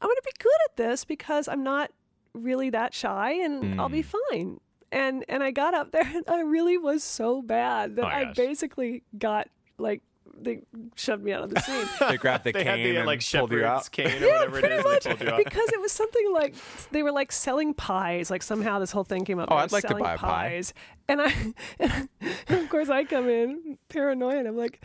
I 0.00 0.06
want 0.06 0.18
to 0.22 0.22
be 0.24 0.42
good 0.42 0.52
at 0.70 0.76
this 0.76 1.04
because 1.04 1.48
I'm 1.48 1.62
not 1.62 1.90
really 2.34 2.70
that 2.70 2.94
shy, 2.94 3.32
and 3.32 3.80
I'll 3.80 3.88
be 3.88 4.02
fine. 4.02 4.60
And 4.92 5.24
and 5.28 5.42
I 5.42 5.50
got 5.50 5.74
up 5.74 5.90
there, 5.92 6.02
and 6.14 6.24
I 6.28 6.40
really 6.42 6.78
was 6.78 7.02
so 7.02 7.42
bad 7.42 7.96
that 7.96 8.04
Oh 8.04 8.08
I 8.08 8.24
gosh. 8.26 8.36
basically 8.36 9.02
got 9.18 9.48
like 9.78 10.02
they 10.40 10.60
shoved 10.96 11.22
me 11.24 11.32
out 11.32 11.42
of 11.44 11.50
the 11.54 11.60
scene. 11.60 11.86
They 12.08 12.16
grabbed 12.16 12.44
the 12.44 12.52
They 12.52 12.64
had 12.64 12.76
cane 12.76 12.86
uh, 12.86 12.92
the 12.92 12.96
and 12.98 13.06
like 13.06 13.20
pulled 13.30 13.52
you 13.52 13.58
shepherd's 13.60 13.86
out. 13.86 13.90
cane 13.92 14.22
or 14.22 14.26
whatever 14.26 14.58
it 14.58 14.64
is. 14.72 14.84
They 14.84 15.14
pulled 15.14 15.20
you 15.38 15.44
because 15.44 15.68
it 15.72 15.80
was 15.80 15.92
something 15.92 16.32
like 16.32 16.54
they 16.90 17.02
were 17.02 17.12
like 17.12 17.32
selling 17.32 17.74
pies. 17.74 18.30
Like 18.30 18.42
somehow 18.42 18.78
this 18.78 18.92
whole 18.92 19.04
thing 19.04 19.24
came 19.24 19.38
up. 19.38 19.48
Oh, 19.50 19.56
I'd 19.56 19.72
like 19.72 19.82
to 19.82 19.88
selling 19.88 20.02
buy 20.04 20.14
a 20.14 20.18
pie. 20.18 20.48
pies. 20.50 20.74
And 21.08 21.20
I, 21.22 21.34
and 21.78 22.08
of 22.48 22.68
course, 22.68 22.88
I 22.88 23.04
come 23.04 23.28
in 23.28 23.78
paranoid. 23.88 24.46
I'm 24.46 24.56
like, 24.56 24.82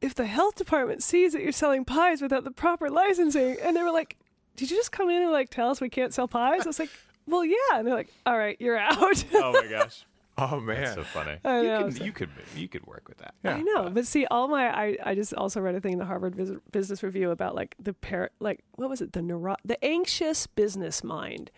if 0.00 0.14
the 0.14 0.26
health 0.26 0.54
department 0.56 1.02
sees 1.02 1.32
that 1.32 1.42
you're 1.42 1.52
selling 1.52 1.84
pies 1.84 2.20
without 2.22 2.44
the 2.44 2.50
proper 2.50 2.88
licensing, 2.90 3.56
and 3.62 3.76
they 3.76 3.82
were 3.82 3.90
like, 3.92 4.16
did 4.56 4.70
you 4.70 4.76
just 4.76 4.92
come 4.92 5.10
in 5.10 5.22
and 5.22 5.32
like 5.32 5.50
tell 5.50 5.70
us 5.70 5.80
we 5.80 5.88
can't 5.88 6.14
sell 6.14 6.28
pies? 6.28 6.62
I 6.64 6.66
was 6.68 6.78
like, 6.78 6.90
well, 7.26 7.44
yeah. 7.44 7.56
And 7.74 7.86
they're 7.86 7.94
like, 7.94 8.12
all 8.24 8.36
right, 8.38 8.56
you're 8.60 8.78
out. 8.78 9.24
oh 9.34 9.52
my 9.52 9.66
gosh, 9.68 10.04
Oh 10.38 10.60
man. 10.60 10.82
that's 10.82 10.94
so 10.94 11.02
funny. 11.02 11.38
I 11.44 11.56
you, 11.60 11.62
know, 11.68 11.82
can, 11.84 11.92
so- 11.92 12.04
you 12.04 12.12
could 12.12 12.28
you 12.54 12.68
could 12.68 12.86
work 12.86 13.08
with 13.08 13.18
that. 13.18 13.34
I 13.44 13.62
know, 13.62 13.88
but 13.90 14.06
see, 14.06 14.26
all 14.26 14.48
my 14.48 14.68
I, 14.68 14.96
I 15.02 15.14
just 15.14 15.32
also 15.34 15.60
read 15.60 15.74
a 15.74 15.80
thing 15.80 15.94
in 15.94 15.98
the 15.98 16.04
Harvard 16.04 16.36
Bus- 16.36 16.50
Business 16.72 17.02
Review 17.02 17.30
about 17.30 17.54
like 17.54 17.74
the 17.78 17.94
par 17.94 18.30
like 18.40 18.60
what 18.72 18.90
was 18.90 19.00
it 19.00 19.12
the 19.14 19.22
neuro- 19.22 19.56
the 19.64 19.82
anxious 19.84 20.46
business 20.46 21.02
mind, 21.02 21.50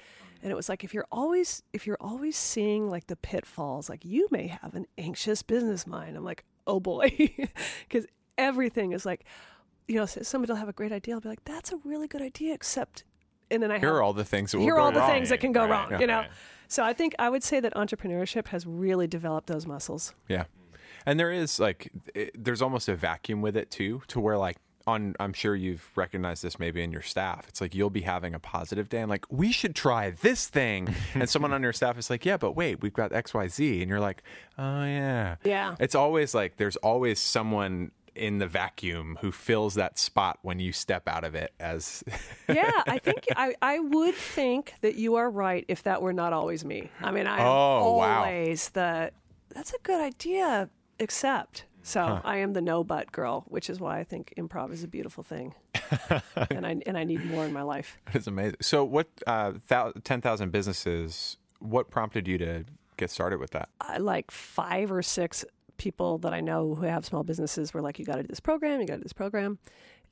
and 0.42 0.52
it 0.52 0.54
was 0.54 0.68
like 0.68 0.84
if 0.84 0.94
you're 0.94 1.06
always 1.10 1.62
if 1.72 1.86
you're 1.86 1.96
always 2.00 2.36
seeing 2.36 2.88
like 2.88 3.08
the 3.08 3.16
pitfalls, 3.16 3.88
like 3.88 4.04
you 4.04 4.28
may 4.30 4.46
have 4.46 4.74
an 4.76 4.86
anxious 4.96 5.42
business 5.42 5.86
mind. 5.86 6.16
I'm 6.16 6.24
like, 6.24 6.44
oh 6.66 6.78
boy, 6.78 7.10
because 7.88 8.06
everything 8.36 8.92
is 8.92 9.04
like, 9.04 9.24
you 9.88 9.96
know, 9.96 10.06
somebody 10.06 10.52
will 10.52 10.58
have 10.58 10.68
a 10.68 10.72
great 10.72 10.92
idea. 10.92 11.14
I'll 11.14 11.20
be 11.20 11.28
like, 11.28 11.44
that's 11.44 11.72
a 11.72 11.76
really 11.84 12.06
good 12.06 12.22
idea, 12.22 12.54
except, 12.54 13.02
and 13.50 13.60
then 13.60 13.72
I 13.72 13.80
Here 13.80 13.88
have 13.88 13.96
are 13.96 14.02
all 14.02 14.12
the 14.12 14.24
things 14.24 14.52
that 14.52 14.58
will 14.58 14.64
here 14.66 14.74
go 14.74 14.80
are 14.80 14.84
all 14.84 14.92
the 14.92 15.00
wrong. 15.00 15.10
things 15.10 15.30
that 15.30 15.40
can 15.40 15.50
go 15.50 15.62
Right, 15.62 15.70
wrong. 15.70 15.90
yeah. 15.90 15.98
You 16.00 16.06
know, 16.06 16.18
Right. 16.18 16.30
So 16.68 16.84
I 16.84 16.92
think 16.92 17.14
I 17.18 17.28
would 17.28 17.42
say 17.42 17.60
that 17.60 17.74
entrepreneurship 17.74 18.48
has 18.48 18.66
really 18.66 19.06
developed 19.06 19.48
those 19.48 19.66
muscles. 19.66 20.14
Yeah. 20.28 20.44
And 21.06 21.18
there 21.18 21.32
is 21.32 21.58
like 21.58 21.90
it, 22.14 22.32
there's 22.36 22.60
almost 22.60 22.88
a 22.88 22.94
vacuum 22.94 23.40
with 23.40 23.56
it 23.56 23.70
too 23.70 24.02
to 24.08 24.20
where 24.20 24.36
like 24.36 24.58
on 24.86 25.14
I'm 25.20 25.32
sure 25.32 25.54
you've 25.54 25.90
recognized 25.96 26.42
this 26.42 26.58
maybe 26.58 26.82
in 26.82 26.92
your 26.92 27.02
staff. 27.02 27.46
It's 27.48 27.60
like 27.60 27.74
you'll 27.74 27.90
be 27.90 28.02
having 28.02 28.34
a 28.34 28.38
positive 28.38 28.88
day 28.88 29.00
and 29.00 29.10
like 29.10 29.24
we 29.30 29.52
should 29.52 29.74
try 29.74 30.10
this 30.10 30.48
thing 30.48 30.94
and 31.14 31.28
someone 31.28 31.52
on 31.52 31.62
your 31.62 31.72
staff 31.72 31.98
is 31.98 32.10
like, 32.10 32.24
"Yeah, 32.24 32.36
but 32.36 32.52
wait, 32.52 32.82
we've 32.82 32.92
got 32.92 33.12
XYZ." 33.12 33.80
And 33.80 33.88
you're 33.88 34.00
like, 34.00 34.22
"Oh 34.58 34.84
yeah." 34.84 35.36
Yeah. 35.44 35.76
It's 35.78 35.94
always 35.94 36.34
like 36.34 36.56
there's 36.56 36.76
always 36.76 37.18
someone 37.18 37.92
in 38.18 38.38
the 38.38 38.46
vacuum 38.46 39.18
who 39.20 39.32
fills 39.32 39.74
that 39.74 39.98
spot 39.98 40.38
when 40.42 40.58
you 40.58 40.72
step 40.72 41.08
out 41.08 41.24
of 41.24 41.34
it 41.34 41.52
as 41.60 42.02
yeah, 42.48 42.82
I 42.86 42.98
think 42.98 43.26
I, 43.36 43.54
I 43.62 43.78
would 43.78 44.14
think 44.14 44.74
that 44.80 44.96
you 44.96 45.14
are 45.16 45.30
right 45.30 45.64
if 45.68 45.82
that 45.84 46.02
were 46.02 46.12
not 46.12 46.32
always 46.32 46.64
me. 46.64 46.90
I 47.00 47.10
mean, 47.10 47.26
I 47.26 47.38
Oh, 47.40 47.94
wow. 47.96 48.22
always 48.24 48.70
the 48.70 49.12
that's 49.54 49.72
a 49.72 49.78
good 49.82 50.00
idea, 50.00 50.68
except 50.98 51.64
so 51.82 52.20
I 52.22 52.36
am 52.38 52.52
the 52.52 52.60
no 52.60 52.84
but 52.84 53.12
girl, 53.12 53.44
which 53.48 53.70
is 53.70 53.80
why 53.80 53.98
I 53.98 54.04
think 54.04 54.34
improv 54.36 54.72
is 54.72 54.84
a 54.84 54.88
beautiful 54.88 55.22
thing, 55.24 55.54
and 56.50 56.66
I 56.66 56.76
and 56.86 56.98
I 56.98 57.04
need 57.04 57.24
more 57.24 57.46
in 57.46 57.52
my 57.52 57.62
life. 57.62 57.96
It's 58.12 58.26
amazing. 58.26 58.56
So, 58.60 58.84
what 58.84 59.06
uh, 59.26 59.52
thou- 59.68 59.92
ten 60.04 60.20
thousand 60.20 60.50
businesses? 60.52 61.38
What 61.60 61.90
prompted 61.90 62.28
you 62.28 62.36
to 62.38 62.64
get 62.98 63.10
started 63.10 63.40
with 63.40 63.52
that? 63.52 63.70
I, 63.80 63.96
like 63.98 64.30
five 64.30 64.92
or 64.92 65.02
six 65.02 65.44
people 65.78 66.18
that 66.18 66.34
I 66.34 66.40
know 66.40 66.74
who 66.74 66.84
have 66.84 67.06
small 67.06 67.24
businesses 67.24 67.72
were 67.72 67.80
like, 67.80 67.98
"You 67.98 68.04
got 68.04 68.16
to 68.16 68.22
do 68.22 68.28
this 68.28 68.40
program. 68.40 68.80
You 68.80 68.86
got 68.86 68.94
to 68.94 69.00
do 69.00 69.04
this 69.04 69.12
program," 69.12 69.58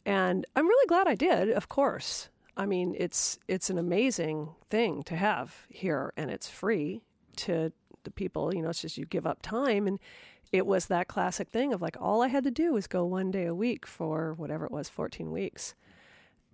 and 0.07 0.47
I'm 0.57 0.67
really 0.67 0.87
glad 0.87 1.07
I 1.07 1.15
did. 1.15 1.51
Of 1.51 1.69
course, 1.69 2.31
I 2.57 2.65
mean 2.67 2.95
it's 2.99 3.39
it's 3.49 3.69
an 3.69 3.79
amazing 3.79 4.55
thing 4.71 5.03
to 5.05 5.17
have 5.17 5.67
here, 5.69 6.13
and 6.17 6.31
it's 6.31 6.49
free 6.49 7.03
to 7.37 7.73
the 8.05 8.11
people. 8.11 8.55
You 8.55 8.63
know, 8.63 8.71
it's 8.71 8.81
just 8.81 8.97
you 8.97 9.05
give 9.05 9.27
up 9.27 9.43
time, 9.43 9.87
and 9.87 9.99
it 10.53 10.67
was 10.67 10.87
that 10.87 11.09
classic 11.09 11.51
thing 11.51 11.73
of 11.73 11.83
like 11.83 11.97
all 12.01 12.23
I 12.23 12.29
had 12.29 12.45
to 12.45 12.51
do 12.51 12.73
was 12.73 12.87
go 12.87 13.05
one 13.05 13.31
day 13.31 13.47
a 13.47 13.55
week 13.55 13.87
for 13.87 14.35
whatever 14.35 14.65
it 14.65 14.73
was, 14.73 14.89
14 14.89 15.31
weeks, 15.31 15.75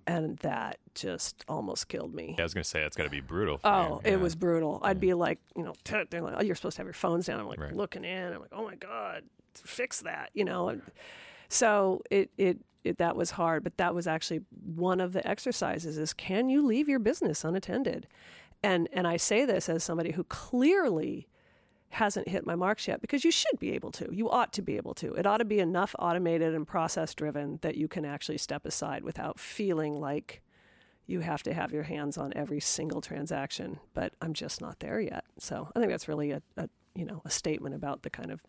and 0.07 0.37
that 0.39 0.79
just 0.95 1.45
almost 1.49 1.89
killed 1.89 2.15
me. 2.15 2.35
Yeah, 2.37 2.43
I 2.43 2.45
was 2.45 2.55
gonna 2.55 2.65
say 2.65 2.81
that's 2.83 2.97
got 2.97 3.05
to 3.05 3.11
be 3.11 3.21
brutal. 3.21 3.59
For 3.59 3.69
Oh, 3.69 4.01
you. 4.05 4.13
it 4.13 4.21
was 4.21 4.35
brutal. 4.35 4.81
I'd 4.83 5.01
be 5.01 5.09
mm. 5.09 5.19
like, 5.19 5.39
you 5.57 5.63
know, 5.63 5.75
they're 6.11 6.21
like, 6.23 6.35
oh, 6.37 6.43
you're 6.43 6.55
supposed 6.57 6.77
to 6.77 6.81
have 6.81 6.87
your 6.87 6.95
phones 6.95 7.27
down. 7.27 7.41
I'm 7.41 7.47
like 7.49 7.61
Right. 7.61 7.75
looking 7.75 8.05
in. 8.05 8.33
I'm 8.33 8.41
like, 8.41 8.53
oh 8.53 8.65
my 8.65 8.75
god, 8.77 9.25
fix 9.55 10.01
that, 10.03 10.31
you 10.35 10.45
know. 10.45 10.69
And 10.69 10.83
so 11.49 12.03
it, 12.11 12.31
it 12.37 12.59
it 12.85 12.99
that 12.99 13.17
was 13.17 13.33
hard, 13.33 13.63
but 13.65 13.77
that 13.77 13.95
was 13.95 14.07
actually 14.07 14.41
one 14.75 15.01
of 15.01 15.13
the 15.13 15.27
exercises: 15.27 15.99
is 15.99 16.13
can 16.13 16.49
you 16.49 16.65
leave 16.67 16.89
your 16.89 16.99
business 16.99 17.45
unattended? 17.45 18.07
And 18.63 18.89
and 18.93 19.07
I 19.07 19.17
say 19.17 19.45
this 19.45 19.69
as 19.69 19.83
somebody 19.85 20.13
who 20.13 20.25
clearly 20.25 21.27
hasn't 21.93 22.27
hit 22.29 22.47
my 22.47 22.55
marks 22.55 22.89
yet 22.89 23.01
because 23.01 23.25
you 23.25 23.31
should 23.31 23.59
be 23.59 23.73
able 23.73 23.91
to. 23.93 24.09
You 24.11 24.31
ought 24.31 24.53
to 24.55 24.63
be 24.63 24.77
able 24.77 24.95
to. 24.95 25.13
It 25.15 25.27
ought 25.27 25.39
to 25.39 25.45
be 25.45 25.59
enough 25.61 25.95
automated 25.99 26.55
and 26.55 26.67
process 26.67 27.15
driven 27.15 27.59
that 27.63 27.77
you 27.77 27.87
can 27.89 28.05
actually 28.05 28.39
step 28.39 28.65
aside 28.67 29.05
without 29.05 29.39
feeling 29.39 29.95
like 30.01 30.43
you 31.07 31.21
have 31.21 31.43
to 31.43 31.53
have 31.53 31.73
your 31.73 31.83
hands 31.83 32.17
on 32.17 32.33
every 32.35 32.61
single 32.61 33.01
transaction. 33.01 33.79
But 33.93 34.15
I'm 34.23 34.33
just 34.33 34.61
not 34.61 34.81
there 34.81 35.01
yet. 35.01 35.25
So 35.39 35.69
I 35.77 35.81
think 35.81 35.91
that's 35.93 36.09
really 36.09 36.31
a, 36.31 36.41
a 36.57 36.69
you 36.95 37.05
know 37.05 37.21
a 37.25 37.31
statement 37.31 37.75
about 37.75 38.03
the 38.03 38.11
kind 38.11 38.31
of 38.31 38.43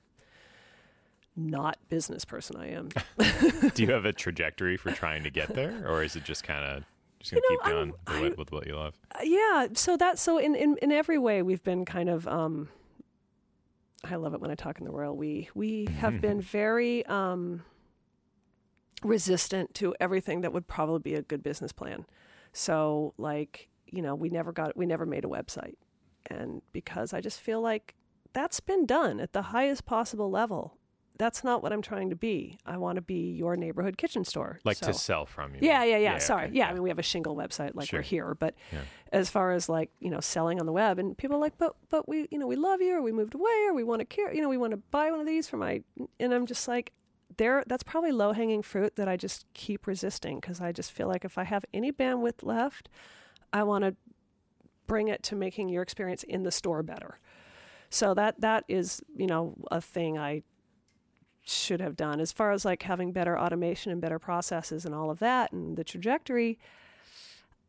not 1.35 1.77
business 1.89 2.25
person 2.25 2.55
I 2.57 2.69
am. 2.71 2.89
Do 3.73 3.83
you 3.83 3.91
have 3.91 4.05
a 4.05 4.13
trajectory 4.13 4.77
for 4.77 4.91
trying 4.91 5.23
to 5.23 5.29
get 5.31 5.53
there, 5.53 5.83
or 5.89 6.03
is 6.03 6.15
it 6.15 6.23
just 6.23 6.43
kind 6.43 6.63
of 6.63 6.83
just 7.19 7.31
gonna 7.33 7.41
You 7.49 7.55
know, 7.55 7.57
keep 7.57 7.65
I'm- 7.65 7.73
going 7.75 7.91
with, 7.91 7.99
I'm- 8.07 8.21
what- 8.23 8.37
with 8.37 8.51
what 8.51 8.67
you 8.67 8.75
love? 8.75 8.95
Yeah 9.23 9.67
so 9.73 9.97
that 9.97 10.19
so 10.19 10.37
in, 10.37 10.55
in 10.55 10.77
in 10.81 10.91
every 10.91 11.17
way 11.17 11.41
we've 11.41 11.63
been 11.63 11.85
kind 11.85 12.07
of 12.09 12.27
um 12.27 12.69
i 14.03 14.15
love 14.15 14.33
it 14.33 14.41
when 14.41 14.51
i 14.51 14.55
talk 14.55 14.79
in 14.79 14.85
the 14.85 14.91
royal 14.91 15.15
we 15.15 15.49
we 15.55 15.87
have 15.99 16.19
been 16.21 16.41
very 16.41 17.05
um 17.05 17.63
resistant 19.03 19.73
to 19.75 19.95
everything 19.99 20.41
that 20.41 20.53
would 20.53 20.67
probably 20.67 20.99
be 20.99 21.15
a 21.15 21.21
good 21.21 21.43
business 21.43 21.71
plan. 21.71 22.05
So 22.51 23.13
like 23.17 23.69
you 23.87 24.01
know 24.01 24.15
we 24.15 24.29
never 24.29 24.51
got 24.51 24.75
we 24.75 24.85
never 24.85 25.05
made 25.05 25.25
a 25.25 25.27
website. 25.27 25.75
And 26.27 26.61
because 26.71 27.13
i 27.13 27.19
just 27.19 27.41
feel 27.41 27.59
like 27.61 27.95
that's 28.31 28.61
been 28.61 28.85
done 28.85 29.19
at 29.19 29.33
the 29.33 29.41
highest 29.41 29.85
possible 29.85 30.31
level 30.31 30.77
that's 31.17 31.43
not 31.43 31.61
what 31.61 31.71
i'm 31.71 31.81
trying 31.81 32.09
to 32.09 32.15
be 32.15 32.57
i 32.65 32.75
want 32.77 32.95
to 32.95 33.01
be 33.01 33.31
your 33.33 33.55
neighborhood 33.55 33.97
kitchen 33.97 34.23
store 34.25 34.59
Like 34.63 34.77
So- 34.77 34.87
to 34.87 34.93
sell 34.93 35.25
from 35.25 35.53
you? 35.53 35.59
yeah, 35.61 35.83
yeah, 35.83 35.97
yeah. 35.97 36.17
Sorry. 36.17 36.45
okay, 36.47 36.55
yeah, 36.57 36.67
I 36.69 36.73
mean, 36.73 36.81
we 36.83 36.89
have 36.89 36.99
a 36.99 37.03
shingle 37.03 37.35
website 37.35 37.75
like 37.75 37.89
Sure. 37.89 37.99
we're 37.99 38.03
here, 38.03 38.33
but 38.35 38.55
Yeah. 38.71 38.79
as 39.11 39.29
far 39.29 39.51
as 39.51 39.69
like 39.69 39.91
you 39.99 40.09
know 40.09 40.19
selling 40.19 40.59
on 40.59 40.65
the 40.65 40.71
web, 40.73 40.97
and 40.99 41.17
people 41.17 41.35
are 41.37 41.39
like, 41.39 41.57
but 41.57 41.75
but 41.89 42.07
we 42.09 42.27
you 42.31 42.37
know 42.39 42.47
we 42.47 42.55
love 42.55 42.81
you, 42.81 42.95
or 42.97 43.01
we 43.01 43.11
moved 43.11 43.35
away, 43.35 43.65
or 43.67 43.73
we 43.73 43.83
want 43.83 43.99
to 43.99 44.05
care, 44.05 44.33
you 44.33 44.41
know, 44.41 44.49
we 44.49 44.57
want 44.57 44.71
to 44.71 44.77
buy 44.91 45.11
one 45.11 45.19
of 45.19 45.25
these 45.27 45.47
for 45.47 45.57
my, 45.57 45.83
and 46.19 46.33
I'm 46.33 46.45
just 46.47 46.67
like, 46.67 46.91
there. 47.37 47.63
That's 47.67 47.83
probably 47.83 48.11
low 48.11 48.31
hanging 48.33 48.61
fruit 48.63 48.95
that 48.95 49.07
I 49.07 49.15
just 49.17 49.45
keep 49.53 49.85
resisting 49.87 50.39
because 50.39 50.59
I 50.61 50.71
just 50.71 50.91
feel 50.91 51.07
like 51.07 51.23
if 51.25 51.37
I 51.37 51.43
have 51.43 51.63
any 51.73 51.91
bandwidth 51.91 52.43
left, 52.43 52.89
I 53.51 53.63
want 53.63 53.83
to 53.83 53.95
bring 54.87 55.07
it 55.07 55.23
to 55.23 55.35
making 55.35 55.69
your 55.69 55.81
experience 55.83 56.23
in 56.23 56.43
the 56.43 56.51
store 56.51 56.83
better. 56.83 57.19
So 57.89 58.13
that 58.15 58.41
that 58.41 58.63
is 58.67 59.01
you 59.15 59.27
know 59.27 59.55
a 59.71 59.79
thing 59.79 60.17
I 60.17 60.41
should 61.43 61.81
have 61.81 61.95
done. 61.95 62.19
As 62.19 62.31
far 62.31 62.51
as 62.51 62.65
like 62.65 62.83
having 62.83 63.11
better 63.11 63.37
automation 63.37 63.91
and 63.91 64.01
better 64.01 64.19
processes 64.19 64.85
and 64.85 64.95
all 64.95 65.09
of 65.09 65.19
that 65.19 65.51
and 65.51 65.77
the 65.77 65.83
trajectory 65.83 66.57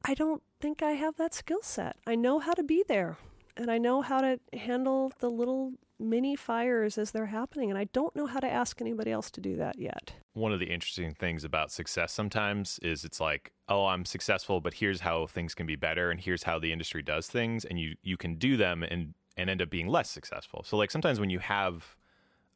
i 0.04 0.14
don't 0.14 0.42
think 0.60 0.82
i 0.82 0.92
have 0.92 1.16
that 1.16 1.34
skill 1.34 1.62
set. 1.62 1.96
I 2.06 2.14
know 2.14 2.38
how 2.38 2.52
to 2.52 2.62
be 2.62 2.84
there 2.86 3.16
and 3.56 3.70
i 3.70 3.78
know 3.78 4.02
how 4.02 4.20
to 4.20 4.38
handle 4.52 5.12
the 5.18 5.30
little 5.30 5.72
mini 5.98 6.34
fires 6.34 6.98
as 6.98 7.12
they're 7.12 7.26
happening 7.26 7.70
and 7.70 7.78
i 7.78 7.84
don't 7.84 8.14
know 8.16 8.26
how 8.26 8.40
to 8.40 8.50
ask 8.50 8.80
anybody 8.80 9.10
else 9.10 9.30
to 9.32 9.40
do 9.40 9.56
that 9.56 9.78
yet. 9.78 10.12
One 10.34 10.52
of 10.52 10.60
the 10.60 10.66
interesting 10.66 11.14
things 11.14 11.44
about 11.44 11.70
success 11.70 12.12
sometimes 12.12 12.80
is 12.82 13.04
it's 13.04 13.20
like, 13.20 13.52
oh, 13.68 13.86
I'm 13.86 14.04
successful, 14.04 14.60
but 14.60 14.74
here's 14.74 15.00
how 15.00 15.26
things 15.26 15.54
can 15.54 15.66
be 15.66 15.76
better, 15.76 16.10
and 16.10 16.20
here's 16.20 16.42
how 16.42 16.58
the 16.58 16.72
industry 16.72 17.02
does 17.02 17.28
things, 17.28 17.64
and 17.64 17.78
you 17.78 17.94
you 18.02 18.16
can 18.16 18.34
do 18.34 18.56
them 18.56 18.82
and 18.82 19.14
and 19.36 19.48
end 19.50 19.62
up 19.62 19.70
being 19.70 19.88
less 19.88 20.10
successful. 20.10 20.62
So 20.64 20.76
like 20.76 20.90
sometimes 20.90 21.20
when 21.20 21.30
you 21.30 21.38
have 21.38 21.96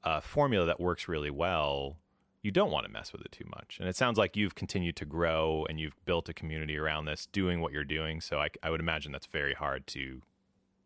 a 0.05 0.21
formula 0.21 0.67
that 0.67 0.81
works 0.81 1.09
really 1.09 1.31
well, 1.31 1.97
you 2.43 2.51
don't 2.51 2.71
want 2.71 2.87
to 2.87 2.93
mess 2.93 3.13
with 3.13 3.23
it 3.23 3.33
too 3.33 3.45
much. 3.51 3.79
And 3.81 3.89
it 3.89 3.97
sounds 3.97 4.17
like 4.17 4.37
you've 4.37 4.55
continued 4.55 4.97
to 4.97 5.05
grow 5.05 5.67
and 5.69 5.79
you've 5.81 5.97
built 6.05 6.29
a 6.29 6.33
community 6.35 6.77
around 6.79 7.07
this, 7.07 7.27
doing 7.27 7.61
what 7.61 7.73
you're 7.73 7.85
doing. 7.85 8.21
So 8.21 8.39
I, 8.39 8.49
I 8.63 8.71
would 8.71 8.81
imagine 8.81 9.11
that's 9.13 9.27
very 9.27 9.55
hard 9.55 9.87
to 9.89 10.23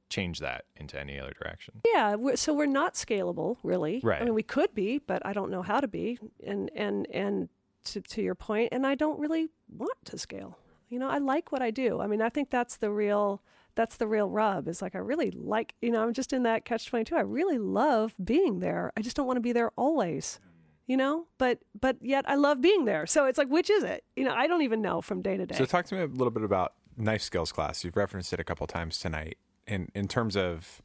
change 0.09 0.41
that 0.41 0.65
into 0.77 0.99
any 1.01 1.19
other 1.19 1.33
direction. 1.43 1.73
yeah 1.95 2.15
we're, 2.17 2.37
so 2.37 2.53
we're 2.53 2.67
not 2.67 2.93
scalable 2.93 3.57
really 3.63 3.99
Right. 4.03 4.21
i 4.21 4.25
mean 4.27 4.35
we 4.35 4.43
could 4.43 4.75
be 4.75 4.99
but 4.99 5.25
i 5.25 5.33
don't 5.33 5.51
know 5.51 5.63
how 5.63 5.81
to 5.81 5.89
be 5.89 6.19
and 6.47 6.71
and 6.77 7.07
and 7.11 7.49
to, 7.85 8.03
to 8.03 8.21
your 8.21 8.35
point 8.35 8.69
and 8.73 8.87
i 8.87 8.95
don't 8.95 9.19
really 9.19 9.49
want 9.75 9.97
to 10.05 10.19
scale 10.19 10.59
you 10.91 10.99
know 10.99 11.09
i 11.09 11.17
like 11.17 11.51
what 11.51 11.63
i 11.63 11.71
do 11.71 11.99
i 12.03 12.07
mean 12.07 12.21
i 12.21 12.29
think 12.29 12.51
that's 12.51 12.77
the 12.77 12.91
real 12.91 13.41
that's 13.75 13.97
the 13.97 14.07
real 14.07 14.29
rub 14.29 14.69
is 14.69 14.83
like 14.83 14.95
i 14.95 14.99
really 14.99 15.31
like 15.31 15.75
you 15.81 15.91
know 15.91 16.03
i'm 16.03 16.13
just 16.13 16.33
in 16.33 16.43
that 16.43 16.65
catch 16.65 16.87
22 16.87 17.17
i 17.17 17.21
really 17.21 17.59
love 17.59 18.15
being 18.23 18.61
there 18.61 18.93
i 18.97 19.03
just 19.03 19.17
don't 19.17 19.27
want 19.27 19.37
to 19.37 19.41
be 19.41 19.53
there 19.53 19.71
always 19.77 20.41
you 20.87 20.97
know 20.97 21.27
but 21.39 21.59
but 21.81 21.97
yet 22.01 22.25
i 22.29 22.35
love 22.35 22.61
being 22.61 22.85
there 22.85 23.07
so 23.07 23.27
it's 23.27 23.39
like 23.39 23.49
which 23.49 23.71
is 23.71 23.83
it 23.85 24.05
you 24.17 24.25
know 24.25 24.35
i 24.35 24.47
don't 24.47 24.63
even 24.63 24.83
know 24.83 25.01
from 25.01 25.23
day 25.23 25.37
to 25.37 25.47
day 25.47 25.57
So 25.57 25.65
talk 25.65 25.87
to 25.87 25.95
me 25.95 26.03
a 26.03 26.07
little 26.07 26.31
bit 26.31 26.43
about 26.43 26.75
knife 26.97 27.23
skills 27.23 27.53
class. 27.53 27.85
You've 27.85 27.97
referenced 27.97 28.33
it 28.33 28.41
a 28.41 28.45
couple 28.45 28.67
times 28.67 28.99
tonight. 28.99 29.39
In 29.67 29.89
in 29.95 30.09
terms 30.09 30.37
of 30.37 30.83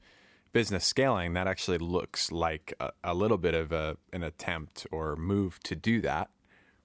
business 0.54 0.86
scaling, 0.86 1.34
that 1.34 1.48
actually 1.48 1.78
looks 1.78 2.32
like 2.32 2.74
a, 2.80 2.92
a 3.04 3.14
little 3.14 3.38
bit 3.38 3.54
of 3.54 3.72
a, 3.72 3.98
an 4.14 4.24
attempt 4.24 4.88
or 4.92 5.16
move 5.16 5.60
to 5.64 5.76
do 5.76 6.02
that, 6.02 6.30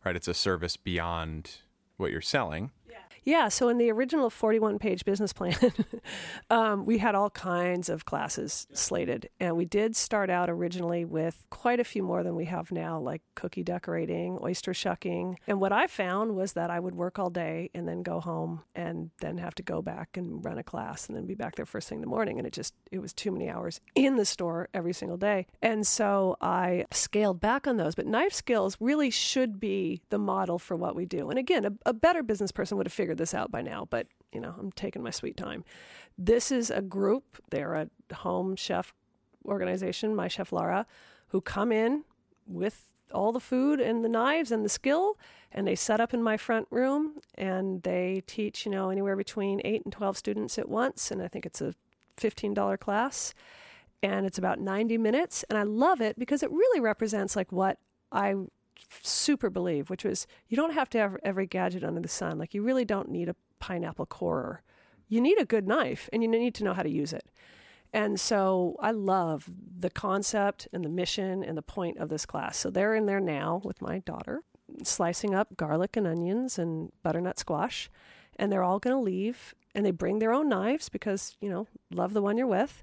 right? 0.05 0.17
It's 0.17 0.29
a 0.29 0.35
service 0.35 0.77
beyond 0.77 1.59
what 1.97 2.11
you're 2.11 2.21
selling. 2.21 2.73
Yeah, 3.25 3.49
so 3.49 3.69
in 3.69 3.79
the 3.79 3.91
original 3.93 4.31
41 4.31 4.81
page 4.81 5.05
business 5.05 5.33
plan, 5.33 5.55
um, 6.51 6.85
we 6.85 6.99
had 6.99 7.15
all 7.15 7.31
kinds 7.31 7.89
of 7.89 8.05
classes 8.05 8.67
slated. 8.73 9.29
And 9.39 9.57
we 9.57 9.65
did 9.65 9.95
start 9.95 10.29
out 10.29 10.51
originally 10.51 11.05
with 11.05 11.45
quite 11.51 11.79
a 11.79 11.85
few 11.85 12.03
more 12.03 12.25
than 12.25 12.35
we 12.35 12.47
have 12.47 12.73
now, 12.73 12.99
like 12.99 13.23
cookie 13.37 13.63
decorating, 13.63 14.39
oyster 14.43 14.75
shucking. 14.75 15.39
And 15.47 15.61
what 15.61 15.73
I 15.73 15.87
found 15.87 16.35
was 16.35 16.55
that 16.55 16.71
I 16.71 16.81
would 16.81 16.97
work 16.97 17.19
all 17.19 17.31
day 17.31 17.71
and 17.75 17.87
then 17.87 18.03
go 18.03 18.19
home 18.19 18.63
and 18.75 19.11
then 19.21 19.39
have 19.39 19.55
to 19.57 19.63
go 19.63 19.83
back 19.83 20.17
and 20.17 20.45
run 20.45 20.59
a 20.59 20.65
class 20.65 21.07
and 21.07 21.17
then 21.17 21.27
be 21.27 21.35
back 21.35 21.55
there 21.55 21.67
first 21.67 21.89
thing 21.89 21.99
in 21.99 22.03
the 22.03 22.09
morning. 22.09 22.39
And 22.39 22.47
it 22.47 22.53
just, 22.53 22.75
it 22.91 22.99
was 22.99 23.13
too 23.13 23.31
many 23.31 23.49
hours 23.49 23.81
in 23.95 24.17
the 24.17 24.25
store 24.25 24.69
every 24.75 24.93
single 24.93 25.17
day. 25.17 25.47
And 25.63 25.87
so 25.87 26.37
I 26.41 26.87
scaled 26.91 27.41
back 27.41 27.69
on 27.69 27.77
those. 27.77 27.95
But 27.95 28.07
knife 28.07 28.33
skills 28.33 28.77
really 28.81 29.11
should 29.11 29.61
be 29.61 30.03
the 30.11 30.19
model 30.19 30.59
for 30.59 30.77
what 30.77 30.97
we 30.97 31.07
do. 31.07 31.31
And 31.31 31.39
again, 31.39 31.65
a, 31.65 31.73
a 31.87 31.93
better 31.93 32.25
business 32.25 32.51
person 32.51 32.77
would 32.79 32.87
have 32.87 32.93
figured 32.93 33.12
this 33.15 33.35
out 33.35 33.51
by 33.51 33.63
now, 33.63 33.87
but 33.89 34.07
you 34.33 34.41
know, 34.41 34.55
I'm 34.59 34.73
taking 34.73 35.03
my 35.03 35.11
sweet 35.11 35.37
time. 35.37 35.65
This 36.17 36.51
is 36.51 36.71
a 36.71 36.81
group, 36.81 37.43
they're 37.51 37.75
a 37.75 37.89
home 38.15 38.57
chef 38.57 38.95
organization, 39.45 40.15
my 40.15 40.29
chef 40.29 40.53
Laura, 40.53 40.87
who 41.29 41.41
come 41.41 41.73
in 41.73 42.05
with 42.47 42.93
all 43.13 43.33
the 43.33 43.41
food 43.41 43.81
and 43.81 44.05
the 44.05 44.09
knives 44.09 44.51
and 44.51 44.65
the 44.65 44.69
skill 44.69 45.19
and 45.51 45.67
they 45.67 45.75
set 45.75 46.01
up 46.01 46.15
in 46.15 46.23
my 46.23 46.37
front 46.37 46.67
room 46.71 47.21
and 47.35 47.83
they 47.83 48.23
teach, 48.27 48.65
you 48.65 48.73
know, 48.73 48.89
anywhere 48.89 49.17
between 49.17 49.61
8 49.65 49.85
and 49.85 49.93
12 49.93 50.17
students 50.17 50.59
at 50.59 50.69
once 50.69 51.11
and 51.11 51.23
I 51.23 51.29
think 51.29 51.45
it's 51.45 51.61
a 51.61 51.75
$15 52.17 52.79
class 52.79 53.35
and 54.03 54.27
it's 54.27 54.39
about 54.39 54.61
90 54.61 54.99
minutes 54.99 55.45
and 55.49 55.59
I 55.59 55.63
love 55.63 56.01
it 56.01 56.19
because 56.19 56.43
it 56.43 56.51
really 56.51 56.81
represents 56.81 57.37
like 57.37 57.53
what 57.53 57.79
I 58.11 58.35
super 59.03 59.51
believe, 59.51 59.91
which 59.91 60.05
was 60.05 60.27
you 60.49 60.57
don't 60.57 60.75
have 60.75 60.91
to 60.91 60.99
have 60.99 61.17
every 61.23 61.47
gadget 61.47 61.85
under 61.85 62.01
the 62.01 62.09
sun. 62.09 62.39
Like 62.39 62.55
you 62.55 62.63
really 62.63 62.85
don't 62.85 63.11
need 63.11 63.29
a 63.29 63.37
pineapple 63.59 64.07
corer. 64.07 64.63
You 65.09 65.21
need 65.21 65.41
a 65.41 65.45
good 65.45 65.67
knife 65.67 66.09
and 66.13 66.23
you 66.23 66.29
need 66.29 66.55
to 66.57 66.65
know 66.65 66.75
how 66.75 66.83
to 66.83 66.91
use 66.91 67.13
it. 67.13 67.31
And 67.93 68.19
so 68.19 68.77
I 68.81 68.91
love 68.91 69.49
the 69.79 69.91
concept 69.91 70.67
and 70.73 70.85
the 70.85 70.89
mission 70.89 71.45
and 71.45 71.59
the 71.59 71.63
point 71.63 71.99
of 71.99 72.09
this 72.09 72.25
class. 72.25 72.57
So 72.57 72.71
they're 72.71 72.95
in 72.95 73.07
there 73.07 73.21
now 73.21 73.61
with 73.65 73.83
my 73.83 73.99
daughter, 73.99 74.43
slicing 74.83 75.35
up 75.35 75.57
garlic 75.57 75.97
and 75.97 76.07
onions 76.07 76.59
and 76.59 76.91
butternut 77.03 77.39
squash. 77.39 77.91
And 78.39 78.51
they're 78.51 78.65
all 78.65 78.79
going 78.79 78.97
to 78.97 79.03
leave 79.03 79.55
and 79.75 79.85
they 79.85 79.91
bring 79.91 80.19
their 80.19 80.33
own 80.33 80.49
knives 80.49 80.89
because, 80.89 81.37
you 81.41 81.51
know, 81.51 81.67
love 81.91 82.15
the 82.15 82.23
one 82.23 82.39
you're 82.39 82.47
with. 82.47 82.83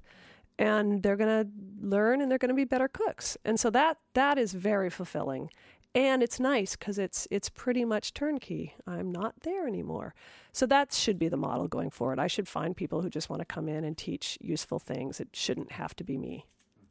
And 0.58 1.02
they're 1.02 1.16
going 1.16 1.44
to 1.44 1.50
learn 1.80 2.20
and 2.20 2.30
they're 2.30 2.38
going 2.38 2.50
to 2.50 2.54
be 2.54 2.64
better 2.64 2.86
cooks. 2.86 3.36
And 3.44 3.58
so 3.58 3.70
that 3.70 3.96
that 4.14 4.38
is 4.38 4.52
very 4.52 4.90
fulfilling 4.90 5.50
and 5.94 6.22
it's 6.22 6.38
nice 6.38 6.76
because 6.76 6.98
it's 6.98 7.26
it's 7.30 7.48
pretty 7.48 7.84
much 7.84 8.14
turnkey. 8.14 8.74
I'm 8.86 9.10
not 9.10 9.40
there 9.42 9.66
anymore, 9.66 10.14
so 10.52 10.66
that 10.66 10.92
should 10.92 11.18
be 11.18 11.28
the 11.28 11.36
model 11.36 11.68
going 11.68 11.90
forward. 11.90 12.18
I 12.18 12.28
should 12.28 12.48
find 12.48 12.76
people 12.76 13.02
who 13.02 13.10
just 13.10 13.28
want 13.28 13.40
to 13.40 13.46
come 13.46 13.68
in 13.68 13.84
and 13.84 13.96
teach 13.96 14.38
useful 14.40 14.78
things. 14.78 15.20
It 15.20 15.28
shouldn't 15.32 15.72
have 15.72 15.96
to 15.96 16.04
be 16.04 16.16
me. 16.16 16.46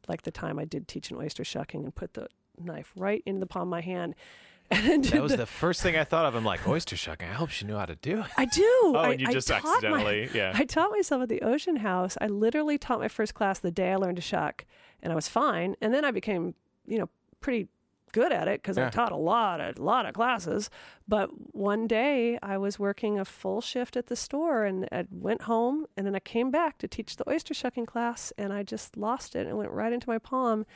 Like 0.08 0.22
the 0.22 0.30
time 0.30 0.58
I 0.58 0.64
did 0.64 0.88
teach 0.88 1.10
an 1.10 1.16
oyster 1.16 1.44
shucking 1.44 1.84
and 1.84 1.94
put 1.94 2.14
the 2.14 2.28
knife 2.58 2.92
right 2.96 3.22
in 3.24 3.40
the 3.40 3.46
palm 3.46 3.62
of 3.62 3.68
my 3.68 3.80
hand. 3.80 4.14
And 4.72 5.04
that 5.06 5.20
was 5.20 5.32
the, 5.32 5.38
the, 5.38 5.46
first 5.46 5.82
thing 5.82 5.96
I 5.96 6.04
thought 6.04 6.26
of. 6.26 6.36
I'm 6.36 6.44
like, 6.44 6.68
oyster 6.68 6.96
shucking. 6.96 7.28
I 7.28 7.32
hope 7.32 7.50
she 7.50 7.64
knew 7.64 7.74
how 7.74 7.86
to 7.86 7.96
do 7.96 8.20
it. 8.20 8.26
I 8.36 8.44
do. 8.44 8.62
Oh, 8.84 8.94
I, 8.94 9.10
and 9.10 9.20
you 9.20 9.26
just 9.32 9.50
accidentally, 9.50 10.26
my, 10.26 10.32
yeah. 10.32 10.52
I 10.54 10.64
taught 10.64 10.92
myself 10.92 11.22
at 11.22 11.28
the 11.28 11.42
Ocean 11.42 11.76
House. 11.76 12.16
I 12.20 12.28
literally 12.28 12.78
taught 12.78 13.00
my 13.00 13.08
first 13.08 13.34
class 13.34 13.58
the 13.58 13.72
day 13.72 13.90
I 13.92 13.96
learned 13.96 14.16
to 14.16 14.22
shuck, 14.22 14.64
and 15.02 15.12
I 15.12 15.16
was 15.16 15.28
fine. 15.28 15.74
And 15.80 15.92
then 15.92 16.04
I 16.04 16.12
became, 16.12 16.54
you 16.86 16.98
know, 16.98 17.08
pretty 17.40 17.68
good 18.12 18.32
at 18.32 18.48
it 18.48 18.62
because 18.62 18.76
yeah. 18.76 18.86
I 18.86 18.90
taught 18.90 19.12
a 19.12 19.16
lot, 19.16 19.60
a 19.60 19.74
lot 19.82 20.06
of 20.06 20.14
classes. 20.14 20.70
But 21.08 21.30
one 21.54 21.86
day 21.86 22.38
I 22.42 22.58
was 22.58 22.78
working 22.78 23.18
a 23.18 23.24
full 23.24 23.60
shift 23.60 23.96
at 23.96 24.06
the 24.06 24.16
store 24.16 24.64
and 24.64 24.88
I 24.92 25.06
went 25.10 25.42
home 25.42 25.86
and 25.96 26.06
then 26.06 26.14
I 26.14 26.20
came 26.20 26.50
back 26.50 26.78
to 26.78 26.88
teach 26.88 27.16
the 27.16 27.28
oyster 27.28 27.54
shucking 27.54 27.86
class 27.86 28.32
and 28.38 28.52
I 28.52 28.62
just 28.62 28.96
lost 28.96 29.34
it 29.34 29.40
and 29.40 29.50
it 29.50 29.56
went 29.56 29.70
right 29.70 29.92
into 29.92 30.08
my 30.08 30.18
palm. 30.18 30.66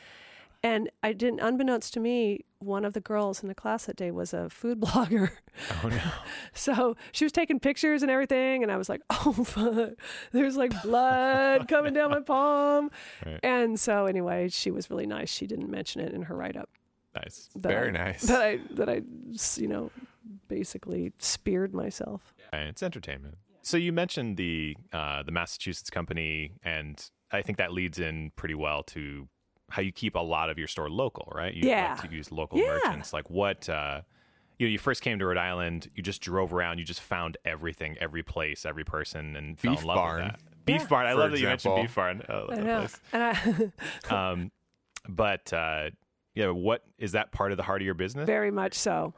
And 0.63 0.89
I 1.03 1.13
didn't, 1.13 1.41
unbeknownst 1.41 1.93
to 1.93 1.99
me, 1.99 2.39
one 2.57 2.85
of 2.85 2.93
the 2.93 2.99
girls 2.99 3.43
in 3.43 3.49
the 3.49 3.53
class 3.53 3.85
that 3.85 3.95
day 3.95 4.09
was 4.09 4.33
a 4.33 4.49
food 4.49 4.79
blogger. 4.81 5.29
Oh 5.83 5.89
no! 5.89 6.01
so 6.53 6.97
she 7.11 7.23
was 7.23 7.31
taking 7.31 7.59
pictures 7.59 8.01
and 8.01 8.09
everything, 8.09 8.63
and 8.63 8.71
I 8.71 8.77
was 8.77 8.89
like, 8.89 9.01
"Oh 9.11 9.31
fuck!" 9.31 9.91
There's 10.31 10.57
like 10.57 10.81
blood 10.81 11.67
coming 11.67 11.93
down 11.93 12.09
my 12.09 12.21
palm. 12.21 12.89
Right. 13.23 13.39
And 13.43 13.79
so 13.79 14.07
anyway, 14.07 14.49
she 14.49 14.71
was 14.71 14.89
really 14.89 15.05
nice. 15.05 15.29
She 15.29 15.45
didn't 15.45 15.69
mention 15.69 16.01
it 16.01 16.13
in 16.13 16.23
her 16.23 16.35
write 16.35 16.57
up. 16.57 16.69
Nice. 17.15 17.49
Very 17.55 17.89
I, 17.89 17.91
nice. 17.91 18.21
That 18.23 18.41
I 18.41 18.59
that 18.71 18.89
I 18.89 19.01
you 19.57 19.67
know 19.67 19.91
basically 20.47 21.13
speared 21.19 21.73
myself. 21.73 22.33
it's 22.53 22.83
entertainment. 22.83 23.37
So 23.61 23.77
you 23.77 23.91
mentioned 23.91 24.37
the 24.37 24.75
uh, 24.93 25.23
the 25.23 25.31
Massachusetts 25.31 25.89
company, 25.89 26.53
and 26.63 27.03
I 27.31 27.41
think 27.41 27.57
that 27.57 27.71
leads 27.73 27.99
in 27.99 28.31
pretty 28.35 28.55
well 28.55 28.83
to 28.83 29.27
how 29.71 29.81
you 29.81 29.91
keep 29.91 30.15
a 30.15 30.19
lot 30.19 30.49
of 30.49 30.57
your 30.59 30.67
store 30.67 30.89
local, 30.89 31.31
right? 31.35 31.53
You 31.53 31.67
yeah. 31.69 31.95
like 31.99 32.09
to 32.09 32.15
use 32.15 32.31
local 32.31 32.59
yeah. 32.59 32.79
merchants. 32.83 33.13
Like 33.13 33.29
what? 33.29 33.67
Uh, 33.67 34.01
you 34.59 34.67
know, 34.67 34.71
you 34.71 34.77
first 34.79 35.01
came 35.01 35.19
to 35.19 35.25
Rhode 35.25 35.37
Island, 35.37 35.89
you 35.95 36.01
just 36.01 36.21
drove 36.21 36.53
around, 36.53 36.77
you 36.77 36.85
just 36.85 37.01
found 37.01 37.35
everything, 37.43 37.97
every 37.99 38.23
place, 38.23 38.65
every 38.65 38.85
person, 38.85 39.35
and 39.35 39.59
Beef 39.61 39.71
fell 39.73 39.79
in 39.81 39.85
love 39.85 39.95
barn. 39.97 40.23
with 40.23 40.31
that. 40.31 40.39
Beef 40.65 40.81
Yeah. 40.81 40.87
barn. 40.87 41.05
I 41.07 41.11
For 41.11 41.17
love 41.19 41.31
that 41.31 41.39
you 41.39 41.47
mentioned 41.47 41.75
beef 41.75 41.95
barn. 41.95 42.21
I 42.29 42.33
love 42.33 42.49
I 42.51 42.55
know. 42.55 42.79
place. 42.79 42.99
And 43.11 43.71
I 44.09 44.31
Um, 44.31 44.51
but 45.09 45.51
uh, 45.51 45.89
yeah, 46.35 46.49
what 46.49 46.83
is 46.97 47.13
that 47.13 47.31
part 47.31 47.51
of 47.51 47.57
the 47.57 47.63
heart 47.63 47.81
of 47.81 47.85
your 47.85 47.93
business? 47.95 48.25
Very 48.25 48.51
much 48.51 48.73
so. 48.75 49.13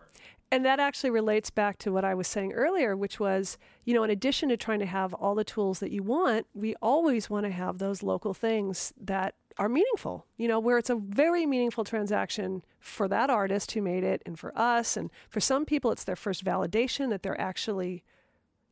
And 0.49 0.63
that 0.65 0.79
actually 0.79 1.09
relates 1.09 1.49
back 1.49 1.77
to 1.79 1.91
what 1.91 2.05
I 2.05 2.13
was 2.13 2.27
saying 2.27 2.53
earlier, 2.53 2.95
which 2.95 3.19
was, 3.19 3.57
you 3.83 3.93
know, 3.93 4.03
in 4.03 4.09
addition 4.09 4.47
to 4.49 4.55
trying 4.55 4.79
to 4.79 4.85
have 4.85 5.13
all 5.13 5.35
the 5.35 5.43
tools 5.43 5.79
that 5.79 5.91
you 5.91 6.03
want, 6.03 6.47
we 6.53 6.73
always 6.81 7.29
want 7.29 7.45
to 7.45 7.51
have 7.51 7.79
those 7.79 8.01
local 8.01 8.33
things 8.33 8.93
that 9.01 9.35
are 9.57 9.67
meaningful, 9.67 10.25
you 10.37 10.47
know, 10.47 10.59
where 10.59 10.77
it's 10.77 10.91
a 10.91 10.95
very 10.95 11.45
meaningful 11.45 11.83
transaction 11.83 12.63
for 12.79 13.07
that 13.09 13.29
artist 13.29 13.71
who 13.71 13.81
made 13.81 14.03
it 14.03 14.21
and 14.25 14.39
for 14.39 14.57
us. 14.57 14.95
And 14.95 15.09
for 15.29 15.41
some 15.41 15.65
people, 15.65 15.91
it's 15.91 16.05
their 16.05 16.15
first 16.15 16.45
validation 16.45 17.09
that 17.09 17.23
they're 17.23 17.41
actually, 17.41 18.03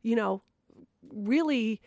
you 0.02 0.16
know, 0.16 0.42
really 1.12 1.82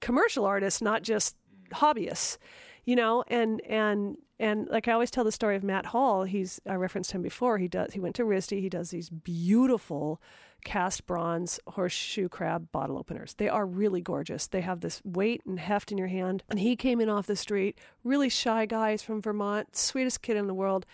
commercial 0.00 0.46
artists, 0.46 0.80
not 0.80 1.02
just 1.02 1.36
hobbyists, 1.72 2.38
you 2.84 2.96
know, 2.96 3.22
and, 3.28 3.60
and, 3.66 4.16
and 4.38 4.68
like 4.68 4.88
I 4.88 4.92
always 4.92 5.10
tell 5.10 5.24
the 5.24 5.32
story 5.32 5.56
of 5.56 5.64
Matt 5.64 5.86
Hall. 5.86 6.24
He's 6.24 6.60
I 6.68 6.74
referenced 6.74 7.12
him 7.12 7.22
before. 7.22 7.58
He 7.58 7.68
does. 7.68 7.92
He 7.94 8.00
went 8.00 8.16
to 8.16 8.24
RISD. 8.24 8.60
He 8.60 8.68
does 8.68 8.90
these 8.90 9.08
beautiful 9.08 10.20
cast 10.64 11.06
bronze 11.06 11.60
horseshoe 11.68 12.28
crab 12.28 12.70
bottle 12.72 12.98
openers. 12.98 13.34
They 13.34 13.48
are 13.48 13.64
really 13.64 14.00
gorgeous. 14.00 14.46
They 14.46 14.62
have 14.62 14.80
this 14.80 15.00
weight 15.04 15.42
and 15.46 15.58
heft 15.60 15.92
in 15.92 15.98
your 15.98 16.08
hand. 16.08 16.42
And 16.50 16.58
he 16.58 16.76
came 16.76 17.00
in 17.00 17.08
off 17.08 17.26
the 17.26 17.36
street, 17.36 17.78
really 18.04 18.28
shy 18.28 18.66
guy. 18.66 18.90
He's 18.90 19.02
from 19.02 19.22
Vermont, 19.22 19.76
sweetest 19.76 20.22
kid 20.22 20.36
in 20.36 20.46
the 20.46 20.54
world. 20.54 20.84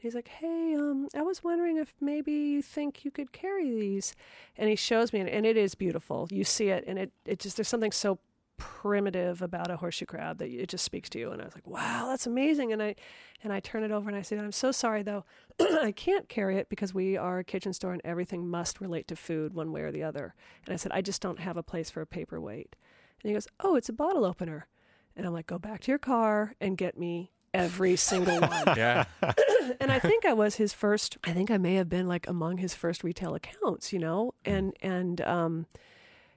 He's 0.00 0.14
like, 0.14 0.28
"Hey, 0.28 0.74
um, 0.74 1.08
I 1.14 1.22
was 1.22 1.44
wondering 1.44 1.76
if 1.76 1.94
maybe 2.00 2.32
you 2.32 2.62
think 2.62 3.04
you 3.04 3.10
could 3.10 3.32
carry 3.32 3.70
these." 3.70 4.14
And 4.56 4.70
he 4.70 4.74
shows 4.76 5.12
me, 5.12 5.20
and 5.20 5.46
it 5.46 5.58
is 5.58 5.74
beautiful. 5.74 6.26
You 6.30 6.42
see 6.42 6.68
it, 6.70 6.84
and 6.86 6.98
it 6.98 7.12
it 7.26 7.38
just 7.38 7.56
there's 7.56 7.68
something 7.68 7.92
so 7.92 8.18
primitive 8.60 9.42
about 9.42 9.70
a 9.70 9.76
horseshoe 9.76 10.04
crab 10.04 10.38
that 10.38 10.48
it 10.48 10.68
just 10.68 10.84
speaks 10.84 11.08
to 11.10 11.18
you. 11.18 11.32
And 11.32 11.42
I 11.42 11.46
was 11.46 11.54
like, 11.54 11.66
wow, 11.66 12.06
that's 12.08 12.26
amazing. 12.26 12.72
And 12.72 12.80
I, 12.80 12.94
and 13.42 13.52
I 13.52 13.58
turn 13.58 13.82
it 13.82 13.90
over 13.90 14.08
and 14.08 14.16
I 14.16 14.22
said, 14.22 14.38
I'm 14.38 14.52
so 14.52 14.70
sorry 14.70 15.02
though, 15.02 15.24
I 15.60 15.90
can't 15.90 16.28
carry 16.28 16.58
it 16.58 16.68
because 16.68 16.94
we 16.94 17.16
are 17.16 17.40
a 17.40 17.44
kitchen 17.44 17.72
store 17.72 17.92
and 17.92 18.02
everything 18.04 18.46
must 18.46 18.80
relate 18.80 19.08
to 19.08 19.16
food 19.16 19.54
one 19.54 19.72
way 19.72 19.80
or 19.80 19.90
the 19.90 20.04
other. 20.04 20.34
And 20.66 20.72
I 20.72 20.76
said, 20.76 20.92
I 20.92 21.00
just 21.00 21.20
don't 21.20 21.40
have 21.40 21.56
a 21.56 21.62
place 21.62 21.90
for 21.90 22.00
a 22.00 22.06
paperweight. 22.06 22.76
And 23.22 23.28
he 23.28 23.34
goes, 23.34 23.48
oh, 23.58 23.74
it's 23.74 23.88
a 23.88 23.94
bottle 23.94 24.24
opener. 24.24 24.68
And 25.16 25.26
I'm 25.26 25.32
like, 25.32 25.46
go 25.46 25.58
back 25.58 25.80
to 25.80 25.90
your 25.90 25.98
car 25.98 26.54
and 26.60 26.76
get 26.78 26.98
me 26.98 27.32
every 27.52 27.96
single 27.96 28.40
one. 28.40 28.76
Yeah. 28.76 29.04
and 29.80 29.90
I 29.90 29.98
think 29.98 30.24
I 30.24 30.32
was 30.32 30.56
his 30.56 30.72
first. 30.72 31.18
I 31.24 31.32
think 31.32 31.50
I 31.50 31.58
may 31.58 31.74
have 31.74 31.88
been 31.88 32.06
like 32.06 32.28
among 32.28 32.58
his 32.58 32.74
first 32.74 33.02
retail 33.04 33.34
accounts, 33.34 33.92
you 33.92 33.98
know, 33.98 34.34
and 34.44 34.72
and 34.80 35.20
um, 35.22 35.66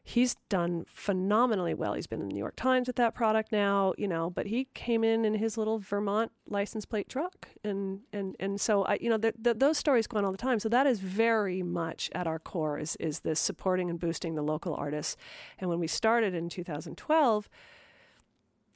he's 0.04 0.36
done 0.50 0.84
phenomenally 0.88 1.74
well. 1.74 1.94
He's 1.94 2.08
been 2.08 2.22
in 2.22 2.28
the 2.28 2.34
New 2.34 2.40
York 2.40 2.58
Times 2.58 2.88
with 2.88 2.98
that 2.98 3.16
product 3.16 3.52
now, 3.52 3.94
you 3.98 4.08
know, 4.08 4.30
but 4.30 4.48
he 4.48 4.68
came 4.74 5.04
in 5.04 5.24
in 5.24 5.36
his 5.36 5.58
little 5.58 5.80
Vermont 5.80 6.32
license 6.48 6.86
plate 6.86 7.08
truck, 7.08 7.48
and 7.64 8.02
and 8.12 8.36
and 8.40 8.60
so 8.60 8.84
I, 8.84 8.98
you 9.00 9.10
know, 9.10 9.18
th- 9.18 9.36
th- 9.42 9.58
those 9.58 9.78
stories 9.78 10.06
go 10.06 10.18
on 10.18 10.26
all 10.26 10.32
the 10.32 10.38
time. 10.38 10.60
So 10.60 10.70
that 10.70 10.86
is 10.86 11.00
very 11.00 11.64
much 11.64 12.10
at 12.14 12.28
our 12.28 12.40
core 12.40 12.78
is 12.78 12.98
is 12.98 13.22
this 13.22 13.40
supporting 13.40 13.90
and 13.90 14.00
boosting 14.00 14.36
the 14.36 14.42
local 14.42 14.76
artists. 14.76 15.16
And 15.58 15.70
when 15.70 15.80
we 15.80 15.88
started 15.88 16.34
in 16.34 16.50
2012 16.50 17.50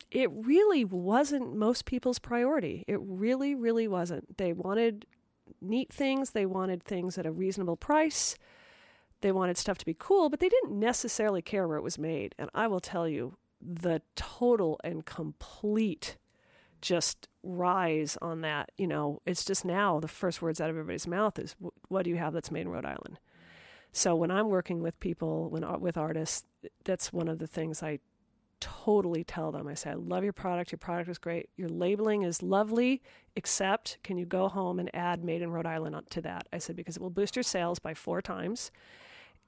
it 0.10 0.30
really 0.32 0.86
wasn't 0.86 1.54
most 1.54 1.84
people's 1.84 2.18
priority. 2.18 2.86
It 2.88 2.98
really, 3.02 3.56
really 3.56 3.90
wasn't. 3.90 4.38
They 4.38 4.54
wanted 4.54 5.06
neat 5.62 5.92
things, 5.92 6.32
they 6.32 6.46
wanted 6.46 6.82
things 6.82 7.18
at 7.18 7.26
a 7.26 7.32
reasonable 7.32 7.76
price, 7.76 8.38
they 9.22 9.32
wanted 9.32 9.58
stuff 9.58 9.78
to 9.80 9.86
be 9.86 9.96
cool, 9.98 10.30
but 10.30 10.40
they 10.40 10.50
didn't 10.50 10.80
necessarily 10.80 11.42
care 11.42 11.68
where 11.68 11.78
it 11.78 11.84
was 11.84 11.98
made. 11.98 12.36
And 12.38 12.50
I 12.54 12.68
will 12.68 12.80
tell 12.80 13.08
you, 13.08 13.38
the 13.62 14.02
total 14.16 14.80
and 14.84 15.06
complete 15.06 16.18
just 16.82 17.28
rise 17.42 18.18
on 18.22 18.42
that. 18.42 18.72
You 18.78 18.88
know, 18.88 19.22
it's 19.26 19.44
just 19.44 19.66
now 19.66 20.00
the 20.00 20.08
first 20.08 20.42
words 20.42 20.62
out 20.62 20.70
of 20.70 20.76
everybody's 20.76 21.08
mouth 21.08 21.40
is, 21.40 21.56
"What 21.88 22.04
do 22.04 22.12
you 22.12 22.18
have 22.18 22.34
that's 22.34 22.52
made 22.52 22.62
in 22.62 22.70
Rhode 22.70 22.86
Island?" 22.86 23.20
So 23.92 24.16
when 24.16 24.30
I'm 24.30 24.50
working 24.50 24.84
with 24.84 25.00
people, 25.00 25.50
when 25.50 25.66
with 25.80 25.98
artists, 25.98 26.46
that's 26.84 27.12
one 27.12 27.28
of 27.28 27.40
the 27.40 27.48
things 27.48 27.82
I 27.82 28.00
totally 28.60 29.24
tell 29.24 29.52
them. 29.52 29.68
I 29.68 29.74
say, 29.74 29.92
I 29.92 29.94
love 29.96 30.24
your 30.24 30.34
product. 30.34 30.72
Your 30.72 30.78
product 30.78 31.10
is 31.10 31.18
great. 31.18 31.50
Your 31.56 31.70
labeling 31.70 32.24
is 32.24 32.44
lovely, 32.44 33.02
except 33.36 33.98
can 34.04 34.18
you 34.18 34.26
go 34.26 34.48
home 34.48 34.80
and 34.80 34.94
add 34.96 35.24
made 35.24 35.42
in 35.42 35.52
Rhode 35.52 35.66
Island 35.66 35.96
to 36.12 36.22
that? 36.22 36.48
I 36.52 36.58
said, 36.58 36.76
because 36.76 36.98
it 36.98 37.02
will 37.02 37.10
boost 37.10 37.36
your 37.36 37.44
sales 37.44 37.80
by 37.80 37.94
four 37.94 38.22
times. 38.22 38.72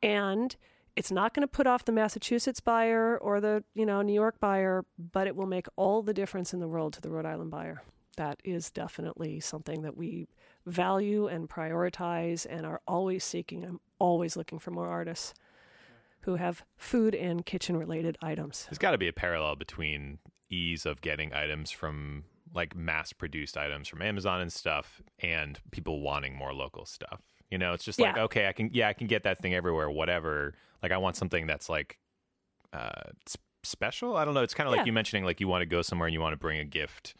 And 0.01 0.55
it's 0.95 1.11
not 1.11 1.33
going 1.33 1.41
to 1.41 1.47
put 1.47 1.67
off 1.67 1.85
the 1.85 1.91
Massachusetts 1.91 2.59
buyer 2.59 3.17
or 3.17 3.39
the, 3.39 3.63
you 3.73 3.85
know, 3.85 4.01
New 4.01 4.13
York 4.13 4.39
buyer, 4.39 4.85
but 4.97 5.27
it 5.27 5.35
will 5.35 5.45
make 5.45 5.67
all 5.75 6.01
the 6.01 6.13
difference 6.13 6.53
in 6.53 6.59
the 6.59 6.67
world 6.67 6.93
to 6.93 7.01
the 7.01 7.09
Rhode 7.09 7.25
Island 7.25 7.51
buyer. 7.51 7.81
That 8.17 8.41
is 8.43 8.69
definitely 8.69 9.39
something 9.39 9.81
that 9.83 9.95
we 9.95 10.27
value 10.65 11.27
and 11.27 11.49
prioritize 11.49 12.45
and 12.49 12.65
are 12.65 12.81
always 12.87 13.23
seeking. 13.23 13.63
I'm 13.63 13.79
always 13.97 14.35
looking 14.35 14.59
for 14.59 14.71
more 14.71 14.87
artists 14.87 15.33
who 16.21 16.35
have 16.35 16.65
food 16.75 17.15
and 17.15 17.45
kitchen 17.45 17.77
related 17.77 18.17
items. 18.21 18.65
There's 18.69 18.77
got 18.77 18.91
to 18.91 18.97
be 18.97 19.07
a 19.07 19.13
parallel 19.13 19.55
between 19.55 20.19
ease 20.49 20.85
of 20.85 21.01
getting 21.01 21.33
items 21.33 21.71
from 21.71 22.25
like 22.53 22.75
mass 22.75 23.13
produced 23.13 23.57
items 23.57 23.87
from 23.87 24.01
Amazon 24.01 24.41
and 24.41 24.51
stuff 24.51 25.01
and 25.19 25.59
people 25.71 26.01
wanting 26.01 26.35
more 26.35 26.53
local 26.53 26.85
stuff. 26.85 27.21
You 27.49 27.57
know, 27.57 27.73
it's 27.73 27.83
just 27.83 27.99
like, 27.99 28.15
Yeah. 28.15 28.23
okay, 28.23 28.47
I 28.47 28.53
can, 28.53 28.69
yeah, 28.73 28.87
I 28.89 28.93
can 28.93 29.07
get 29.07 29.23
that 29.23 29.39
thing 29.41 29.53
everywhere, 29.53 29.89
whatever. 29.89 30.53
Like, 30.83 30.91
I 30.91 30.97
want 30.97 31.15
something 31.15 31.47
that's 31.47 31.67
like 31.69 31.97
uh, 32.73 33.11
special. 33.63 34.15
I 34.15 34.25
don't 34.25 34.33
know. 34.33 34.43
It's 34.43 34.53
kind 34.53 34.67
of 34.69 34.75
like 34.75 34.85
you 34.85 34.93
mentioning, 34.93 35.23
like, 35.25 35.39
you 35.39 35.47
want 35.47 35.61
to 35.61 35.65
go 35.65 35.81
somewhere 35.81 36.07
and 36.07 36.13
you 36.13 36.21
want 36.21 36.33
to 36.33 36.37
bring 36.37 36.59
a 36.59 36.65
gift 36.65 37.15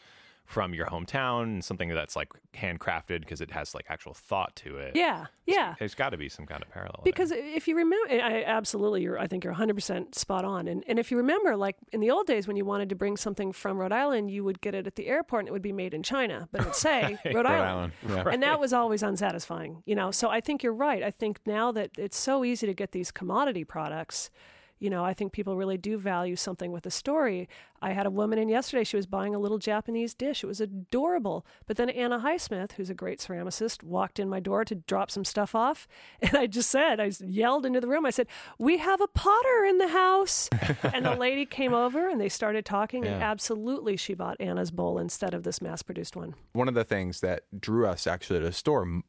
from 0.50 0.74
your 0.74 0.88
hometown 0.88 1.44
and 1.44 1.64
something 1.64 1.90
that's 1.90 2.16
like 2.16 2.30
handcrafted 2.56 3.20
because 3.20 3.40
it 3.40 3.52
has 3.52 3.76
like 3.76 3.86
actual 3.88 4.16
thought 4.16 4.56
to 4.56 4.78
it. 4.78 4.96
Yeah, 4.96 5.28
yeah. 5.46 5.76
There's 5.78 5.94
got 5.94 6.10
to 6.10 6.18
be 6.18 6.28
some 6.28 6.48
kind 6.48 6.64
of 6.64 6.72
parallel. 6.72 7.02
there. 7.04 7.12
Because 7.12 7.32
if 7.32 7.68
you 7.68 7.76
remember, 7.76 8.12
I 8.12 8.44
absolutely, 8.46 9.04
you're, 9.04 9.20
I 9.20 9.28
think 9.28 9.44
you're 9.44 9.54
100% 9.54 10.16
spot 10.16 10.46
on. 10.46 10.68
And, 10.68 10.84
and 10.88 10.98
if 10.98 11.12
you 11.12 11.18
remember, 11.18 11.56
like 11.56 11.76
in 11.92 12.00
the 12.00 12.10
old 12.10 12.26
days 12.26 12.48
when 12.48 12.58
you 12.58 12.66
wanted 12.66 12.90
to 12.90 12.96
bring 12.96 13.16
something 13.16 13.52
from 13.52 13.78
Rhode 13.78 13.92
Island, 13.92 14.32
you 14.32 14.44
would 14.44 14.60
get 14.60 14.74
it 14.74 14.88
at 14.88 14.96
the 14.96 15.06
airport 15.06 15.42
and 15.42 15.50
it 15.50 15.52
would 15.52 15.62
be 15.62 15.72
made 15.72 15.94
in 15.94 16.02
China, 16.02 16.50
but 16.52 16.62
it 16.62 16.66
would 16.66 16.74
say 16.74 17.20
Rhode, 17.26 17.36
Rhode 17.36 17.46
Island. 17.46 17.94
Island. 18.04 18.26
Yeah. 18.26 18.34
And 18.34 18.42
that 18.42 18.60
was 18.60 18.74
always 18.74 19.04
unsatisfying, 19.04 19.84
you 19.86 19.94
know. 19.94 20.10
So 20.10 20.30
I 20.30 20.42
think 20.42 20.64
you're 20.64 20.74
right. 20.74 21.04
I 21.04 21.12
think 21.12 21.42
now 21.46 21.72
that 21.74 21.92
it's 21.96 22.18
so 22.18 22.44
easy 22.44 22.66
to 22.66 22.74
get 22.74 22.92
these 22.92 23.12
commodity 23.12 23.66
products, 23.66 24.32
you 24.80 24.90
know, 24.90 25.04
I 25.04 25.14
think 25.14 25.32
people 25.32 25.56
really 25.58 25.78
do 25.78 25.98
value 25.98 26.36
something 26.36 26.72
with 26.72 26.86
a 26.86 26.92
story. 26.92 27.48
I 27.82 27.92
had 27.92 28.06
a 28.06 28.10
woman 28.10 28.40
in 28.40 28.50
yesterday, 28.50 28.84
she 28.84 28.98
was 28.98 29.06
buying 29.06 29.34
a 29.34 29.40
little 29.40 29.58
Japanese 29.58 30.14
dish. 30.14 30.44
It 30.44 30.48
was 30.48 30.60
adorable. 30.60 31.46
But 31.66 31.78
then 31.78 31.90
Anna 31.90 32.20
Highsmith, 32.20 32.74
who's 32.74 32.90
a 32.90 32.94
great 32.94 33.20
ceramicist, 33.20 33.84
walked 33.84 34.20
in 34.20 34.30
my 34.30 34.40
door 34.40 34.66
to 34.66 34.76
drop 34.76 35.12
some 35.12 35.26
stuff 35.26 35.56
off. 35.56 35.88
And 36.30 36.36
I 36.36 36.48
just 36.48 36.70
said, 36.70 37.00
I 37.00 37.12
yelled 37.26 37.66
into 37.66 37.82
the 37.82 37.88
room, 37.88 38.06
I 38.06 38.12
said, 38.12 38.28
We 38.60 38.78
have 38.78 39.02
a 39.02 39.08
potter 39.08 39.66
in 39.68 39.78
the 39.80 39.88
house. 39.88 40.50
and 40.84 41.06
the 41.06 41.16
lady 41.16 41.46
came 41.46 41.74
over 41.74 42.08
and 42.08 42.22
they 42.22 42.30
started 42.30 42.66
talking. 42.66 43.06
And 43.06 43.24
absolutely, 43.24 43.98
she 43.98 44.14
bought 44.14 44.40
Anna's 44.40 44.70
bowl 44.70 45.00
instead 45.00 45.34
of 45.34 45.44
this 45.44 45.62
mass 45.62 45.82
produced 45.82 46.16
one. 46.16 46.36
one 46.54 46.68
of 46.68 46.74
the 46.74 46.84
things 46.84 47.22
that 47.22 47.44
drew 47.60 47.88
us 47.88 48.06
actually 48.06 48.40
to 48.40 48.46
the 48.46 48.52
store 48.52 49.02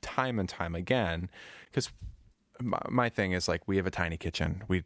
time 0.00 0.38
and 0.38 0.48
time 0.48 0.74
again 0.74 1.30
because 1.66 1.90
my, 2.60 2.80
my 2.88 3.08
thing 3.08 3.32
is 3.32 3.48
like 3.48 3.66
we 3.66 3.76
have 3.76 3.86
a 3.86 3.90
tiny 3.90 4.16
kitchen 4.16 4.62
we 4.68 4.84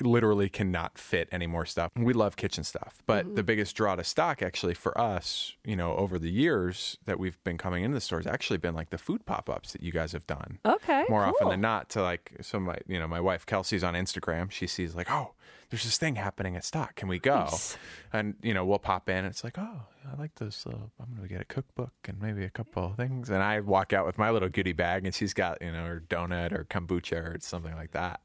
literally 0.00 0.48
cannot 0.48 0.98
fit 0.98 1.28
any 1.32 1.46
more 1.46 1.64
stuff. 1.66 1.92
We 1.96 2.12
love 2.12 2.36
kitchen 2.36 2.64
stuff 2.64 3.02
but 3.06 3.34
the 3.36 3.42
biggest 3.42 3.76
draw 3.76 3.94
to 3.96 4.04
stock 4.04 4.42
actually 4.42 4.74
for 4.74 4.98
us 4.98 5.54
you 5.64 5.76
know 5.76 5.94
over 5.96 6.18
the 6.18 6.30
years 6.30 6.98
that 7.04 7.18
we've 7.18 7.42
been 7.44 7.58
coming 7.58 7.84
into 7.84 7.94
the 7.94 8.00
store 8.00 8.18
has 8.18 8.26
actually 8.26 8.58
been 8.58 8.74
like 8.74 8.90
the 8.90 8.98
food 8.98 9.24
pop-ups 9.26 9.72
that 9.72 9.82
you 9.82 9.92
guys 9.92 10.12
have 10.12 10.26
done. 10.26 10.58
Okay. 10.64 11.04
more 11.08 11.24
often 11.24 11.48
than 11.48 11.60
not 11.60 11.88
to 11.90 12.02
like 12.02 12.32
so 12.40 12.58
my 12.60 12.76
you 12.86 12.98
know 12.98 13.06
my 13.06 13.20
wife 13.20 13.46
kelsey's 13.46 13.84
on 13.84 13.94
instagram. 13.94 14.50
She 14.50 14.66
sees 14.66 14.94
like 14.94 15.10
oh 15.10 15.32
there's 15.70 15.82
this 15.82 15.98
thing 15.98 16.14
happening 16.14 16.54
at 16.54 16.64
stock. 16.64 16.94
Can 16.94 17.08
we 17.08 17.18
go? 17.18 17.40
Nice. 17.40 17.76
and 18.12 18.34
you 18.42 18.54
know 18.54 18.64
we'll 18.64 18.78
pop 18.78 19.08
in. 19.08 19.18
And 19.18 19.26
it's 19.26 19.42
like 19.44 19.58
oh 19.58 19.82
i 20.10 20.16
like 20.20 20.34
this 20.36 20.64
uh, 20.66 20.70
i'm 20.72 21.14
gonna 21.16 21.26
get 21.28 21.40
a 21.40 21.44
cookbook 21.44 21.92
and 22.06 22.20
maybe 22.20 22.44
a 22.44 22.50
couple 22.50 22.84
of 22.86 22.96
things. 22.96 23.30
And 23.30 23.42
i 23.42 23.60
walk 23.60 23.92
out 23.92 24.06
with 24.06 24.18
my 24.18 24.30
little 24.30 24.48
goodie 24.48 24.72
bag 24.72 25.04
and 25.04 25.14
she's 25.14 25.34
got 25.34 25.60
you 25.60 25.72
know 25.72 25.84
her 25.84 26.02
donut 26.08 26.52
or 26.52 26.64
kombucha 26.64 27.16
or 27.16 27.36
something 27.40 27.74
like 27.74 27.92
that. 27.92 28.20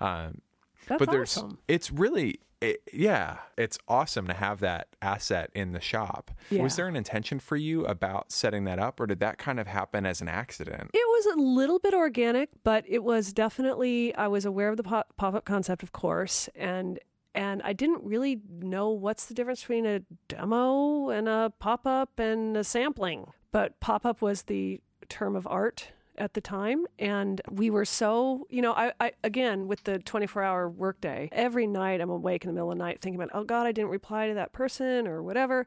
Um, 0.00 0.40
That's 0.86 0.98
but 0.98 1.10
there's 1.10 1.36
awesome. 1.36 1.58
it's 1.68 1.90
really 1.90 2.40
it, 2.62 2.80
yeah 2.92 3.38
it's 3.58 3.78
awesome 3.86 4.26
to 4.28 4.32
have 4.34 4.60
that 4.60 4.88
asset 5.02 5.50
in 5.54 5.72
the 5.72 5.80
shop 5.80 6.30
Yeah. 6.48 6.62
was 6.62 6.76
there 6.76 6.88
an 6.88 6.96
intention 6.96 7.38
for 7.38 7.54
you 7.56 7.84
about 7.84 8.32
setting 8.32 8.64
that 8.64 8.78
up 8.78 8.98
or 8.98 9.06
did 9.06 9.20
that 9.20 9.36
kind 9.36 9.60
of 9.60 9.66
happen 9.66 10.06
as 10.06 10.22
an 10.22 10.28
accident 10.28 10.90
It 10.94 11.06
was 11.06 11.36
a 11.36 11.38
little 11.40 11.78
bit 11.78 11.92
organic, 11.92 12.48
but 12.64 12.84
it 12.88 13.04
was 13.04 13.32
definitely 13.34 14.14
I 14.14 14.28
was 14.28 14.44
aware 14.46 14.70
of 14.70 14.76
the 14.78 14.82
pop 14.84 15.12
up 15.20 15.44
concept, 15.44 15.82
of 15.82 15.92
course, 15.92 16.48
and 16.54 16.98
and 17.34 17.60
I 17.62 17.74
didn't 17.74 18.02
really 18.02 18.40
know 18.48 18.88
what's 18.88 19.26
the 19.26 19.34
difference 19.34 19.60
between 19.60 19.84
a 19.84 20.00
demo 20.28 21.10
and 21.10 21.28
a 21.28 21.52
pop 21.58 21.86
up 21.86 22.18
and 22.18 22.56
a 22.56 22.64
sampling. 22.64 23.26
But 23.52 23.78
pop 23.80 24.06
up 24.06 24.22
was 24.22 24.44
the 24.44 24.80
term 25.10 25.36
of 25.36 25.46
art 25.46 25.92
at 26.18 26.34
the 26.34 26.40
time 26.40 26.86
and 26.98 27.40
we 27.50 27.70
were 27.70 27.84
so 27.84 28.46
you 28.50 28.62
know 28.62 28.72
I, 28.72 28.92
I 29.00 29.12
again 29.22 29.68
with 29.68 29.84
the 29.84 29.98
24 29.98 30.42
hour 30.42 30.68
workday 30.68 31.28
every 31.32 31.66
night 31.66 32.00
i'm 32.00 32.10
awake 32.10 32.44
in 32.44 32.48
the 32.48 32.54
middle 32.54 32.72
of 32.72 32.78
the 32.78 32.84
night 32.84 33.00
thinking 33.00 33.20
about 33.20 33.36
oh 33.38 33.44
god 33.44 33.66
i 33.66 33.72
didn't 33.72 33.90
reply 33.90 34.28
to 34.28 34.34
that 34.34 34.52
person 34.52 35.06
or 35.06 35.22
whatever 35.22 35.66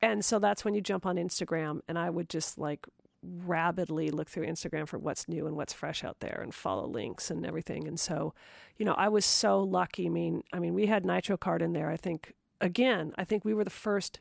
and 0.00 0.24
so 0.24 0.38
that's 0.38 0.64
when 0.64 0.74
you 0.74 0.80
jump 0.80 1.06
on 1.06 1.16
instagram 1.16 1.80
and 1.88 1.98
i 1.98 2.10
would 2.10 2.28
just 2.28 2.58
like 2.58 2.86
rabidly 3.22 4.10
look 4.10 4.28
through 4.28 4.46
Instagram 4.46 4.86
for 4.86 4.98
what's 4.98 5.28
new 5.28 5.46
and 5.46 5.56
what's 5.56 5.72
fresh 5.72 6.04
out 6.04 6.20
there 6.20 6.40
and 6.42 6.54
follow 6.54 6.86
links 6.86 7.30
and 7.30 7.44
everything. 7.44 7.88
And 7.88 7.98
so, 7.98 8.34
you 8.76 8.84
know, 8.84 8.94
I 8.94 9.08
was 9.08 9.24
so 9.24 9.60
lucky. 9.60 10.06
I 10.06 10.08
mean, 10.08 10.44
I 10.52 10.58
mean, 10.58 10.74
we 10.74 10.86
had 10.86 11.04
Nitro 11.04 11.36
Cart 11.36 11.62
in 11.62 11.72
there. 11.72 11.90
I 11.90 11.96
think 11.96 12.34
again, 12.60 13.12
I 13.18 13.24
think 13.24 13.44
we 13.44 13.54
were 13.54 13.64
the 13.64 13.70
first 13.70 14.20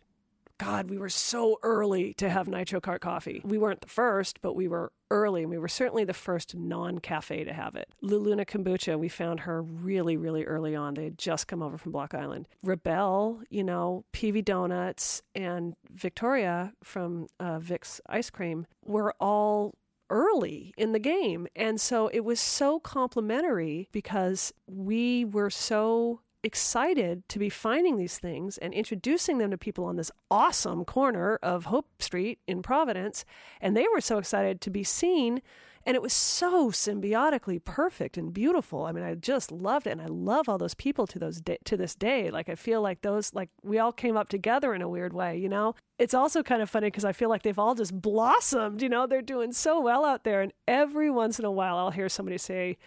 God, 0.59 0.89
we 0.89 0.97
were 0.97 1.09
so 1.09 1.59
early 1.61 2.13
to 2.15 2.29
have 2.29 2.47
Nitro 2.47 2.81
Cart 2.81 3.01
coffee. 3.01 3.41
We 3.43 3.57
weren't 3.57 3.81
the 3.81 3.87
first, 3.87 4.41
but 4.41 4.55
we 4.55 4.67
were 4.67 4.91
early, 5.11 5.43
and 5.43 5.51
we 5.51 5.57
were 5.57 5.67
certainly 5.67 6.03
the 6.03 6.13
first 6.13 6.55
non-cafe 6.55 7.43
to 7.43 7.53
have 7.53 7.75
it. 7.75 7.89
Luluna 8.03 8.45
Kombucha, 8.45 8.97
we 8.97 9.07
found 9.07 9.41
her 9.41 9.61
really, 9.61 10.17
really 10.17 10.45
early 10.45 10.75
on. 10.75 10.95
They 10.95 11.05
had 11.05 11.17
just 11.17 11.47
come 11.47 11.61
over 11.61 11.77
from 11.77 11.91
Block 11.91 12.13
Island. 12.13 12.47
Rebelle, 12.65 13.43
you 13.49 13.63
know, 13.63 14.03
PV 14.13 14.43
Donuts, 14.43 15.21
and 15.35 15.75
Victoria 15.91 16.73
from 16.83 17.27
uh, 17.39 17.59
Vic's 17.59 18.01
Ice 18.09 18.29
Cream 18.29 18.65
were 18.83 19.13
all 19.19 19.75
early 20.09 20.73
in 20.77 20.91
the 20.91 20.99
game. 20.99 21.47
And 21.55 21.79
so 21.79 22.07
it 22.07 22.21
was 22.21 22.39
so 22.39 22.79
complimentary 22.79 23.89
because 23.91 24.53
we 24.67 25.25
were 25.25 25.49
so 25.49 26.21
excited 26.47 27.29
to 27.29 27.37
be 27.37 27.49
finding 27.49 27.97
these 27.97 28.17
things 28.17 28.57
and 28.57 28.73
introducing 28.73 29.37
them 29.37 29.51
to 29.51 29.57
people 29.57 29.85
on 29.85 29.97
this 29.97 30.11
awesome 30.31 30.83
corner 30.83 31.37
of 31.43 31.65
Hope 31.65 32.01
Street 32.01 32.39
in 32.47 32.63
Providence. 32.63 33.23
And 33.61 33.77
they 33.77 33.85
were 33.93 34.01
so 34.01 34.17
excited 34.17 34.59
to 34.61 34.71
be 34.71 34.83
seen. 34.83 35.43
And 35.85 35.95
it 35.95 36.01
was 36.01 36.11
so 36.11 36.69
symbiotically 36.69 37.63
perfect 37.63 38.17
and 38.17 38.33
beautiful. 38.33 38.83
I 38.83 38.91
mean, 38.91 39.05
I 39.05 39.15
just 39.15 39.53
loved 39.53 39.87
it, 39.87 39.91
and 39.91 40.01
I 40.01 40.07
love 40.07 40.49
all 40.49 40.57
those 40.57 40.73
people 40.73 41.07
to 41.07 41.17
those 41.17 41.41
to 41.63 41.77
this 41.77 41.95
day. 41.95 42.29
Like, 42.29 42.49
I 42.49 42.55
feel 42.55 42.81
like 42.81 43.03
those, 43.03 43.33
like, 43.33 43.47
we 43.63 43.79
all 43.79 43.93
came 43.93 44.17
up 44.17 44.27
together 44.27 44.73
in 44.73 44.81
a 44.81 44.89
weird 44.89 45.13
way, 45.13 45.37
you 45.37 45.47
know. 45.47 45.75
It's 45.97 46.13
also 46.13 46.43
kind 46.43 46.61
of 46.61 46.69
funny 46.69 46.87
because 46.87 47.05
I 47.05 47.13
feel 47.13 47.29
like 47.29 47.43
they've 47.43 47.57
all 47.57 47.73
just 47.73 48.01
blossomed. 48.01 48.81
You 48.81 48.89
know, 48.89 49.07
they're 49.07 49.21
doing 49.21 49.53
so 49.53 49.79
well 49.79 50.03
out 50.03 50.25
there, 50.25 50.41
and 50.41 50.51
every 50.67 51.09
once 51.09 51.39
in 51.39 51.45
a 51.45 51.51
while, 51.51 51.77
I'll 51.77 51.91
hear 51.91 52.09
somebody 52.09 52.37
say 52.37 52.77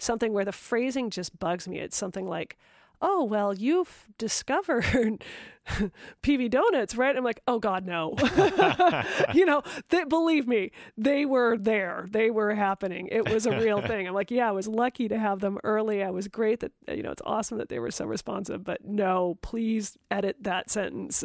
something 0.00 0.32
where 0.32 0.44
the 0.44 0.50
phrasing 0.50 1.08
just 1.10 1.38
bugs 1.38 1.68
me. 1.68 1.78
It's 1.78 1.96
something 1.96 2.26
like, 2.26 2.58
oh, 3.00 3.24
well, 3.24 3.54
you've 3.54 4.08
discovered 4.18 5.24
PV 6.22 6.50
Donuts, 6.50 6.94
right? 6.96 7.16
I'm 7.16 7.24
like, 7.24 7.40
oh, 7.46 7.58
God, 7.58 7.86
no. 7.86 8.14
you 9.34 9.44
know, 9.44 9.62
they, 9.88 10.04
believe 10.04 10.46
me, 10.46 10.72
they 10.96 11.24
were 11.24 11.56
there. 11.56 12.06
They 12.10 12.30
were 12.30 12.54
happening. 12.54 13.08
It 13.10 13.28
was 13.28 13.46
a 13.46 13.58
real 13.58 13.80
thing. 13.80 14.06
I'm 14.06 14.14
like, 14.14 14.30
yeah, 14.30 14.48
I 14.48 14.52
was 14.52 14.66
lucky 14.66 15.08
to 15.08 15.18
have 15.18 15.40
them 15.40 15.58
early. 15.64 16.02
I 16.02 16.10
was 16.10 16.28
great 16.28 16.60
that, 16.60 16.72
you 16.88 17.02
know, 17.02 17.10
it's 17.10 17.22
awesome 17.24 17.58
that 17.58 17.68
they 17.68 17.78
were 17.78 17.90
so 17.90 18.04
responsive, 18.04 18.64
but 18.64 18.84
no, 18.84 19.38
please 19.42 19.96
edit 20.10 20.36
that 20.40 20.70
sentence. 20.70 21.24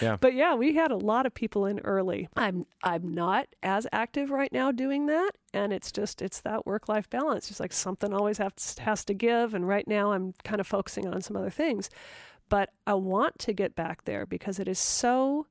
Yeah. 0.00 0.16
But 0.20 0.34
yeah, 0.34 0.54
we 0.54 0.74
had 0.74 0.90
a 0.90 0.96
lot 0.96 1.26
of 1.26 1.34
people 1.34 1.66
in 1.66 1.80
early. 1.80 2.28
I'm 2.36 2.66
I'm 2.82 3.14
not 3.14 3.48
as 3.62 3.86
active 3.92 4.30
right 4.30 4.52
now 4.52 4.72
doing 4.72 5.06
that, 5.06 5.32
and 5.52 5.72
it's 5.72 5.92
just 5.92 6.22
it's 6.22 6.40
that 6.42 6.66
work 6.66 6.88
life 6.88 7.08
balance. 7.08 7.48
Just 7.48 7.60
like 7.60 7.72
something 7.72 8.12
always 8.12 8.38
has 8.38 8.76
has 8.80 9.04
to 9.06 9.14
give, 9.14 9.54
and 9.54 9.66
right 9.66 9.86
now 9.86 10.12
I'm 10.12 10.34
kind 10.44 10.60
of 10.60 10.66
focusing 10.66 11.06
on 11.06 11.20
some 11.22 11.36
other 11.36 11.50
things. 11.50 11.90
But 12.48 12.70
I 12.86 12.94
want 12.94 13.38
to 13.40 13.52
get 13.52 13.74
back 13.74 14.04
there 14.04 14.26
because 14.26 14.58
it 14.58 14.68
is 14.68 14.78
so 14.78 15.46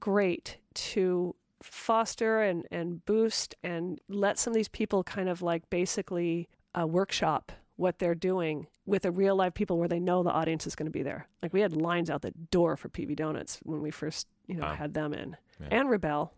great 0.00 0.58
to 0.74 1.34
foster 1.62 2.42
and, 2.42 2.66
and 2.70 3.04
boost 3.04 3.54
and 3.62 4.00
let 4.08 4.38
some 4.38 4.50
of 4.52 4.54
these 4.56 4.68
people 4.68 5.04
kind 5.04 5.28
of 5.28 5.42
like 5.42 5.68
basically 5.70 6.48
uh, 6.78 6.86
workshop 6.86 7.52
what 7.76 7.98
they're 7.98 8.14
doing 8.14 8.66
with 8.84 9.04
a 9.04 9.10
real 9.10 9.36
live 9.36 9.54
people 9.54 9.78
where 9.78 9.88
they 9.88 10.00
know 10.00 10.22
the 10.22 10.30
audience 10.30 10.66
is 10.66 10.74
going 10.74 10.86
to 10.86 10.90
be 10.92 11.02
there. 11.02 11.28
Like 11.42 11.52
we 11.52 11.60
had 11.60 11.72
lines 11.76 12.10
out 12.10 12.22
the 12.22 12.32
door 12.50 12.76
for 12.76 12.88
PV 12.88 13.16
Donuts 13.16 13.60
when 13.62 13.80
we 13.80 13.90
first, 13.90 14.26
you 14.46 14.56
know, 14.56 14.62
Wow. 14.66 14.74
had 14.74 14.94
them 14.94 15.14
in, 15.14 15.36
Yeah. 15.60 15.68
and 15.70 15.88
Rebelle, 15.88 16.30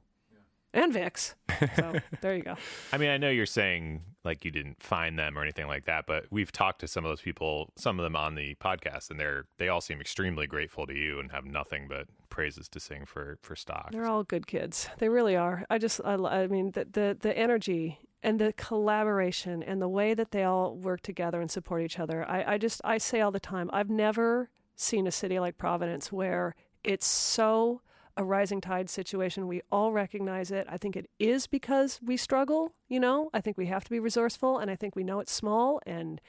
and 0.75 0.93
Vic's. 0.93 1.35
So 1.77 1.95
there 2.21 2.37
you 2.37 2.43
go. 2.43 2.57
I 2.93 2.99
mean, 2.99 3.09
I 3.09 3.17
know 3.17 3.31
you're 3.31 3.47
saying 3.47 4.03
like 4.25 4.45
you 4.45 4.51
didn't 4.51 4.83
find 4.83 5.19
them 5.19 5.39
or 5.39 5.43
anything 5.43 5.67
like 5.67 5.85
that, 5.85 6.07
but 6.07 6.27
we've 6.31 6.53
talked 6.53 6.81
to 6.81 6.89
some 6.89 7.05
of 7.05 7.11
those 7.11 7.21
people, 7.21 7.73
some 7.77 7.99
of 7.99 8.03
them 8.03 8.17
on 8.17 8.35
the 8.35 8.55
podcast, 8.57 9.11
and 9.11 9.19
they're 9.19 9.47
they 9.59 9.69
all 9.69 9.81
seem 9.81 10.01
extremely 10.01 10.47
grateful 10.47 10.87
to 10.87 10.95
you 10.95 11.21
and 11.21 11.33
have 11.33 11.45
nothing 11.45 11.87
but 11.89 12.09
praises 12.29 12.69
to 12.69 12.81
sing 12.81 13.07
for 13.07 13.39
for 13.43 13.57
stock. 13.57 13.93
They're 13.93 14.07
all 14.07 14.25
good 14.25 14.47
kids. 14.47 14.89
They 14.99 15.09
really 15.09 15.37
are. 15.37 15.65
I 15.71 15.79
just, 15.79 16.01
I, 16.05 16.15
I 16.15 16.47
mean, 16.49 16.73
the, 16.73 16.85
the 16.85 17.17
the 17.19 17.39
energy 17.39 17.99
and 18.23 18.41
the 18.41 18.55
collaboration 18.55 19.63
and 19.63 19.81
the 19.81 19.89
way 19.89 20.15
that 20.15 20.31
they 20.31 20.43
all 20.45 20.75
work 20.75 21.03
together 21.03 21.41
and 21.41 21.51
support 21.51 21.83
each 21.83 21.99
other. 21.99 22.29
I, 22.29 22.55
I 22.55 22.59
just, 22.59 22.81
I 22.83 22.97
say 22.97 23.21
all 23.21 23.31
the 23.31 23.39
time, 23.39 23.69
I've 23.71 23.91
never 23.91 24.49
seen 24.77 25.07
a 25.07 25.13
city 25.13 25.39
like 25.39 25.59
Providence 25.59 26.11
where 26.11 26.57
it's 26.83 27.07
so 27.07 27.83
a 28.17 28.25
rising 28.25 28.61
tide 28.61 28.89
situation. 28.89 29.47
We 29.47 29.63
all 29.73 29.93
recognize 29.93 30.51
it. 30.51 30.67
I 30.71 30.79
think 30.79 30.97
it 30.97 31.11
is 31.19 31.47
because 31.47 32.01
we 32.03 32.17
struggle. 32.17 32.73
You 32.89 33.01
know, 33.01 33.31
I 33.35 33.41
think 33.41 33.59
we 33.59 33.67
have 33.67 33.85
to 33.85 33.91
be 33.91 33.99
resourceful, 33.99 34.59
and 34.59 34.71
I 34.71 34.77
think 34.77 34.95
we 34.97 35.05
know 35.05 35.21
it's 35.21 35.33
small, 35.33 35.81
and 35.87 36.21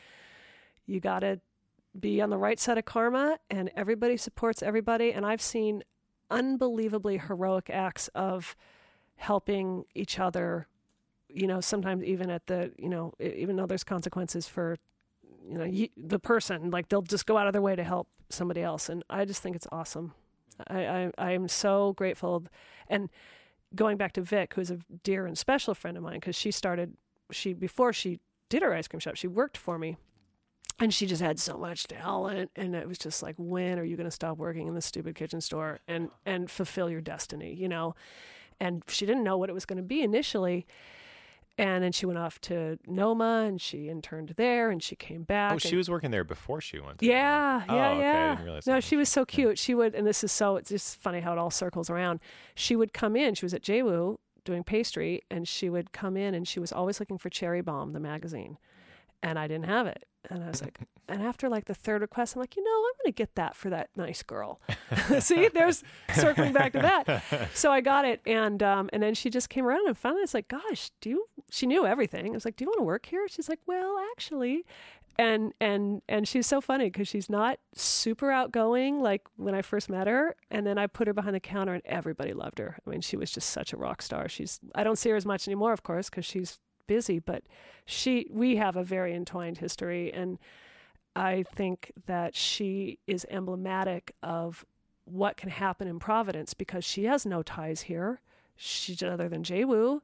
you 0.85 0.99
got 0.99 1.19
to 1.19 1.39
be 1.99 2.21
on 2.21 2.29
the 2.29 2.37
right 2.37 2.59
side 2.59 2.77
of 2.77 2.85
karma, 2.85 3.37
and 3.49 3.69
everybody 3.75 4.17
supports 4.17 4.63
everybody. 4.63 5.13
And 5.13 5.25
I've 5.25 5.41
seen 5.41 5.83
unbelievably 6.29 7.19
heroic 7.19 7.69
acts 7.69 8.09
of 8.15 8.55
helping 9.17 9.85
each 9.93 10.19
other 10.19 10.67
you 11.29 11.47
know 11.47 11.59
sometimes 11.59 12.03
even 12.03 12.29
at 12.29 12.47
the 12.47 12.71
you 12.77 12.89
know 12.89 13.13
even 13.19 13.55
though 13.55 13.65
there's 13.65 13.83
consequences 13.83 14.47
for 14.47 14.77
you 15.47 15.57
know 15.57 15.87
the 15.97 16.19
person 16.19 16.71
like 16.71 16.89
they'll 16.89 17.01
just 17.01 17.25
go 17.25 17.37
out 17.37 17.47
of 17.47 17.53
their 17.53 17.61
way 17.61 17.75
to 17.75 17.83
help 17.83 18.07
somebody 18.29 18.61
else 18.61 18.89
and 18.89 19.03
i 19.09 19.25
just 19.25 19.41
think 19.41 19.55
it's 19.55 19.67
awesome 19.71 20.13
i 20.67 21.11
i 21.17 21.31
am 21.31 21.47
so 21.47 21.93
grateful 21.93 22.43
and 22.87 23.09
going 23.73 23.97
back 23.97 24.13
to 24.13 24.21
vic 24.21 24.53
who's 24.53 24.71
a 24.71 24.79
dear 25.03 25.25
and 25.25 25.37
special 25.37 25.73
friend 25.73 25.97
of 25.97 26.03
mine 26.03 26.15
because 26.15 26.35
she 26.35 26.51
started 26.51 26.93
she 27.31 27.53
before 27.53 27.91
she 27.91 28.19
did 28.49 28.61
her 28.61 28.73
ice 28.73 28.87
cream 28.87 28.99
shop 28.99 29.15
she 29.15 29.27
worked 29.27 29.57
for 29.57 29.77
me 29.77 29.97
and 30.79 30.93
she 30.93 31.05
just 31.05 31.21
had 31.21 31.39
so 31.39 31.57
much 31.57 31.87
talent 31.87 32.51
and 32.55 32.75
it 32.75 32.87
was 32.87 32.97
just 32.97 33.23
like 33.23 33.35
when 33.37 33.79
are 33.79 33.83
you 33.83 33.95
going 33.95 34.09
to 34.09 34.11
stop 34.11 34.37
working 34.37 34.67
in 34.67 34.75
this 34.75 34.85
stupid 34.85 35.15
kitchen 35.15 35.39
store 35.39 35.79
and 35.87 36.09
and 36.25 36.51
fulfill 36.51 36.89
your 36.89 37.01
destiny? 37.01 37.53
You 37.53 37.69
know? 37.69 37.95
And 38.59 38.83
she 38.87 39.05
didn't 39.05 39.23
know 39.23 39.37
what 39.37 39.49
it 39.49 39.53
was 39.53 39.65
going 39.65 39.77
to 39.77 39.83
be 39.83 40.01
initially 40.01 40.65
and 41.57 41.83
then 41.83 41.91
she 41.91 42.05
went 42.05 42.19
off 42.19 42.39
to 42.41 42.77
noma 42.85 43.45
and 43.47 43.61
she 43.61 43.87
interned 43.89 44.33
there 44.37 44.69
and 44.69 44.83
she 44.83 44.95
came 44.95 45.23
back 45.23 45.53
Oh, 45.53 45.57
she 45.57 45.75
was 45.75 45.89
working 45.89 46.11
there 46.11 46.23
before 46.23 46.59
she 46.61 46.79
went. 46.79 47.01
Yeah, 47.01 47.63
Oh, 47.69 47.75
yeah, 47.75 47.89
okay. 47.91 48.01
I 48.43 48.45
yeah. 48.45 48.59
no, 48.67 48.79
she 48.79 48.97
was 48.97 49.07
so 49.09 49.25
cute. 49.25 49.57
She 49.57 49.73
would, 49.73 49.95
and 49.95 50.05
this 50.05 50.23
is 50.23 50.31
so, 50.31 50.57
it's 50.57 50.69
just 50.69 50.99
funny 50.99 51.21
how 51.21 51.31
it 51.31 51.37
all 51.37 51.51
circles 51.51 51.89
around. 51.89 52.19
She 52.55 52.75
would 52.75 52.93
come 52.93 53.15
in, 53.15 53.35
she 53.35 53.45
was 53.45 53.53
at 53.53 53.61
JWoo 53.61 54.17
doing 54.43 54.63
pastry, 54.63 55.21
and 55.31 55.47
she 55.47 55.69
would 55.69 55.91
come 55.91 56.15
in 56.17 56.33
and 56.35 56.47
she 56.47 56.59
was 56.59 56.71
always 56.71 56.99
looking 56.99 57.17
for 57.17 57.29
Cherry 57.29 57.61
Bomb, 57.61 57.93
the 57.93 57.99
magazine. 57.99 58.57
And 59.23 59.39
I 59.39 59.47
didn't 59.47 59.65
have 59.65 59.87
it. 59.87 60.05
And 60.29 60.43
I 60.43 60.47
was 60.47 60.61
like, 60.61 60.79
and 61.07 61.21
after 61.21 61.49
like 61.49 61.65
the 61.65 61.73
third 61.73 62.01
request, 62.01 62.35
I'm 62.35 62.39
like, 62.39 62.55
you 62.55 62.63
know, 62.63 62.69
I'm 62.69 62.93
going 63.03 63.05
to 63.05 63.11
get 63.11 63.35
that 63.35 63.55
for 63.55 63.69
that 63.69 63.89
nice 63.95 64.23
girl. 64.23 64.59
See, 65.19 65.47
there's 65.49 65.83
circling 66.13 66.53
back 66.53 66.73
to 66.73 66.79
that. 66.79 67.49
So 67.53 67.71
I 67.71 67.81
got 67.81 68.05
it. 68.05 68.21
And, 68.25 68.61
um, 68.63 68.89
and 68.93 69.01
then 69.01 69.13
she 69.13 69.29
just 69.29 69.49
came 69.49 69.65
around 69.65 69.87
and 69.87 69.97
finally 69.97 70.23
it's 70.23 70.33
like, 70.33 70.47
gosh, 70.47 70.91
do 71.01 71.09
you, 71.09 71.25
she 71.49 71.65
knew 71.65 71.85
everything. 71.85 72.27
I 72.27 72.31
was 72.31 72.45
like, 72.45 72.55
do 72.55 72.63
you 72.63 72.69
want 72.69 72.79
to 72.79 72.85
work 72.85 73.05
here? 73.05 73.27
She's 73.27 73.49
like, 73.49 73.59
well, 73.67 73.97
actually, 74.11 74.65
and 75.17 75.53
and 75.61 76.01
and 76.09 76.27
she's 76.27 76.45
so 76.45 76.59
funny 76.59 76.89
because 76.89 77.07
she's 77.07 77.29
not 77.29 77.59
super 77.73 78.31
outgoing 78.31 79.01
like 79.01 79.21
when 79.37 79.55
I 79.55 79.61
first 79.61 79.89
met 79.89 80.07
her, 80.07 80.35
and 80.51 80.65
then 80.65 80.77
I 80.77 80.87
put 80.87 81.07
her 81.07 81.13
behind 81.13 81.35
the 81.35 81.39
counter 81.39 81.73
and 81.73 81.83
everybody 81.85 82.33
loved 82.33 82.59
her. 82.59 82.77
I 82.85 82.89
mean, 82.89 83.01
she 83.01 83.15
was 83.17 83.31
just 83.31 83.49
such 83.49 83.71
a 83.71 83.77
rock 83.77 84.01
star. 84.01 84.27
She's 84.27 84.59
I 84.73 84.83
don't 84.83 84.97
see 84.97 85.09
her 85.09 85.15
as 85.15 85.25
much 85.25 85.47
anymore, 85.47 85.73
of 85.73 85.83
course, 85.83 86.09
because 86.09 86.25
she's 86.25 86.59
busy, 86.87 87.19
but 87.19 87.43
she 87.85 88.27
we 88.31 88.55
have 88.55 88.75
a 88.75 88.83
very 88.83 89.13
entwined 89.13 89.59
history, 89.59 90.11
and 90.13 90.39
I 91.15 91.43
think 91.43 91.91
that 92.07 92.35
she 92.35 92.99
is 93.07 93.25
emblematic 93.29 94.13
of 94.21 94.65
what 95.05 95.37
can 95.37 95.49
happen 95.49 95.87
in 95.87 95.99
Providence 95.99 96.53
because 96.53 96.83
she 96.83 97.05
has 97.05 97.25
no 97.25 97.43
ties 97.43 97.81
here. 97.81 98.21
She's 98.55 99.01
other 99.03 99.29
than 99.29 99.43
Jay 99.43 99.63
Wu. 99.63 100.01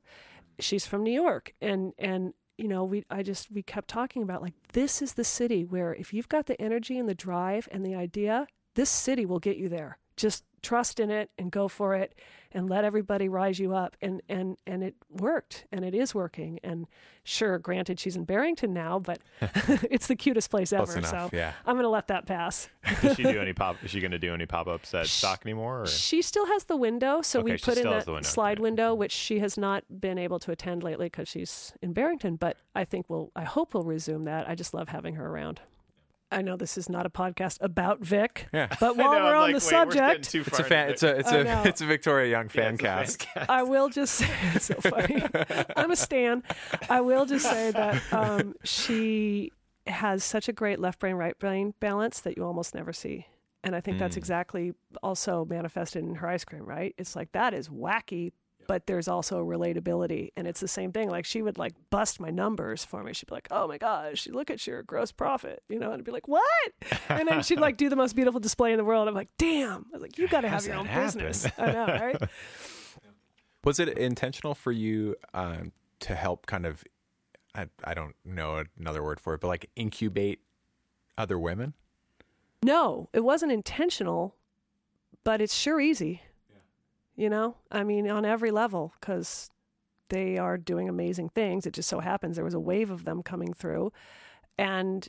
She's 0.60 0.86
from 0.86 1.04
New 1.04 1.14
York, 1.14 1.54
and 1.62 1.94
and 1.98 2.34
you 2.58 2.68
know 2.68 2.84
we 2.84 3.04
I 3.10 3.24
just 3.24 3.52
we 3.52 3.64
kept 3.64 3.88
talking 3.88 4.24
about 4.24 4.42
like 4.42 4.54
this 4.74 5.02
is 5.02 5.14
the 5.14 5.24
city 5.24 5.66
where 5.66 5.94
if 5.96 6.14
you've 6.14 6.30
got 6.30 6.46
the 6.46 6.62
energy 6.62 6.98
and 6.98 7.10
the 7.10 7.16
drive 7.16 7.68
and 7.72 7.86
the 7.86 7.96
idea, 7.96 8.48
this 8.76 8.90
city 8.90 9.26
will 9.26 9.40
get 9.40 9.58
you 9.58 9.70
there. 9.70 9.98
Just 10.16 10.44
trust 10.62 10.99
in 10.99 11.09
it 11.09 11.30
and 11.38 11.51
go 11.51 11.68
for 11.68 11.95
it 11.95 12.16
and 12.51 12.70
let 12.70 12.84
everybody 12.84 13.30
rise 13.30 13.59
you 13.59 13.74
up 13.74 13.95
and 14.01 14.22
and 14.28 14.57
and 14.68 14.84
it 14.84 14.95
worked 15.09 15.66
and 15.72 15.86
it 15.86 15.95
is 15.95 16.14
working 16.14 16.59
and 16.64 16.86
sure 17.24 17.57
granted 17.57 17.99
she's 17.99 18.16
in 18.16 18.26
Barrington 18.26 18.74
now 18.74 18.99
but 18.99 19.20
it's 19.89 20.07
the 20.07 20.16
cutest 20.16 20.49
place 20.49 20.74
ever 20.74 20.97
enough, 20.97 21.09
so 21.09 21.30
yeah. 21.34 21.53
I'm 21.66 21.76
going 21.76 21.84
to 21.84 21.89
let 21.89 22.07
that 22.07 22.26
pass. 22.26 22.70
Does 23.01 23.16
she 23.16 23.24
do 23.24 23.41
any 23.41 23.53
pop? 23.53 23.78
Is 23.84 23.91
she 23.91 23.99
going 23.99 24.12
to 24.12 24.20
do 24.20 24.34
any 24.34 24.45
pop 24.45 24.68
ups 24.68 24.93
at 24.93 25.07
stock 25.07 25.41
anymore? 25.45 25.82
Or? 25.82 25.88
She 25.88 26.22
still 26.22 26.45
has 26.47 26.66
the 26.66 26.78
window, 26.78 27.22
so 27.22 27.41
we 27.41 27.51
Okay, 27.51 27.57
she 27.57 27.66
put 27.66 27.78
in 27.78 27.82
still 27.82 27.91
the, 27.91 27.95
has 27.95 28.05
the 28.05 28.14
window, 28.14 28.28
slide 28.28 28.59
window, 28.59 28.91
mm-hmm. 28.91 28.99
which 28.99 29.12
she 29.12 29.39
has 29.39 29.57
not 29.57 29.84
been 29.99 30.18
able 30.18 30.39
to 30.39 30.51
attend 30.51 30.84
lately 30.84 31.07
because 31.07 31.28
she's 31.28 31.74
in 31.82 31.93
Barrington. 31.93 32.36
But 32.36 32.57
I 32.76 32.86
think 32.86 33.09
we'll, 33.09 33.32
I 33.36 33.43
hope 33.43 33.74
we'll 33.74 33.84
resume 33.84 34.24
that. 34.24 34.47
I 34.49 34.55
just 34.55 34.74
love 34.74 34.89
having 34.89 35.16
her 35.16 35.28
around. 35.28 35.62
I 36.32 36.42
know 36.42 36.56
this 36.56 36.78
is 36.78 36.88
not 36.90 37.06
a 37.06 37.10
podcast 37.10 37.58
about 37.62 38.00
Vic, 38.02 38.48
Yeah. 38.54 38.68
but 38.80 38.96
while 38.98 39.14
know, 39.14 39.26
we're 39.26 39.30
I'm 39.36 39.36
on 39.44 39.52
like, 39.52 39.62
the 39.62 39.66
wait, 39.76 39.86
we're 39.88 39.94
getting 39.94 40.24
subject, 40.24 40.48
It's 40.48 40.60
a 40.60 40.64
fan. 40.64 40.90
into 40.90 40.92
It's 40.92 41.04
a 41.04 41.20
it's 41.20 41.32
I 41.32 41.38
a 41.38 41.44
know. 41.44 41.64
it's 41.66 41.82
a 41.82 41.86
Victoria 41.86 42.32
Young 42.32 42.46
Yeah, 42.54 42.62
fan 42.62 42.74
it's 42.76 42.82
a 42.82 42.86
fan 42.86 42.98
cast. 43.06 43.20
cast. 43.20 43.50
I 43.50 43.64
will 43.64 43.90
just 43.90 44.14
say 44.16 44.30
it's 44.56 44.66
so 44.66 44.76
funny. 44.76 45.24
I'm 45.76 45.92
a 45.92 45.96
stan. 45.96 46.44
I 46.90 47.02
will 47.02 47.26
just 47.26 47.50
say 47.50 47.72
that 47.72 48.02
um, 48.14 48.56
she 48.64 49.52
has 49.88 50.24
such 50.24 50.48
a 50.48 50.54
great 50.54 50.80
left 50.80 51.00
brain 51.00 51.16
right 51.16 51.38
brain 51.40 51.74
balance 51.80 52.22
that 52.22 52.38
you 52.38 52.44
almost 52.46 52.74
never 52.76 52.94
see. 52.94 53.28
And 53.64 53.76
I 53.76 53.82
think 53.82 54.00
that's 54.00 54.16
Mm. 54.16 54.20
exactly 54.20 54.74
also 55.04 55.46
manifested 55.46 56.04
in 56.04 56.16
her 56.16 56.28
ice 56.28 56.44
cream, 56.46 56.64
right? 56.66 56.96
It's 56.98 57.16
like 57.16 57.32
that 57.34 57.54
is 57.54 57.70
wacky, 57.70 58.32
but 58.68 58.88
there's 58.88 59.07
also 59.07 59.39
a 59.39 59.45
relatability. 59.45 60.30
And 60.38 60.47
it's 60.47 60.59
the 60.59 60.68
same 60.68 60.91
thing. 60.91 61.09
Like 61.09 61.26
she 61.26 61.41
would 61.41 61.57
like 61.57 61.74
bust 61.89 62.20
my 62.20 62.30
numbers 62.30 62.84
for 62.86 63.03
me. 63.03 63.14
She'd 63.14 63.28
be 63.28 63.36
like, 63.36 63.47
oh 63.51 63.68
my 63.68 63.78
gosh, 63.78 64.28
look 64.28 64.49
at 64.49 64.66
your 64.66 64.84
gross 64.84 65.12
profit, 65.12 65.64
you 65.70 65.80
know, 65.80 65.91
and 65.91 65.99
I'd 65.99 66.05
be 66.05 66.12
like, 66.12 66.28
what? 66.28 66.43
And 67.09 67.28
then 67.28 67.43
she'd 67.43 67.59
like 67.59 67.78
do 67.78 67.89
the 67.89 67.95
most 67.95 68.16
beautiful 68.16 68.39
display 68.39 68.72
in 68.72 68.78
the 68.78 68.84
world. 68.86 69.07
I'm 69.07 69.14
like, 69.14 69.30
damn. 69.38 69.86
I 69.91 69.93
was 69.93 70.01
like, 70.01 70.18
you 70.18 70.28
got 70.28 70.41
to 70.41 70.49
have 70.49 70.59
How's 70.62 70.68
your 70.68 70.76
own 70.78 70.86
happen? 70.86 71.20
business. 71.20 71.51
I 71.57 71.72
know, 71.72 71.86
right? 71.86 72.22
Was 73.64 73.80
it 73.80 73.89
intentional 73.89 74.55
for 74.55 74.72
you 74.72 75.16
um, 75.36 75.72
to 75.99 76.16
help 76.16 76.47
kind 76.47 76.66
of, 76.66 76.84
I, 77.53 77.68
I 77.84 77.93
don't 77.93 78.16
know 78.26 78.64
another 78.80 79.03
word 79.03 79.20
for 79.20 79.36
it, 79.36 79.41
but 79.41 79.49
like 79.49 79.70
incubate 79.76 80.39
other 81.18 81.38
women? 81.38 81.76
No, 82.64 83.09
it 83.14 83.20
wasn't 83.20 83.51
intentional, 83.51 84.36
but 85.24 85.41
it's 85.41 85.53
sure 85.55 85.80
easy. 85.80 86.22
You 87.22 87.30
know, 87.30 87.53
I 87.72 87.84
mean, 87.84 88.09
on 88.09 88.26
every 88.26 88.49
level, 88.49 88.95
because 88.99 89.51
they 90.09 90.39
are 90.39 90.57
doing 90.57 90.89
amazing 90.89 91.30
things. 91.30 91.67
It 91.67 91.74
just 91.74 91.88
so 91.88 91.99
happens 91.99 92.36
there 92.36 92.43
was 92.43 92.55
a 92.55 92.59
wave 92.59 92.89
of 92.89 93.05
them 93.05 93.22
coming 93.22 93.53
through. 93.53 93.93
And 94.57 95.07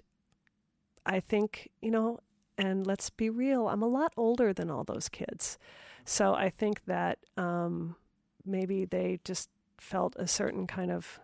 I 1.07 1.21
think, 1.21 1.71
you 1.81 1.91
know, 1.91 2.19
and 2.59 2.87
let's 2.87 3.09
be 3.09 3.31
real, 3.31 3.67
I'm 3.67 3.83
a 3.83 3.89
lot 3.89 4.13
older 4.19 4.53
than 4.53 4.71
all 4.71 4.85
those 4.85 5.09
kids. 5.09 5.57
So 6.05 6.35
I 6.35 6.51
think 6.51 6.85
that 6.85 7.19
um, 7.39 7.97
maybe 8.45 8.85
they 8.85 9.19
just 9.25 9.49
felt 9.79 10.15
a 10.19 10.27
certain 10.27 10.67
kind 10.67 10.91
of, 10.91 11.19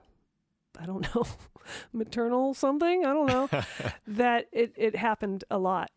I 0.81 0.87
don't 0.87 1.07
know, 1.15 1.27
maternal 1.93 2.55
something. 2.55 3.05
I 3.05 3.13
don't 3.13 3.27
know 3.27 3.51
that 4.07 4.47
it, 4.53 4.73
it 4.75 4.97
happened 4.97 5.45
a 5.51 5.59
lot. 5.59 5.91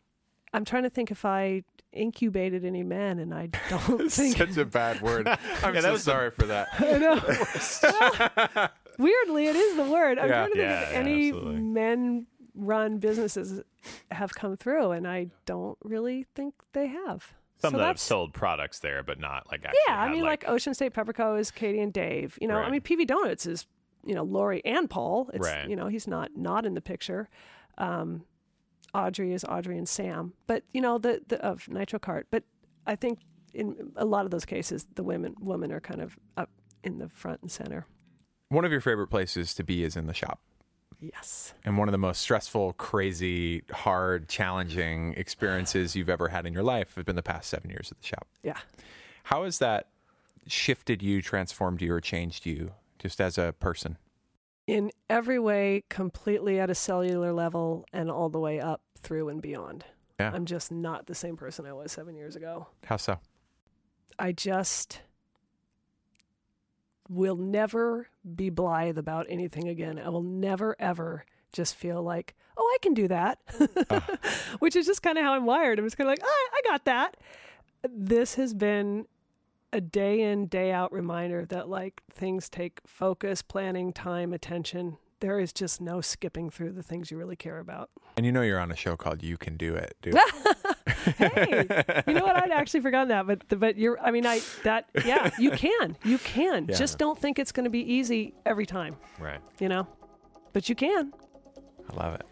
I'm 0.53 0.65
trying 0.65 0.83
to 0.83 0.89
think 0.89 1.11
if 1.11 1.23
I 1.23 1.63
incubated 1.93 2.63
any 2.65 2.83
men, 2.83 3.19
and 3.19 3.33
I 3.33 3.47
don't 3.69 4.11
think. 4.11 4.37
Such 4.37 4.57
a 4.57 4.65
bad 4.65 5.01
word. 5.01 5.27
I'm 5.63 5.75
Yeah, 5.75 5.81
so 5.81 5.91
was 5.91 6.05
the- 6.05 6.11
sorry 6.11 6.31
for 6.31 6.45
that. 6.47 6.67
I 6.79 6.97
know. 6.97 7.21
Well, 8.53 8.69
weirdly, 8.97 9.47
it 9.47 9.55
is 9.55 9.75
the 9.77 9.83
word. 9.83 10.19
I'm 10.19 10.29
Yeah. 10.29 10.33
trying 10.47 10.47
to 10.51 10.55
think 10.55 10.63
Yeah, 10.63 10.81
if 10.81 10.91
yeah, 10.91 10.99
any 10.99 11.31
men-run 12.55 12.97
businesses 12.99 13.61
have 14.11 14.33
come 14.33 14.57
through, 14.57 14.91
and 14.91 15.07
I 15.07 15.27
don't 15.45 15.77
really 15.83 16.25
think 16.35 16.53
they 16.73 16.87
have. 16.87 17.33
Some 17.59 17.73
So 17.73 17.77
that 17.77 17.87
have 17.87 17.99
sold 17.99 18.33
products 18.33 18.79
there, 18.79 19.03
but 19.03 19.19
not 19.19 19.47
like 19.51 19.63
actually. 19.63 19.79
Yeah, 19.87 19.99
I 20.01 20.09
mean, 20.09 20.23
like, 20.23 20.47
Ocean 20.47 20.73
State 20.73 20.93
Pepperco 20.93 21.39
is 21.39 21.51
Katie 21.51 21.79
and 21.79 21.93
Dave. 21.93 22.37
You 22.41 22.47
know, 22.47 22.57
I 22.57 22.71
mean, 22.71 22.81
PV 22.81 23.05
Donuts 23.05 23.45
is 23.45 23.67
you 24.03 24.15
know 24.15 24.23
Lori 24.23 24.65
and 24.65 24.89
Paul. 24.89 25.29
It's 25.33 25.45
Right. 25.47 25.69
you 25.69 25.75
know 25.75 25.85
he's 25.87 26.07
not 26.07 26.35
not 26.35 26.65
in 26.65 26.73
the 26.73 26.81
picture. 26.81 27.29
Um, 27.77 28.23
Audrey 28.93 29.33
is 29.33 29.43
Audrey 29.45 29.77
and 29.77 29.87
Sam, 29.87 30.33
but 30.47 30.63
you 30.73 30.81
know 30.81 30.97
the 30.97 31.21
the 31.27 31.43
of 31.43 31.67
Nitro 31.69 31.99
Cart. 31.99 32.27
But 32.31 32.43
I 32.85 32.95
think 32.95 33.19
in 33.53 33.91
a 33.95 34.05
lot 34.05 34.25
of 34.25 34.31
those 34.31 34.45
cases, 34.45 34.85
the 34.95 35.03
women 35.03 35.35
women 35.39 35.71
are 35.71 35.79
kind 35.79 36.01
of 36.01 36.17
up 36.37 36.49
in 36.83 36.99
the 36.99 37.09
front 37.09 37.41
and 37.41 37.51
center. 37.51 37.85
One 38.49 38.65
of 38.65 38.71
your 38.71 38.81
favorite 38.81 39.07
places 39.07 39.53
to 39.55 39.63
be 39.63 39.83
is 39.83 39.95
in 39.95 40.07
the 40.07 40.13
shop. 40.13 40.39
Yes. 40.99 41.53
And 41.65 41.77
one 41.77 41.87
of 41.87 41.93
the 41.93 41.97
most 41.97 42.21
stressful, 42.21 42.73
crazy, 42.73 43.63
hard, 43.71 44.29
challenging 44.29 45.13
experiences 45.17 45.95
you've 45.95 46.09
ever 46.09 46.27
had 46.27 46.45
in 46.45 46.53
your 46.53 46.63
life 46.63 46.95
have 46.95 47.05
been 47.05 47.15
the 47.15 47.23
past 47.23 47.49
seven 47.49 47.71
years 47.71 47.91
at 47.91 47.99
the 47.99 48.05
shop. 48.05 48.27
Yeah. 48.43 48.57
How 49.23 49.43
has 49.43 49.57
that 49.59 49.87
shifted 50.47 51.01
you, 51.01 51.21
transformed 51.21 51.81
you, 51.81 51.91
or 51.91 52.01
changed 52.01 52.45
you 52.45 52.73
just 52.99 53.19
as 53.19 53.37
a 53.37 53.55
person? 53.59 53.97
In 54.72 54.89
every 55.09 55.38
way, 55.38 55.84
completely 55.89 56.57
at 56.57 56.69
a 56.69 56.76
cellular 56.76 57.34
level 57.34 57.86
and 57.91 58.09
all 58.09 58.30
the 58.30 58.39
way 58.39 58.61
up 58.61 58.82
through 59.01 59.28
and 59.28 59.41
beyond. 59.41 59.84
Yeah. 60.17 60.32
I'm 60.34 60.45
just 60.45 60.72
not 60.72 61.07
the 61.07 61.15
same 61.15 61.36
person 61.36 61.65
I 61.65 61.74
was 61.74 61.91
seven 61.91 62.15
years 62.15 62.38
ago. 62.38 62.67
How 62.86 62.95
so? 62.95 63.19
I 64.17 64.32
just 64.32 65.01
will 67.09 67.36
never 67.36 68.07
be 68.36 68.49
blithe 68.49 68.97
about 68.97 69.26
anything 69.28 69.67
again. 69.67 69.99
I 69.99 70.07
will 70.07 70.24
never, 70.24 70.78
ever 70.80 71.26
just 71.51 71.76
feel 71.76 72.01
like, 72.01 72.34
oh, 72.55 72.63
I 72.74 72.78
can 72.82 72.93
do 72.93 73.09
that, 73.09 73.39
ah. 73.89 74.07
which 74.59 74.78
is 74.78 74.86
just 74.86 75.03
kind 75.03 75.17
of 75.17 75.26
how 75.26 75.34
I'm 75.34 75.45
wired. 75.45 75.80
I'm 75.80 75.86
just 75.86 75.97
kind 75.97 76.07
of 76.07 76.13
like, 76.13 76.24
oh, 76.24 76.49
I 76.53 76.61
got 76.69 76.86
that. 76.86 77.17
This 77.89 78.36
has 78.36 78.53
been 78.53 79.05
a 79.74 79.82
day 79.82 80.22
in, 80.22 80.47
day 80.47 80.72
out 80.72 80.91
reminder 80.91 81.45
that 81.45 81.69
like 81.69 82.01
things 82.11 82.49
take 82.49 82.80
focus, 82.86 83.41
planning, 83.41 83.93
time, 83.93 84.34
attention. 84.34 84.97
There 85.22 85.39
is 85.39 85.53
just 85.53 85.80
no 85.80 86.01
skipping 86.01 86.49
through 86.49 86.72
the 86.72 86.82
things 86.82 87.11
you 87.11 87.17
really 87.17 87.36
care 87.36 87.59
about. 87.59 87.91
And 88.17 88.26
you 88.26 88.32
know 88.32 88.41
you're 88.41 88.59
on 88.59 88.72
a 88.72 88.76
show 88.76 88.97
called 88.97 89.22
You 89.22 89.38
Can 89.38 89.55
Do 89.55 89.76
It, 89.76 89.95
dude. 90.01 90.15
hey, 91.17 91.65
you 92.07 92.13
know 92.15 92.24
what? 92.24 92.36
I'd 92.36 92.51
actually 92.51 92.82
forgotten 92.82 93.09
that, 93.09 93.28
but 93.28 93.59
but 93.59 93.78
you're. 93.78 93.99
I 94.01 94.09
mean, 94.11 94.26
I 94.26 94.41
that 94.63 94.89
yeah, 95.05 95.30
you 95.39 95.51
can, 95.51 95.95
you 96.03 96.17
can. 96.17 96.65
Yeah. 96.67 96.76
Just 96.76 96.97
don't 96.97 97.17
think 97.19 97.38
it's 97.39 97.51
going 97.51 97.65
to 97.65 97.69
be 97.69 97.82
easy 97.93 98.34
every 98.45 98.65
time, 98.65 98.95
Right. 99.19 99.39
you 99.59 99.69
know. 99.69 99.88
But 100.53 100.67
you 100.69 100.76
can, 100.76 101.13
I 101.89 101.95
love 101.95 102.15
it. 102.15 102.26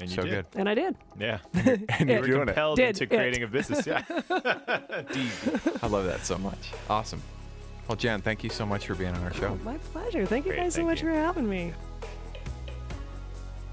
And 0.00 0.10
you 0.10 0.16
so 0.16 0.22
did. 0.22 0.30
good. 0.30 0.46
and 0.60 0.68
I 0.68 0.74
did. 0.74 0.96
Yeah. 1.18 1.38
And 1.54 1.80
You 2.00 2.06
you're 2.06 2.20
were 2.20 2.26
doing 2.26 2.42
it. 2.42 2.46
compelled 2.46 2.76
Did 2.78 2.88
into 3.00 3.04
it. 3.04 3.10
creating 3.10 3.42
a 3.44 3.46
business. 3.46 3.86
Yeah. 3.86 4.02
Deep. 5.12 5.30
I 5.82 5.86
love 5.86 6.04
that 6.06 6.24
so 6.24 6.36
much. 6.38 6.72
Awesome. 6.90 7.22
Well, 7.86 7.96
Jen, 7.96 8.20
thank 8.22 8.42
you 8.42 8.50
so 8.50 8.64
much 8.66 8.86
for 8.86 8.94
being 8.94 9.14
on 9.14 9.22
our 9.22 9.32
show. 9.34 9.56
My 9.62 9.76
pleasure. 9.92 10.26
Thank 10.26 10.46
you 10.46 10.52
Great, 10.52 10.62
guys 10.62 10.74
so 10.74 10.84
much 10.84 11.02
you. 11.02 11.08
for 11.08 11.14
having 11.14 11.48
me. 11.48 11.72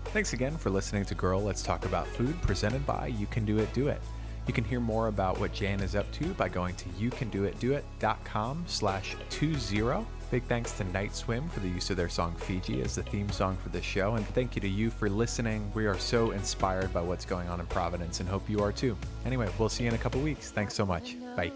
Thanks 0.06 0.34
again 0.34 0.58
for 0.58 0.70
listening 0.70 1.06
to 1.06 1.16
Girl 1.16 1.42
Let's 1.42 1.64
Talk 1.64 1.86
About 1.86 2.06
Food, 2.08 2.40
presented 2.42 2.86
by 2.86 3.08
You 3.08 3.26
Can 3.28 3.46
Do 3.46 3.58
It 3.60 3.72
Do 3.74 3.88
It. 3.88 4.02
You 4.48 4.54
can 4.54 4.64
hear 4.66 4.80
more 4.82 5.08
about 5.08 5.40
what 5.40 5.54
Jan 5.54 5.80
is 5.82 5.96
up 5.96 6.12
to 6.14 6.26
by 6.34 6.50
going 6.50 6.76
to 6.76 6.86
youcandoitdoit.com 6.90 8.64
slash 8.68 9.16
20. 9.30 10.06
Big 10.32 10.44
thanks 10.44 10.72
to 10.72 10.86
NGHTSWM 10.86 11.52
for 11.52 11.60
the 11.60 11.68
use 11.68 11.90
of 11.90 11.98
their 11.98 12.08
song 12.08 12.34
Fiji 12.38 12.82
as 12.82 12.96
the 12.96 13.04
theme 13.04 13.30
song 13.30 13.58
for 13.58 13.68
this 13.68 13.84
show. 13.84 14.16
And 14.16 14.26
thank 14.28 14.56
you 14.56 14.62
to 14.62 14.70
you 14.70 14.90
for 14.90 15.10
listening. 15.10 15.70
We 15.76 15.88
are 15.88 16.00
so 16.00 16.32
inspired 16.32 16.94
by 16.94 17.02
what's 17.02 17.26
going 17.26 17.50
on 17.50 17.60
in 17.60 17.66
Providence 17.66 18.22
and 18.22 18.30
hope 18.30 18.50
you 18.50 18.64
are 18.64 18.72
too. 18.72 18.96
Anyway, 19.26 19.50
we'll 19.60 19.68
see 19.68 19.84
you 19.84 19.90
in 19.90 19.96
a 19.96 20.00
couple 20.00 20.22
weeks. 20.22 20.50
Thanks 20.50 20.74
so 20.74 20.86
much. 20.86 21.18
Bye. 21.36 21.52